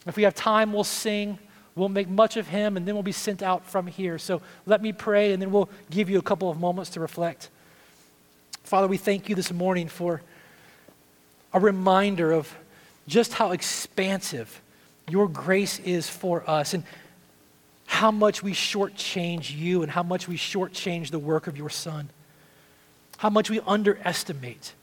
If 0.05 0.17
we 0.17 0.23
have 0.23 0.35
time, 0.35 0.73
we'll 0.73 0.83
sing. 0.83 1.39
We'll 1.78 1.89
make 1.89 2.09
much 2.09 2.38
of 2.38 2.47
him, 2.47 2.75
and 2.75 2.88
then 2.88 2.95
we'll 2.95 3.03
be 3.03 3.11
sent 3.11 3.43
out 3.43 3.65
from 3.65 3.88
here. 3.88 4.17
So 4.17 4.41
let 4.65 4.82
me 4.82 4.91
pray, 4.91 5.32
and 5.32 5.41
then 5.41 5.51
we'll 5.51 5.69
give 5.89 6.09
you 6.09 6.17
a 6.17 6.23
couple 6.23 6.49
of 6.49 6.59
moments 6.59 6.91
to 6.91 6.99
reflect. 6.99 7.49
Father, 8.63 8.88
we 8.88 8.97
thank 8.97 9.30
you 9.30 9.36
this 9.36 9.51
morning 9.53 9.88
for 9.88 10.21
a 11.53 11.59
reminder 11.59 12.32
of 12.32 12.53
just 13.07 13.34
how 13.34 13.51
expansive 13.51 14.61
your 15.07 15.28
grace 15.28 15.80
is 15.80 16.09
for 16.09 16.47
us 16.49 16.73
and 16.73 16.84
how 17.86 18.11
much 18.11 18.43
we 18.43 18.51
shortchange 18.51 19.55
you 19.55 19.82
and 19.82 19.91
how 19.91 20.03
much 20.03 20.28
we 20.28 20.36
shortchange 20.36 21.09
the 21.09 21.19
work 21.19 21.47
of 21.47 21.57
your 21.57 21.69
Son. 21.69 22.09
How 23.17 23.30
much 23.30 23.49
we 23.49 23.59
underestimate 23.61 24.73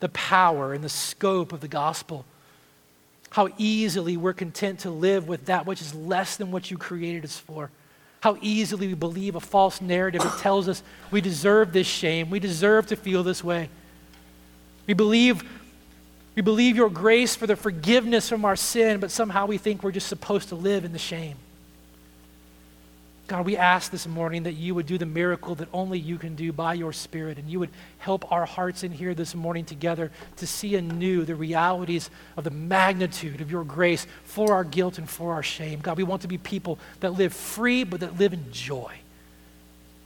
the 0.00 0.08
power 0.10 0.72
and 0.72 0.82
the 0.82 0.88
scope 0.88 1.52
of 1.52 1.60
the 1.60 1.68
gospel 1.68 2.24
how 3.32 3.48
easily 3.56 4.16
we're 4.18 4.34
content 4.34 4.80
to 4.80 4.90
live 4.90 5.26
with 5.26 5.46
that 5.46 5.64
which 5.64 5.80
is 5.80 5.94
less 5.94 6.36
than 6.36 6.50
what 6.50 6.70
you 6.70 6.76
created 6.76 7.24
us 7.24 7.38
for. 7.38 7.70
How 8.20 8.36
easily 8.42 8.86
we 8.86 8.94
believe 8.94 9.34
a 9.34 9.40
false 9.40 9.80
narrative 9.80 10.22
that 10.22 10.38
tells 10.38 10.68
us 10.68 10.82
we 11.10 11.22
deserve 11.22 11.72
this 11.72 11.86
shame, 11.86 12.28
we 12.28 12.38
deserve 12.38 12.86
to 12.88 12.96
feel 12.96 13.22
this 13.22 13.42
way. 13.42 13.70
We 14.86 14.92
believe, 14.92 15.42
we 16.34 16.42
believe 16.42 16.76
your 16.76 16.90
grace 16.90 17.34
for 17.34 17.46
the 17.46 17.56
forgiveness 17.56 18.28
from 18.28 18.44
our 18.44 18.54
sin, 18.54 19.00
but 19.00 19.10
somehow 19.10 19.46
we 19.46 19.56
think 19.56 19.82
we're 19.82 19.92
just 19.92 20.08
supposed 20.08 20.50
to 20.50 20.54
live 20.54 20.84
in 20.84 20.92
the 20.92 20.98
shame. 20.98 21.36
God, 23.28 23.46
we 23.46 23.56
ask 23.56 23.90
this 23.90 24.06
morning 24.06 24.42
that 24.42 24.54
you 24.54 24.74
would 24.74 24.86
do 24.86 24.98
the 24.98 25.06
miracle 25.06 25.54
that 25.54 25.68
only 25.72 25.98
you 25.98 26.18
can 26.18 26.34
do 26.34 26.52
by 26.52 26.74
your 26.74 26.92
Spirit, 26.92 27.38
and 27.38 27.48
you 27.48 27.60
would 27.60 27.70
help 27.98 28.30
our 28.32 28.44
hearts 28.44 28.82
in 28.82 28.90
here 28.90 29.14
this 29.14 29.34
morning 29.34 29.64
together 29.64 30.10
to 30.36 30.46
see 30.46 30.74
anew 30.74 31.24
the 31.24 31.36
realities 31.36 32.10
of 32.36 32.44
the 32.44 32.50
magnitude 32.50 33.40
of 33.40 33.50
your 33.50 33.64
grace 33.64 34.06
for 34.24 34.52
our 34.52 34.64
guilt 34.64 34.98
and 34.98 35.08
for 35.08 35.32
our 35.32 35.42
shame. 35.42 35.80
God, 35.80 35.96
we 35.96 36.02
want 36.02 36.22
to 36.22 36.28
be 36.28 36.36
people 36.36 36.78
that 37.00 37.10
live 37.10 37.32
free, 37.32 37.84
but 37.84 38.00
that 38.00 38.18
live 38.18 38.32
in 38.32 38.52
joy. 38.52 38.92